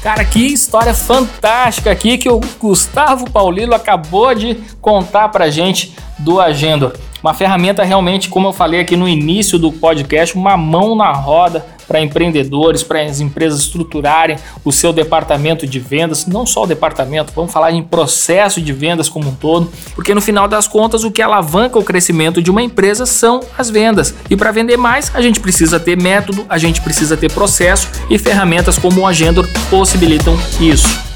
Cara, 0.07 0.23
que 0.23 0.39
história 0.39 0.93
fantástica 0.93 1.91
aqui 1.91 2.17
que 2.17 2.29
o 2.29 2.39
Gustavo 2.57 3.29
Paulino 3.29 3.75
acabou 3.75 4.33
de 4.33 4.55
contar 4.79 5.27
pra 5.27 5.49
gente 5.49 5.93
do 6.19 6.39
Agenda. 6.39 6.93
Uma 7.21 7.33
ferramenta 7.33 7.83
realmente, 7.83 8.29
como 8.29 8.47
eu 8.47 8.53
falei 8.53 8.79
aqui 8.79 8.95
no 8.95 9.07
início 9.07 9.57
do 9.57 9.71
podcast, 9.71 10.35
uma 10.35 10.55
mão 10.55 10.95
na 10.95 11.11
roda 11.11 11.65
para 11.87 12.01
empreendedores, 12.01 12.83
para 12.83 13.01
as 13.01 13.19
empresas 13.19 13.61
estruturarem 13.61 14.37
o 14.63 14.71
seu 14.71 14.91
departamento 14.91 15.65
de 15.65 15.79
vendas, 15.79 16.27
não 16.27 16.45
só 16.45 16.63
o 16.63 16.67
departamento, 16.67 17.31
vamos 17.33 17.51
falar 17.51 17.71
em 17.71 17.81
processo 17.81 18.61
de 18.61 18.73
vendas 18.73 19.07
como 19.07 19.29
um 19.29 19.35
todo, 19.35 19.71
porque 19.95 20.13
no 20.13 20.21
final 20.21 20.47
das 20.47 20.67
contas 20.67 21.03
o 21.03 21.11
que 21.11 21.21
alavanca 21.21 21.79
o 21.79 21.83
crescimento 21.83 22.41
de 22.41 22.51
uma 22.51 22.61
empresa 22.61 23.05
são 23.05 23.39
as 23.57 23.69
vendas. 23.69 24.13
E 24.29 24.35
para 24.35 24.51
vender 24.51 24.77
mais, 24.77 25.09
a 25.15 25.21
gente 25.21 25.39
precisa 25.39 25.79
ter 25.79 25.95
método, 25.99 26.45
a 26.49 26.57
gente 26.57 26.81
precisa 26.81 27.15
ter 27.15 27.31
processo 27.31 27.87
e 28.09 28.17
ferramentas 28.17 28.77
como 28.77 29.01
o 29.01 29.07
Agendor 29.07 29.47
possibilitam 29.69 30.37
isso. 30.59 31.06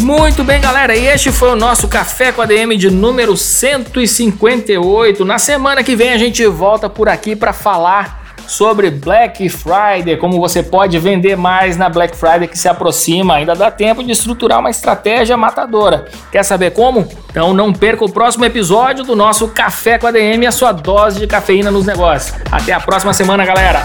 Muito 0.00 0.44
bem, 0.44 0.60
galera, 0.60 0.96
e 0.96 1.06
este 1.06 1.32
foi 1.32 1.50
o 1.50 1.56
nosso 1.56 1.88
Café 1.88 2.30
com 2.30 2.40
a 2.40 2.46
DM 2.46 2.76
de 2.76 2.88
número 2.88 3.36
158. 3.36 5.24
Na 5.24 5.38
semana 5.38 5.82
que 5.82 5.96
vem 5.96 6.10
a 6.10 6.18
gente 6.18 6.46
volta 6.46 6.88
por 6.88 7.08
aqui 7.08 7.34
para 7.34 7.52
falar 7.52 8.18
sobre 8.46 8.90
Black 8.90 9.48
Friday, 9.48 10.16
como 10.16 10.40
você 10.40 10.62
pode 10.62 10.98
vender 10.98 11.36
mais 11.36 11.76
na 11.76 11.88
Black 11.88 12.16
Friday 12.16 12.46
que 12.48 12.58
se 12.58 12.68
aproxima. 12.68 13.34
Ainda 13.34 13.54
dá 13.54 13.70
tempo 13.70 14.02
de 14.02 14.12
estruturar 14.12 14.60
uma 14.60 14.70
estratégia 14.70 15.36
matadora. 15.36 16.06
Quer 16.30 16.44
saber 16.44 16.70
como? 16.70 17.06
Então 17.30 17.52
não 17.52 17.72
perca 17.72 18.04
o 18.04 18.10
próximo 18.10 18.44
episódio 18.44 19.04
do 19.04 19.14
nosso 19.14 19.48
Café 19.48 19.98
com 19.98 20.06
a 20.06 20.10
DM, 20.10 20.46
a 20.46 20.52
sua 20.52 20.72
dose 20.72 21.18
de 21.18 21.26
cafeína 21.26 21.70
nos 21.70 21.84
negócios. 21.84 22.34
Até 22.50 22.72
a 22.72 22.80
próxima 22.80 23.12
semana, 23.12 23.44
galera. 23.44 23.84